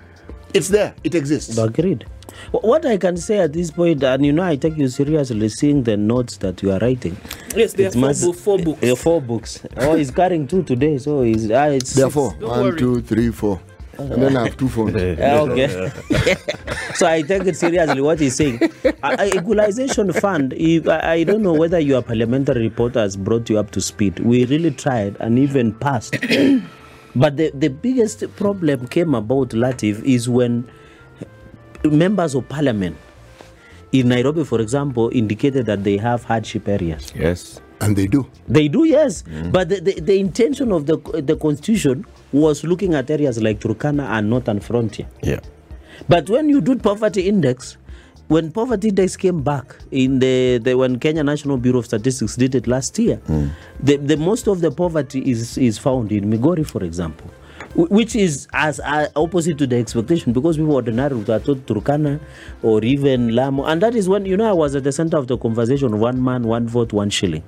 It's 0.54 0.68
there. 0.68 0.94
It 1.04 1.16
exists. 1.16 1.58
Agreed. 1.58 2.06
Wh- 2.52 2.64
What 2.64 2.86
I 2.86 2.98
can 2.98 3.18
say 3.18 3.40
at 3.40 3.54
this 3.54 3.72
point, 3.72 4.04
and 4.04 4.26
you 4.26 4.32
know, 4.34 4.44
I 4.44 4.56
take 4.56 4.78
you 4.78 4.88
seriously 4.88 5.50
seeing 5.50 5.84
the 5.84 5.98
notes 5.98 6.38
that 6.38 6.62
you 6.64 6.72
are 6.72 6.80
writing. 6.80 7.18
Yes, 7.56 7.74
there 7.74 7.88
are 7.88 7.90
It 7.90 7.94
four, 7.94 8.02
must- 8.02 8.24
bo- 8.26 8.34
four 8.34 8.58
books. 8.60 8.84
Uh, 8.84 8.96
four 8.96 9.22
books. 9.22 9.62
Oh, 9.78 9.96
he's 9.96 10.12
carrying 10.12 10.48
two 10.48 10.64
today, 10.64 10.98
so 10.98 11.22
he's. 11.24 11.50
Uh, 11.50 11.72
it's 11.74 11.94
Therefore, 11.94 12.36
Don't 12.40 12.50
one, 12.50 12.62
worry. 12.64 12.80
two, 12.80 13.02
three, 13.02 13.30
four, 13.32 13.60
and 13.98 14.12
then 14.22 14.38
I 14.38 14.46
have 14.46 14.58
two 14.58 14.70
phones. 14.70 14.96
Uh, 14.96 15.46
okay. 15.50 15.92
so 16.96 17.08
I 17.08 17.22
take 17.22 17.46
it 17.46 17.56
seriously 17.58 18.02
what 18.02 18.20
he's 18.20 18.36
saying. 18.36 18.62
Uh, 18.86 18.92
uh, 19.04 19.30
equalization 19.34 20.12
fund, 20.14 20.54
if, 20.54 20.88
I, 20.88 21.14
I 21.14 21.24
don't 21.24 21.42
know 21.42 21.54
whether 21.54 21.80
your 21.80 22.02
parliamentary 22.02 22.62
report 22.62 22.96
has 22.96 23.16
brought 23.18 23.50
you 23.50 23.58
up 23.60 23.72
to 23.72 23.82
speed. 23.82 24.20
We 24.20 24.46
really 24.46 24.72
tried 24.72 25.16
and 25.20 25.38
even 25.40 25.74
passed. 25.74 26.16
but 27.16 27.38
the, 27.38 27.52
the 27.54 27.70
biggest 27.70 28.24
problem 28.36 28.88
came 28.88 29.14
about, 29.16 29.50
Latif, 29.50 30.04
is 30.04 30.30
when 30.30 30.70
members 31.84 32.36
of 32.36 32.48
parliament 32.50 32.98
in 33.92 34.10
Nairobi, 34.10 34.44
for 34.44 34.62
example, 34.62 35.10
indicated 35.14 35.66
that 35.66 35.84
they 35.84 35.98
have 35.98 36.24
hardship 36.24 36.68
areas. 36.68 37.12
Yes. 37.16 37.60
And 37.82 37.96
they 37.96 38.08
do. 38.08 38.28
They 38.48 38.68
do, 38.68 38.84
yes. 38.86 39.24
Mm. 39.24 39.52
But 39.52 39.70
the, 39.70 39.80
the, 39.80 40.00
the 40.02 40.20
intention 40.20 40.72
of 40.72 40.86
the, 40.86 40.98
the 41.22 41.36
constitution 41.38 42.06
was 42.32 42.64
looking 42.64 42.94
at 42.94 43.10
areas 43.10 43.42
like 43.42 43.60
Turkana 43.62 44.08
and 44.10 44.30
Northern 44.30 44.60
Frontier. 44.60 45.08
Yeah. 45.24 45.40
But 46.08 46.30
when 46.30 46.50
you 46.50 46.62
do 46.62 46.76
poverty 46.76 47.28
index, 47.28 47.78
when 48.28 48.52
poverty 48.52 48.90
index 48.90 49.16
came 49.18 49.42
back 49.42 49.76
in 49.92 50.20
the, 50.20 50.60
the 50.60 50.76
when 50.78 51.00
Kenya 51.00 51.24
National 51.24 51.58
Bureau 51.58 51.80
of 51.80 51.86
Statistics 51.86 52.36
did 52.36 52.54
it 52.54 52.68
last 52.68 53.00
year, 53.00 53.18
mm. 53.28 53.50
the, 53.80 53.96
the 53.98 54.18
most 54.18 54.48
of 54.48 54.62
the 54.62 54.72
poverty 54.72 55.22
is 55.30 55.58
is 55.58 55.80
found 55.80 56.12
in 56.12 56.30
Migori, 56.30 56.66
for 56.66 56.84
example, 56.84 57.28
wh- 57.28 57.39
which 57.76 58.16
is 58.16 58.48
as 58.54 58.80
uh, 58.80 59.08
opposite 59.16 59.58
to 59.60 59.68
the 59.68 59.76
expectation 59.78 60.34
because 60.34 60.58
people 60.58 60.74
ordinarily 60.74 61.24
have 61.26 61.44
thought 61.44 61.66
Turkana 61.66 62.20
or 62.64 62.84
even 62.84 63.36
Lamu, 63.36 63.64
and 63.64 63.82
that 63.82 63.96
is 63.96 64.10
when 64.10 64.26
you 64.26 64.36
know 64.38 64.50
I 64.50 64.54
was 64.54 64.76
at 64.76 64.84
the 64.84 64.92
center 64.92 65.18
of 65.18 65.28
the 65.28 65.38
conversation: 65.38 66.00
one 66.00 66.24
man, 66.24 66.44
one 66.44 66.68
vote, 66.68 66.94
one 66.94 67.10
shilling. 67.10 67.44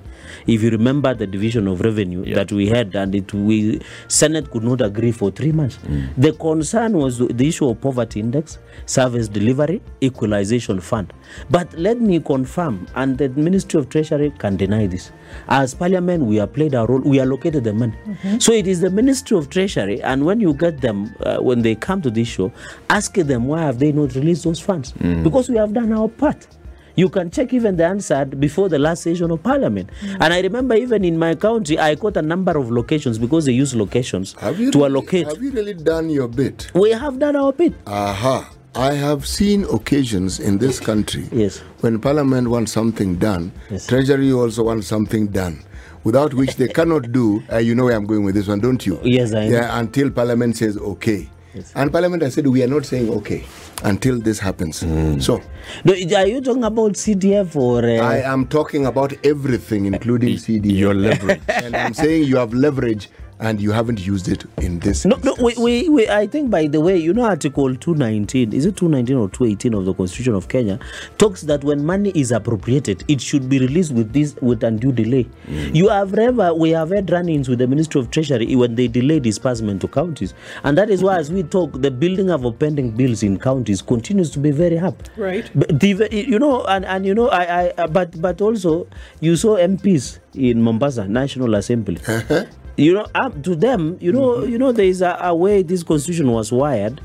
If 0.46 0.62
you 0.62 0.70
remember 0.70 1.14
the 1.14 1.26
division 1.26 1.66
of 1.68 1.80
revenue 1.80 2.24
Yeah. 2.24 2.36
that 2.36 2.52
we 2.52 2.68
had, 2.68 2.94
and 2.94 3.14
it 3.14 3.32
we 3.34 3.80
Senate 4.08 4.50
could 4.50 4.62
not 4.62 4.80
agree 4.80 5.12
for 5.12 5.30
three 5.30 5.52
months. 5.52 5.78
The 6.16 6.32
concern 6.32 6.96
was 6.96 7.18
the 7.18 7.48
issue 7.48 7.68
of 7.68 7.80
poverty 7.80 8.20
index, 8.20 8.58
service 8.86 9.28
delivery, 9.28 9.82
equalization 10.00 10.80
fund. 10.80 11.12
But 11.50 11.72
let 11.78 12.00
me 12.00 12.20
confirm, 12.20 12.86
and 12.94 13.18
the 13.18 13.28
Ministry 13.30 13.80
of 13.80 13.88
Treasury 13.88 14.32
can 14.38 14.56
deny 14.56 14.86
this. 14.86 15.10
As 15.48 15.74
Parliament, 15.74 16.24
we 16.24 16.36
have 16.36 16.52
played 16.52 16.74
our 16.74 16.86
role. 16.86 17.00
We 17.00 17.18
allocated 17.20 17.64
the 17.64 17.72
money. 17.72 17.94
So 18.38 18.52
it 18.52 18.66
is 18.66 18.80
the 18.80 18.90
Ministry 18.90 19.36
of 19.36 19.48
Treasury, 19.48 20.00
and 20.12 20.26
when 20.26 20.40
you 20.40 20.52
get 20.52 20.80
them, 20.82 21.14
uh, 21.20 21.38
when 21.38 21.62
they 21.62 21.74
come 21.74 22.02
to 22.02 22.10
this 22.10 22.28
show, 22.28 22.52
ask 22.90 23.14
them 23.14 23.46
why 23.46 23.62
have 23.62 23.78
they 23.78 23.92
not 23.92 24.14
released 24.14 24.44
those 24.44 24.60
funds? 24.60 24.92
Because 25.22 25.48
we 25.48 25.56
have 25.56 25.72
done 25.72 25.90
our 25.92 26.08
part. 26.08 26.46
You 26.94 27.08
can 27.08 27.30
check 27.30 27.54
even 27.54 27.76
the 27.76 27.86
answer 27.86 28.26
before 28.26 28.68
the 28.68 28.78
last 28.78 29.02
session 29.04 29.30
of 29.30 29.42
parliament. 29.42 29.88
And 30.20 30.34
I 30.34 30.40
remember 30.42 30.74
even 30.74 31.02
in 31.06 31.18
my 31.18 31.34
county, 31.34 31.78
I 31.78 31.94
got 31.94 32.18
a 32.18 32.22
number 32.22 32.52
of 32.58 32.70
locations 32.70 33.16
because 33.18 33.46
they 33.46 33.52
use 33.52 33.74
locations 33.74 34.34
to 34.34 34.52
really, 34.52 34.84
allocate. 34.84 35.26
Have 35.28 35.42
you 35.42 35.52
really 35.52 35.72
done 35.72 36.10
your 36.10 36.28
bit? 36.28 36.70
We 36.74 36.90
have 36.90 37.18
done 37.18 37.34
our 37.36 37.54
bit. 37.54 37.72
Aha. 37.86 38.50
I 38.74 38.92
have 38.92 39.26
seen 39.26 39.64
occasions 39.64 40.40
in 40.40 40.58
this 40.58 40.80
country 40.80 41.28
Yes. 41.32 41.58
when 41.80 41.98
Parliament 41.98 42.48
wants 42.48 42.72
something 42.72 43.16
done, 43.16 43.52
Yes. 43.70 43.86
Treasury 43.86 44.32
also 44.32 44.64
wants 44.64 44.86
something 44.86 45.26
done, 45.28 45.60
without 46.04 46.34
which 46.34 46.56
they 46.56 46.68
cannot 46.68 47.12
do. 47.12 47.42
Uh, 47.52 47.58
you 47.58 47.74
know 47.74 47.84
where 47.84 47.96
I'm 47.96 48.06
going 48.06 48.24
with 48.24 48.34
this 48.34 48.48
one, 48.48 48.60
don't 48.60 48.84
you? 48.86 48.98
Yes, 49.02 49.34
I 49.34 49.48
know. 49.48 49.56
Yeah, 49.56 49.78
until 49.78 50.10
Parliament 50.10 50.56
says 50.56 50.76
okay. 50.76 51.28
And 51.74 51.92
Parliament 51.92 52.22
has 52.22 52.34
said 52.34 52.46
we 52.46 52.62
are 52.62 52.66
not 52.66 52.86
saying 52.86 53.10
okay 53.10 53.44
until 53.84 54.18
this 54.18 54.38
happens. 54.38 54.78
So 55.24 55.42
No, 55.84 55.92
are 55.92 56.26
you 56.26 56.40
talking 56.40 56.64
about 56.64 56.92
CDF 56.92 57.54
or? 57.56 57.84
Uh, 57.84 58.02
I 58.02 58.16
am 58.22 58.46
talking 58.46 58.86
about 58.86 59.12
everything, 59.24 59.84
including 59.86 60.38
CD. 60.38 60.72
Your 60.72 60.94
leverage. 60.94 61.40
and 61.48 61.76
I'm 61.76 61.92
saying 61.92 62.24
you 62.24 62.36
have 62.36 62.54
leverage 62.54 63.10
and 63.42 63.60
you 63.60 63.72
haven't 63.72 64.06
used 64.06 64.28
it 64.28 64.44
in 64.58 64.78
this. 64.78 65.04
no, 65.04 65.16
no, 65.24 65.34
we, 65.34 65.46
instance. 65.46 65.64
we, 65.64 65.88
we, 65.88 66.08
I 66.08 66.28
think 66.28 66.50
by 66.50 66.68
the 66.68 66.80
way, 66.80 66.96
you 66.96 67.12
know, 67.12 67.24
Article 67.24 67.74
219, 67.74 68.52
is 68.52 68.66
it 68.66 68.76
219 68.76 69.16
or 69.16 69.28
218 69.28 69.74
of 69.74 69.84
the 69.84 69.92
Constitution 69.92 70.34
of 70.34 70.46
Kenya, 70.46 70.78
talks 71.18 71.42
that 71.42 71.64
when 71.64 71.84
money 71.84 72.12
is 72.14 72.30
appropriated, 72.30 73.04
it 73.08 73.20
should 73.20 73.48
be 73.48 73.58
released 73.58 73.92
with 73.92 74.12
this 74.12 74.36
with 74.36 74.62
undue 74.62 74.92
delay. 74.92 75.26
Mm. 75.48 75.74
You 75.74 75.88
have 75.88 76.14
ever, 76.14 76.54
we 76.54 76.70
have 76.70 76.90
had 76.90 77.10
run 77.10 77.28
ins 77.28 77.48
with 77.48 77.58
the 77.58 77.66
Ministry 77.66 78.00
of 78.00 78.12
Treasury 78.12 78.54
when 78.54 78.76
they 78.76 78.86
delay 78.86 79.18
disbursement 79.18 79.80
to 79.80 79.88
counties. 79.88 80.34
And 80.62 80.78
that 80.78 80.88
is 80.88 81.02
why, 81.02 81.18
as 81.18 81.32
we 81.32 81.42
talk, 81.42 81.72
the 81.72 81.90
building 81.90 82.30
of 82.30 82.42
pending 82.60 82.92
bills 82.92 83.24
in 83.24 83.40
counties 83.40 83.82
continues 83.82 84.30
to 84.30 84.38
be 84.38 84.52
very 84.52 84.76
hard. 84.76 85.10
Right. 85.16 85.50
But 85.52 85.80
the, 85.80 86.08
you 86.12 86.38
know, 86.38 86.62
and, 86.66 86.84
and 86.84 87.04
you 87.04 87.14
know, 87.14 87.28
I, 87.28 87.72
I, 87.76 87.86
but, 87.88 88.20
but 88.22 88.40
also, 88.40 88.86
you 89.20 89.34
saw 89.34 89.56
MPs 89.56 90.20
in 90.34 90.62
Mombasa, 90.62 91.08
National 91.08 91.56
Assembly. 91.56 91.98
Uh-huh. 92.06 92.44
You 92.76 92.94
know 92.94 93.06
up 93.14 93.42
to 93.42 93.54
them 93.54 93.96
you 94.00 94.12
know 94.12 94.22
Mm-hmm. 94.32 94.52
you 94.52 94.58
know 94.58 94.72
there 94.72 94.86
is 94.86 95.02
a, 95.02 95.16
a 95.20 95.34
way 95.34 95.62
this 95.62 95.82
constitution 95.82 96.30
was 96.32 96.50
wired 96.52 97.00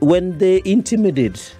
when 0.00 0.38
they 0.38 0.62
intimidate 0.64 1.54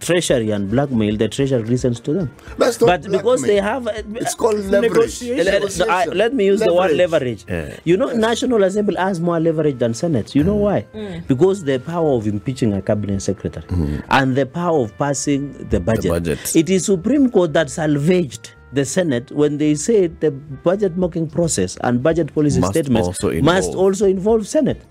treasury 0.00 0.50
and 0.50 0.68
blackmail 0.70 1.16
the 1.16 1.28
treasury 1.28 1.62
listens 1.62 2.00
to 2.00 2.12
them 2.12 2.34
That's 2.58 2.80
not 2.80 2.86
but 3.02 3.02
because 3.10 3.42
they 3.42 3.60
blackmail. 3.60 3.94
have 3.94 4.16
It's 4.16 4.34
called 4.34 4.56
leverage. 4.56 4.90
negotiation. 4.90 5.44
let, 5.44 5.54
Negotiation. 5.54 5.90
I- 5.90 6.04
let 6.06 6.34
me 6.34 6.46
use 6.46 6.58
the 6.60 6.74
word 6.74 6.96
leverage. 6.96 7.44
Yeah. 7.48 7.76
You 7.84 7.96
know, 7.96 8.10
National 8.12 8.64
Assembly 8.64 8.96
has 8.96 9.20
more 9.20 9.38
leverage 9.38 9.78
than 9.78 9.94
Senate. 9.94 10.34
You 10.34 10.42
know 10.42 10.56
mm. 10.56 10.60
why? 10.62 10.86
Mm. 10.94 11.24
Because 11.28 11.62
the 11.62 11.78
power 11.78 12.10
of 12.16 12.26
impeaching 12.26 12.72
a 12.72 12.82
cabinet 12.82 13.20
secretary 13.22 13.64
mm. 13.68 14.02
and 14.10 14.34
the 14.34 14.46
power 14.46 14.80
of 14.82 14.98
passing 14.98 15.52
the 15.68 15.78
budget. 15.78 16.10
budget. 16.10 16.56
It 16.56 16.68
is 16.70 16.86
Supreme 16.86 17.30
Court 17.30 17.52
that 17.52 17.70
salvaged 17.70 18.53
the 18.74 18.84
Senate 18.84 19.30
when 19.32 19.58
they 19.58 19.74
said 19.74 20.20
the 20.20 20.30
budget 20.30 20.96
mocking 20.96 21.28
process 21.28 21.76
and 21.82 22.02
budget 22.02 22.34
policy 22.34 22.60
Must 22.60 22.72
statements 22.72 23.06
also 23.08 23.32
must 23.42 23.74
also 23.74 24.06
involve 24.06 24.46
Senate, 24.48 24.82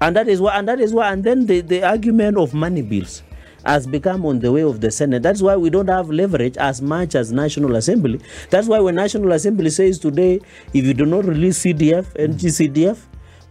and 0.00 0.16
that 0.16 0.28
is 0.28 0.40
why. 0.40 0.58
And 0.58 0.68
that 0.68 0.80
is 0.80 0.92
why. 0.92 1.12
And 1.12 1.24
then 1.24 1.46
the, 1.46 1.60
the 1.60 1.82
argument 1.82 2.36
of 2.38 2.54
money 2.54 2.82
bills 2.82 3.22
has 3.64 3.86
become 3.86 4.24
on 4.24 4.38
the 4.40 4.50
way 4.50 4.62
of 4.62 4.80
the 4.80 4.90
Senate. 4.90 5.22
That's 5.22 5.42
why 5.42 5.56
we 5.56 5.68
don't 5.70 5.88
have 5.88 6.08
leverage 6.10 6.56
as 6.56 6.80
much 6.80 7.14
as 7.14 7.30
National 7.32 7.76
Assembly. 7.76 8.20
That's 8.50 8.66
why 8.68 8.80
when 8.80 8.94
National 8.94 9.32
Assembly 9.32 9.70
says 9.70 9.98
today, 9.98 10.40
if 10.72 10.84
you 10.84 10.94
do 10.94 11.04
not 11.04 11.24
release 11.26 11.62
CDF, 11.62 12.06
NGCDF, 12.14 12.98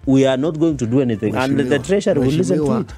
we 0.05 0.25
are 0.25 0.37
not 0.37 0.57
going 0.59 0.77
to 0.77 0.87
do 0.87 1.01
anything, 1.01 1.35
and 1.35 1.59
the, 1.59 1.77
Treasury 1.79 2.19
will 2.19 2.27
listen 2.31 2.57
to 2.57 2.79
it. 2.79 2.93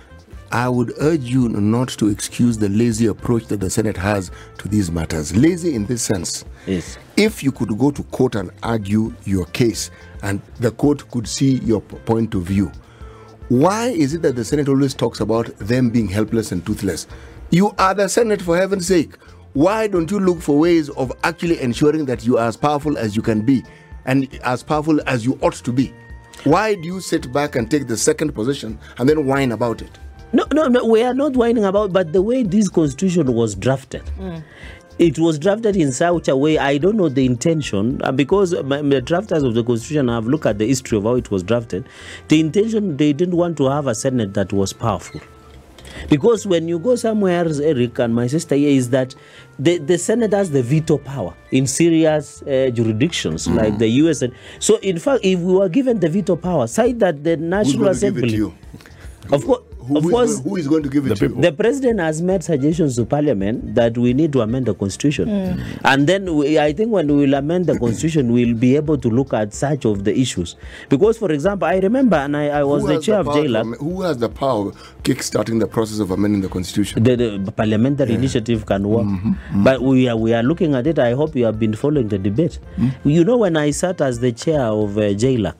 I 0.51 0.67
would 0.67 0.93
urge 0.99 1.23
you 1.23 1.47
not 1.47 1.89
to 1.89 2.09
excuse 2.09 2.57
the 2.57 2.67
lazy 2.67 3.07
approach 3.07 3.45
that 3.47 3.61
the 3.61 3.69
Senate 3.69 3.95
has 3.97 4.31
to 4.57 4.67
these 4.67 4.91
matters. 4.91 5.35
Lazy 5.35 5.75
in 5.75 5.85
this 5.85 6.01
sense. 6.01 6.43
Yes. 6.67 6.97
If 7.15 7.41
you 7.41 7.51
could 7.51 7.77
go 7.77 7.89
to 7.91 8.03
court 8.03 8.35
and 8.35 8.51
argue 8.61 9.13
your 9.23 9.45
case 9.47 9.91
and 10.23 10.41
the 10.59 10.71
court 10.71 11.09
could 11.11 11.27
see 11.27 11.59
your 11.59 11.79
point 11.81 12.35
of 12.35 12.43
view, 12.43 12.71
why 13.47 13.87
is 13.87 14.13
it 14.13 14.21
that 14.23 14.35
the 14.35 14.45
Senate 14.45 14.67
always 14.67 14.93
talks 14.93 15.19
about 15.19 15.45
them 15.57 15.89
being 15.89 16.07
helpless 16.07 16.51
and 16.51 16.65
toothless? 16.65 17.07
You 17.49 17.73
are 17.77 17.93
the 17.93 18.07
Senate, 18.07 18.41
for 18.41 18.57
heaven's 18.57 18.87
sake. 18.87 19.15
Why 19.53 19.87
don't 19.87 20.09
you 20.09 20.19
look 20.19 20.41
for 20.41 20.57
ways 20.57 20.89
of 20.91 21.11
actually 21.23 21.59
ensuring 21.59 22.05
that 22.05 22.25
you 22.25 22.37
are 22.37 22.47
as 22.47 22.55
powerful 22.55 22.97
as 22.97 23.15
you 23.15 23.21
can 23.21 23.41
be 23.41 23.63
and 24.05 24.33
as 24.43 24.63
powerful 24.63 24.99
as 25.05 25.25
you 25.25 25.37
ought 25.41 25.55
to 25.55 25.71
be? 25.73 25.93
Why 26.43 26.75
do 26.75 26.87
you 26.87 27.01
sit 27.01 27.31
back 27.31 27.55
and 27.55 27.69
take 27.69 27.87
the 27.87 27.97
second 27.97 28.33
position 28.33 28.79
and 28.97 29.07
then 29.07 29.25
whine 29.25 29.51
about 29.51 29.81
it? 29.81 29.97
No, 30.33 30.45
no, 30.53 30.67
no. 30.67 30.85
We 30.85 31.03
are 31.03 31.13
not 31.13 31.35
whining 31.35 31.65
about, 31.65 31.91
but 31.91 32.13
the 32.13 32.21
way 32.21 32.43
this 32.43 32.69
constitution 32.69 33.33
was 33.33 33.55
drafted, 33.55 34.03
it 34.99 35.19
was 35.19 35.39
drafted 35.39 35.75
in 35.75 35.91
such 35.91 36.27
a 36.27 36.35
way. 36.37 36.57
I 36.57 36.77
don't 36.77 36.95
know 36.95 37.09
the 37.09 37.25
intention 37.25 38.01
uh, 38.03 38.11
because 38.11 38.53
my, 38.63 38.81
the 38.81 39.01
drafters 39.01 39.45
of 39.45 39.55
the 39.55 39.63
constitution 39.63 40.07
have 40.07 40.27
looked 40.27 40.45
at 40.45 40.57
the 40.57 40.67
history 40.67 40.97
of 40.97 41.03
how 41.03 41.15
it 41.15 41.31
was 41.31 41.43
drafted. 41.43 41.85
The 42.27 42.39
intention 42.39 42.97
they 42.97 43.13
didn't 43.13 43.35
want 43.35 43.57
to 43.57 43.69
have 43.69 43.87
a 43.87 43.95
senate 43.95 44.33
that 44.35 44.53
was 44.53 44.73
powerful. 44.73 45.19
Because 46.09 46.45
when 46.47 46.67
you 46.67 46.79
go 46.79 46.95
somewhere 46.95 47.45
else, 47.45 47.59
Eric 47.59 47.99
and 47.99 48.15
my 48.15 48.27
sister 48.27 48.55
here, 48.55 48.69
is 48.69 48.89
that 48.91 49.13
the, 49.59 49.77
the 49.77 49.97
Senate 49.97 50.33
has 50.33 50.51
the 50.51 50.63
veto 50.63 50.97
power 50.97 51.33
in 51.51 51.67
serious 51.67 52.41
uh, 52.43 52.69
jurisdictions 52.73 53.47
like 53.47 53.77
the 53.77 53.87
US. 53.87 54.21
And, 54.21 54.33
so, 54.59 54.77
in 54.77 54.99
fact, 54.99 55.21
if 55.23 55.39
we 55.39 55.53
were 55.53 55.69
given 55.69 55.99
the 55.99 56.09
veto 56.09 56.35
power, 56.35 56.67
say 56.67 56.93
that 56.93 57.23
the 57.23 57.37
National 57.37 57.85
going 57.85 57.93
to 57.95 57.99
give 57.99 58.17
it 58.17 58.25
Assembly. 58.25 58.29
to 58.29 58.35
you? 58.35 58.53
Of 59.31 59.45
course, 59.45 59.61
who, 59.91 59.97
Of 59.97 60.03
who 60.03 60.09
is 60.09 60.13
course, 60.13 60.35
go- 60.39 60.49
who 60.49 60.55
is 60.57 60.67
going 60.67 60.83
to 60.83 60.89
give 60.89 61.05
it 61.05 61.09
the 61.09 61.15
to? 61.15 61.27
people. 61.27 61.41
The 61.41 61.51
president 61.51 61.99
has 61.99 62.21
made 62.21 62.43
suggestions 62.43 62.95
to 62.95 63.05
parliament 63.05 63.75
that 63.75 63.97
we 63.97 64.13
need 64.13 64.31
to 64.33 64.41
amend 64.41 64.65
the 64.65 64.73
constitution. 64.73 65.27
Mm. 65.27 65.79
And 65.83 66.07
then 66.07 66.35
we, 66.35 66.57
I 66.59 66.73
think 66.73 66.91
when 66.91 67.07
we 67.07 67.25
will 67.25 67.33
amend 67.33 67.65
the 67.67 67.77
constitution, 67.77 68.31
we'll 68.31 68.55
be 68.55 68.75
able 68.75 68.97
to 68.97 69.09
look 69.09 69.33
at 69.33 69.53
such 69.53 69.85
of 69.85 70.03
the 70.03 70.17
issues. 70.17 70.55
Because, 70.89 71.17
for 71.17 71.31
example, 71.31 71.67
I 71.67 71.77
remember, 71.79 72.15
and 72.17 72.35
I, 72.37 72.47
I 72.47 72.63
was 72.63 72.81
Who 72.83 72.87
the 72.87 72.93
has 72.95 73.05
chair 73.05 73.19
of 73.19 73.25
power 73.27 73.43
to 73.43 73.49
JLAC. 73.49 73.77
Who 73.79 74.01
has 74.01 74.17
the 74.17 74.29
power 74.29 74.69
of 74.69 75.03
kick-starting 75.03 75.59
the 75.59 75.67
process 75.67 75.99
of 75.99 76.11
amending 76.11 76.41
the 76.41 76.49
constitution? 76.49 77.03
the, 77.03 77.15
the 77.15 77.51
parliamentary 77.51 78.13
initiative 78.13 78.65
can 78.65 78.87
work. 78.87 79.05
Mm-hmm, 79.05 79.29
mm-hmm. 79.29 79.63
But 79.63 79.81
we 79.81 80.07
are 80.07 80.15
we 80.17 80.33
are 80.33 80.43
looking 80.43 80.75
at 80.75 80.87
it. 80.87 80.99
I 80.99 81.11
hope 81.13 81.35
you 81.35 81.45
have 81.45 81.59
been 81.59 81.73
following 81.75 82.07
the 82.07 82.17
debate. 82.17 82.59
Mm-hmm. 82.77 83.09
You 83.09 83.23
know, 83.23 83.37
when 83.37 83.57
I 83.57 83.71
sat 83.71 84.01
as 84.01 84.19
the 84.19 84.31
chair 84.31 84.61
of 84.61 84.97
uh, 84.97 85.01
JLAC, 85.23 85.55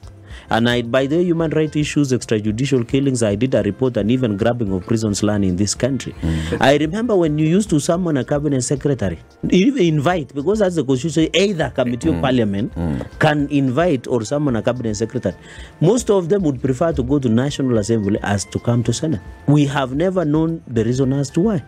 and 0.51 0.69
I, 0.69 0.81
by 0.81 1.07
the 1.07 1.17
way, 1.17 1.23
human 1.23 1.51
rights 1.51 1.77
issues, 1.77 2.11
extrajudicial 2.11 2.85
killings, 2.87 3.23
I 3.23 3.35
did 3.35 3.55
a 3.55 3.63
report 3.63 3.95
and 3.95 4.11
even 4.11 4.35
grabbing 4.35 4.71
of 4.73 4.85
prisons 4.85 5.23
land 5.23 5.45
in 5.45 5.55
this 5.55 5.73
country. 5.73 6.13
Mm. 6.21 6.57
I 6.59 6.75
remember 6.75 7.15
when 7.15 7.37
you 7.39 7.47
used 7.47 7.69
to 7.69 7.79
summon 7.79 8.17
a 8.17 8.25
cabinet 8.25 8.61
secretary, 8.63 9.19
even 9.49 9.81
invite, 9.83 10.35
because 10.35 10.59
that's 10.59 10.75
the 10.75 10.83
constitution, 10.83 11.29
either 11.33 11.69
committee 11.69 12.09
of 12.09 12.15
mm. 12.15 12.21
parliament 12.21 12.75
mm. 12.75 13.19
can 13.19 13.47
invite 13.49 14.07
or 14.07 14.25
summon 14.25 14.57
a 14.57 14.61
cabinet 14.61 14.95
secretary. 14.95 15.35
Most 15.79 16.09
of 16.09 16.27
them 16.27 16.43
would 16.43 16.61
prefer 16.61 16.91
to 16.91 17.01
go 17.01 17.17
to 17.17 17.29
National 17.29 17.77
Assembly 17.77 18.19
as 18.21 18.43
to 18.45 18.59
come 18.59 18.83
to 18.83 18.91
Senate. 18.91 19.21
We 19.47 19.65
have 19.67 19.95
never 19.95 20.25
known 20.25 20.61
the 20.67 20.83
reason 20.83 21.13
as 21.13 21.29
to 21.31 21.39
why. 21.39 21.63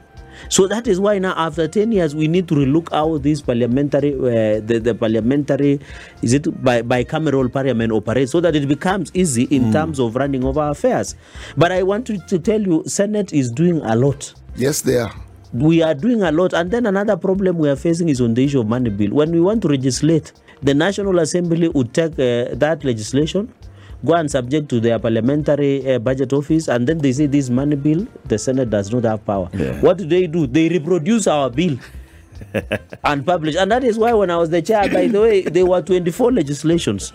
So 0.50 0.68
that 0.68 0.88
is 0.88 1.00
why 1.00 1.20
now, 1.20 1.34
after 1.36 1.68
10 1.68 1.92
years, 1.92 2.16
we 2.16 2.28
need 2.28 2.48
to 2.50 2.56
relook 2.56 2.92
how 2.92 3.18
this 3.18 3.42
parliamentary, 3.42 4.14
uh, 4.14 4.62
the, 4.66 4.80
the 4.84 4.96
parliamentary, 4.96 5.80
is 6.22 6.34
it 6.34 6.64
by 6.64 6.82
bicameral 6.82 7.52
parliament 7.52 7.92
operates 7.92 8.32
so 8.32 8.40
that 8.42 8.56
it 8.56 8.68
becomes 8.68 9.12
easy 9.14 9.44
in 9.44 9.72
terms 9.72 10.00
of 10.00 10.16
running 10.16 10.44
our 10.46 10.72
affairs. 10.72 11.16
But 11.58 11.72
I 11.72 11.84
want 11.84 12.06
to, 12.08 12.18
to 12.28 12.40
tell 12.40 12.62
you, 12.62 12.84
Senate 12.88 13.34
is 13.34 13.52
doing 13.52 13.82
a 13.82 13.96
lot 13.96 14.34
Yes, 14.56 14.82
they 14.82 14.98
are. 14.98 15.12
we 15.54 15.82
are 15.84 15.94
doing 15.94 16.22
a 16.24 16.32
lot 16.32 16.54
and 16.54 16.72
then 16.72 16.86
another 16.86 17.16
problem 17.18 17.58
we 17.58 17.70
are 17.70 17.76
facing 17.76 18.10
is 18.10 18.20
on 18.22 18.34
the 18.34 18.44
issue 18.44 18.60
of 18.60 18.68
money 18.68 18.90
bill 18.90 19.12
when 19.12 19.32
we 19.32 19.40
want 19.40 19.62
to 19.62 19.68
legislate 19.68 20.32
the 20.64 20.74
national 20.74 21.20
assembly 21.20 21.68
would 21.70 21.94
take 21.94 22.14
uh, 22.14 22.54
that 22.56 22.84
legislation 22.84 23.48
go 24.06 24.14
and 24.16 24.30
subject 24.30 24.70
to 24.70 24.80
their 24.80 25.00
parliamentary 25.00 25.96
uh, 25.96 26.00
budget 26.00 26.34
office 26.34 26.68
and 26.68 26.88
then 26.88 26.98
they 26.98 27.12
say 27.14 27.26
this 27.26 27.50
money 27.50 27.76
bill 27.76 28.06
the 28.26 28.38
senate 28.38 28.70
does 28.70 28.92
not 28.92 29.04
have 29.04 29.26
power. 29.26 29.48
What 29.82 29.98
do 29.98 30.06
they 30.06 30.28
do? 30.28 30.46
They 30.48 30.70
reproduce 30.70 31.28
our 31.28 31.50
bill 31.50 31.78
and 33.06 33.26
publish. 33.26 33.56
And 33.56 33.72
that 33.72 33.84
is 33.84 33.98
why 33.98 34.14
when 34.14 34.30
i 34.30 34.36
was 34.38 34.50
the 34.50 34.62
chair 34.62 34.90
by 34.90 35.08
the 35.08 35.22
way 35.22 35.42
there 35.44 35.66
were 35.66 35.82
24 35.82 36.32
legislations. 36.34 37.14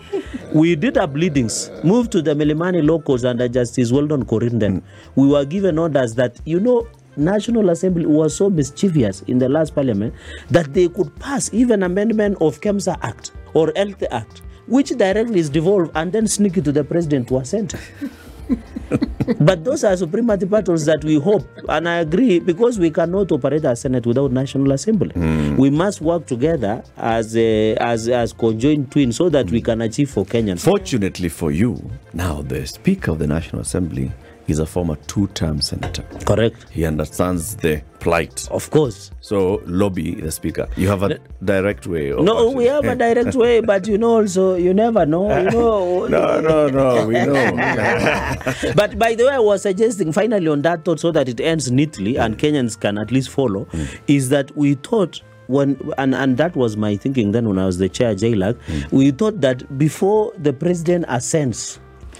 We 0.53 0.75
did 0.75 0.97
our 0.97 1.07
bleedings 1.07 1.69
moved 1.83 2.11
to 2.13 2.21
the 2.21 2.31
milimani 2.31 2.85
locals 2.85 3.23
under 3.25 3.47
justice 3.47 3.91
weldon 3.91 4.25
Corrinden. 4.25 4.81
we 5.15 5.27
were 5.27 5.45
given 5.45 5.77
orders 5.77 6.15
that 6.15 6.39
you 6.45 6.59
know 6.59 6.87
national 7.17 7.69
assembly 7.69 8.05
was 8.05 8.35
so 8.35 8.49
mischievous 8.49 9.21
in 9.23 9.37
the 9.39 9.49
last 9.49 9.75
parliament 9.75 10.13
that 10.49 10.73
they 10.73 10.87
could 10.87 11.13
pass 11.19 11.53
even 11.53 11.83
amendment 11.83 12.37
of 12.41 12.59
kemsa 12.61 12.97
act 13.01 13.31
or 13.53 13.71
health 13.75 14.01
act 14.11 14.41
which 14.69 14.89
directly 14.97 15.39
is 15.39 15.49
devolved 15.49 15.91
and 15.95 16.11
then 16.13 16.27
sneak 16.27 16.57
it 16.57 16.63
to 16.63 16.71
the 16.71 16.83
president 16.83 17.27
to 17.27 17.37
assent 17.37 17.75
but 19.39 19.63
those 19.63 19.83
are 19.83 19.95
supremacy 19.95 20.45
battles 20.45 20.85
that 20.85 21.03
we 21.03 21.19
hope, 21.19 21.47
and 21.67 21.87
I 21.87 21.97
agree, 21.97 22.39
because 22.39 22.79
we 22.79 22.89
cannot 22.89 23.31
operate 23.31 23.65
as 23.65 23.81
Senate 23.81 24.05
without 24.05 24.31
National 24.31 24.71
Assembly. 24.71 25.11
Hmm. 25.11 25.55
We 25.55 25.69
must 25.69 26.01
work 26.01 26.25
together 26.25 26.83
as 26.97 27.35
a, 27.37 27.75
as 27.75 28.07
as 28.07 28.33
conjoined 28.33 28.91
twins 28.91 29.17
so 29.17 29.29
that 29.29 29.51
we 29.51 29.61
can 29.61 29.81
achieve 29.81 30.09
for 30.09 30.25
Kenyans. 30.25 30.61
Fortunately 30.61 31.29
for 31.29 31.51
you, 31.51 31.79
now 32.13 32.41
the 32.41 32.65
Speaker 32.65 33.11
of 33.11 33.19
the 33.19 33.27
National 33.27 33.61
Assembly 33.61 34.11
is 34.49 34.59
a 34.59 34.65
former 34.65 34.95
two 35.07 35.27
term 35.29 35.61
senator. 35.61 36.03
Correct. 36.25 36.65
He 36.69 36.85
understands 36.85 37.55
the 37.55 37.81
plight. 37.99 38.47
Of 38.51 38.69
course. 38.71 39.11
So, 39.21 39.61
lobby 39.65 40.15
the 40.15 40.31
Speaker. 40.31 40.67
You 40.75 40.87
have 40.87 41.03
a 41.03 41.19
direct 41.43 41.87
way 41.87 42.11
of. 42.11 42.23
No, 42.23 42.49
we 42.51 42.65
have 42.65 42.85
a 42.85 42.95
direct 43.05 43.35
way, 43.35 43.61
but 43.61 43.87
you 43.87 43.97
know, 43.97 44.21
also 44.21 44.55
you 44.55 44.73
never 44.73 45.05
know. 45.05 45.37
You 45.37 45.49
know. 45.51 46.07
No, 46.07 46.41
no, 46.41 46.67
no, 46.67 47.07
we 47.07 47.13
know. 47.13 47.33
but 48.75 48.97
by 48.97 49.15
the 49.15 49.25
way, 49.25 49.33
I 49.33 49.39
was 49.39 49.63
suggesting 49.63 50.11
finally 50.11 50.47
on 50.47 50.61
that 50.63 50.85
thought, 50.85 50.99
so 50.99 51.11
that 51.11 51.29
it 51.29 51.39
ends 51.39 51.71
neatly 51.71 52.17
and 52.17 52.37
Kenyans 52.37 52.79
can 52.79 52.97
at 52.97 53.11
least 53.11 53.29
follow, 53.29 53.65
hmm. 53.65 53.85
is 54.07 54.29
that 54.29 54.55
we 54.55 54.75
thought 54.75 55.21
when 55.47 55.79
and 55.97 56.13
and 56.13 56.37
that 56.37 56.55
was 56.55 56.77
my 56.77 56.95
thinking 56.95 57.31
then 57.31 57.47
when 57.49 57.57
I 57.57 57.65
was 57.65 57.77
the 57.79 57.89
chair 57.89 58.13
JLAC, 58.13 58.55
hmm. 58.61 58.95
we 58.95 59.11
thought 59.11 59.41
that 59.41 59.77
before 59.77 60.31
the 60.37 60.53
president 60.53 61.05
assents 61.07 61.79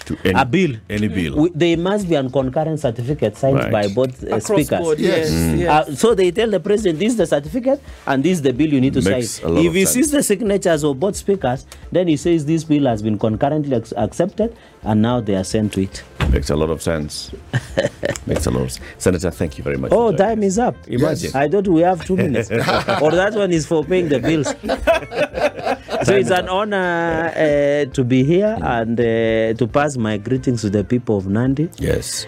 to 0.10 0.18
any, 0.26 0.40
a 0.42 0.46
bill, 0.46 0.74
Any 0.90 1.08
bill. 1.08 1.34
we, 1.44 1.50
there 1.54 1.78
must 1.78 2.10
be 2.10 2.16
a 2.16 2.30
concurrent 2.30 2.80
certificate 2.80 3.38
signed 3.38 3.58
Right. 3.58 3.72
by 3.72 3.88
both 3.88 4.24
uh, 4.24 4.36
Across 4.38 4.46
speakers. 4.46 4.80
board, 4.82 5.00
Yes. 5.00 5.30
yes, 5.32 5.60
yes. 5.60 5.70
Uh, 5.70 5.96
so 5.96 6.14
they 6.16 6.32
tell 6.32 6.50
the 6.50 6.60
president 6.60 7.00
this 7.00 7.12
is 7.14 7.18
the 7.18 7.28
certificate 7.28 7.80
and 8.08 8.24
this 8.24 8.34
is 8.34 8.42
the 8.42 8.54
bill 8.54 8.72
you 8.74 8.82
need 8.82 8.94
to 8.94 9.02
Makes 9.02 9.32
sign. 9.32 9.58
If 9.58 9.68
of 9.68 9.74
he 9.76 9.86
sense. 9.86 9.94
sees 9.96 10.12
the 10.12 10.24
signatures 10.24 10.84
of 10.84 11.00
both 11.00 11.16
speakers, 11.16 11.66
then 11.92 12.08
he 12.08 12.18
says 12.18 12.46
this 12.46 12.64
bill 12.64 12.86
has 12.88 13.02
been 13.02 13.18
concurrently 13.20 13.76
ac- 13.76 13.96
accepted 13.98 14.56
and 14.84 15.02
now 15.02 15.20
they 15.22 15.36
are 15.36 15.44
sent 15.44 15.74
to 15.74 15.82
it. 15.82 16.04
Makes 16.32 16.50
a 16.52 16.56
lot 16.56 16.70
of 16.70 16.82
sense. 16.82 17.32
Makes 18.28 18.46
a 18.46 18.52
lot 18.52 18.62
of 18.64 18.72
sense. 18.72 18.86
Senator, 18.98 19.32
thank 19.32 19.58
you 19.58 19.64
very 19.64 19.78
much. 19.78 19.92
Oh, 19.92 20.16
time 20.16 20.44
is 20.44 20.60
up. 20.60 20.76
Imagine. 20.88 21.32
I 21.36 21.48
thought 21.48 21.68
we 21.68 21.82
have 21.82 22.06
two 22.06 22.16
minutes. 22.16 22.50
or 22.52 23.12
that 23.12 23.34
one 23.36 23.52
is 23.52 23.66
for 23.66 23.84
paying 23.84 24.10
the 24.10 24.20
bills. 24.20 24.48
so 26.06 26.16
it's 26.16 26.30
an 26.30 26.48
honor 26.48 27.32
uh, 27.36 27.86
to 27.94 28.04
be 28.04 28.24
here 28.24 28.58
and 28.62 29.00
uh, 29.00 29.54
to 29.58 29.68
pass 29.72 29.98
my 30.00 30.18
greetings 30.18 30.62
to 30.62 30.70
the 30.70 30.84
people 30.84 31.18
of 31.18 31.28
Nandi. 31.28 31.70
Yes. 31.78 32.26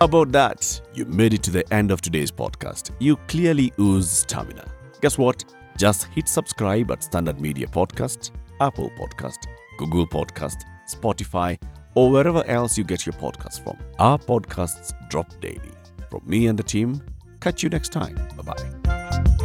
About 0.00 0.30
that, 0.30 0.80
you 0.94 1.04
made 1.06 1.34
it 1.34 1.42
to 1.42 1.50
the 1.50 1.74
end 1.74 1.90
of 1.90 2.00
today's 2.00 2.30
podcast. 2.30 2.92
You 3.00 3.16
clearly 3.26 3.72
ooze 3.80 4.08
stamina. 4.08 4.64
Guess 5.00 5.18
what? 5.18 5.44
Just 5.76 6.04
hit 6.04 6.28
subscribe 6.28 6.90
at 6.92 7.02
Standard 7.02 7.40
Media 7.40 7.66
Podcast, 7.66 8.30
Apple 8.60 8.90
Podcast, 8.98 9.46
Google 9.76 10.06
Podcast, 10.06 10.62
Spotify, 10.88 11.60
or 11.94 12.10
wherever 12.10 12.44
else 12.46 12.78
you 12.78 12.84
get 12.84 13.06
your 13.06 13.14
podcasts 13.14 13.62
from. 13.62 13.76
Our 13.98 14.18
podcasts 14.18 14.92
drop 15.08 15.28
daily. 15.40 15.72
From 16.10 16.22
me 16.24 16.46
and 16.46 16.58
the 16.58 16.62
team, 16.62 17.02
catch 17.40 17.62
you 17.62 17.68
next 17.68 17.90
time. 17.90 18.14
Bye 18.36 18.54
bye. 18.54 19.44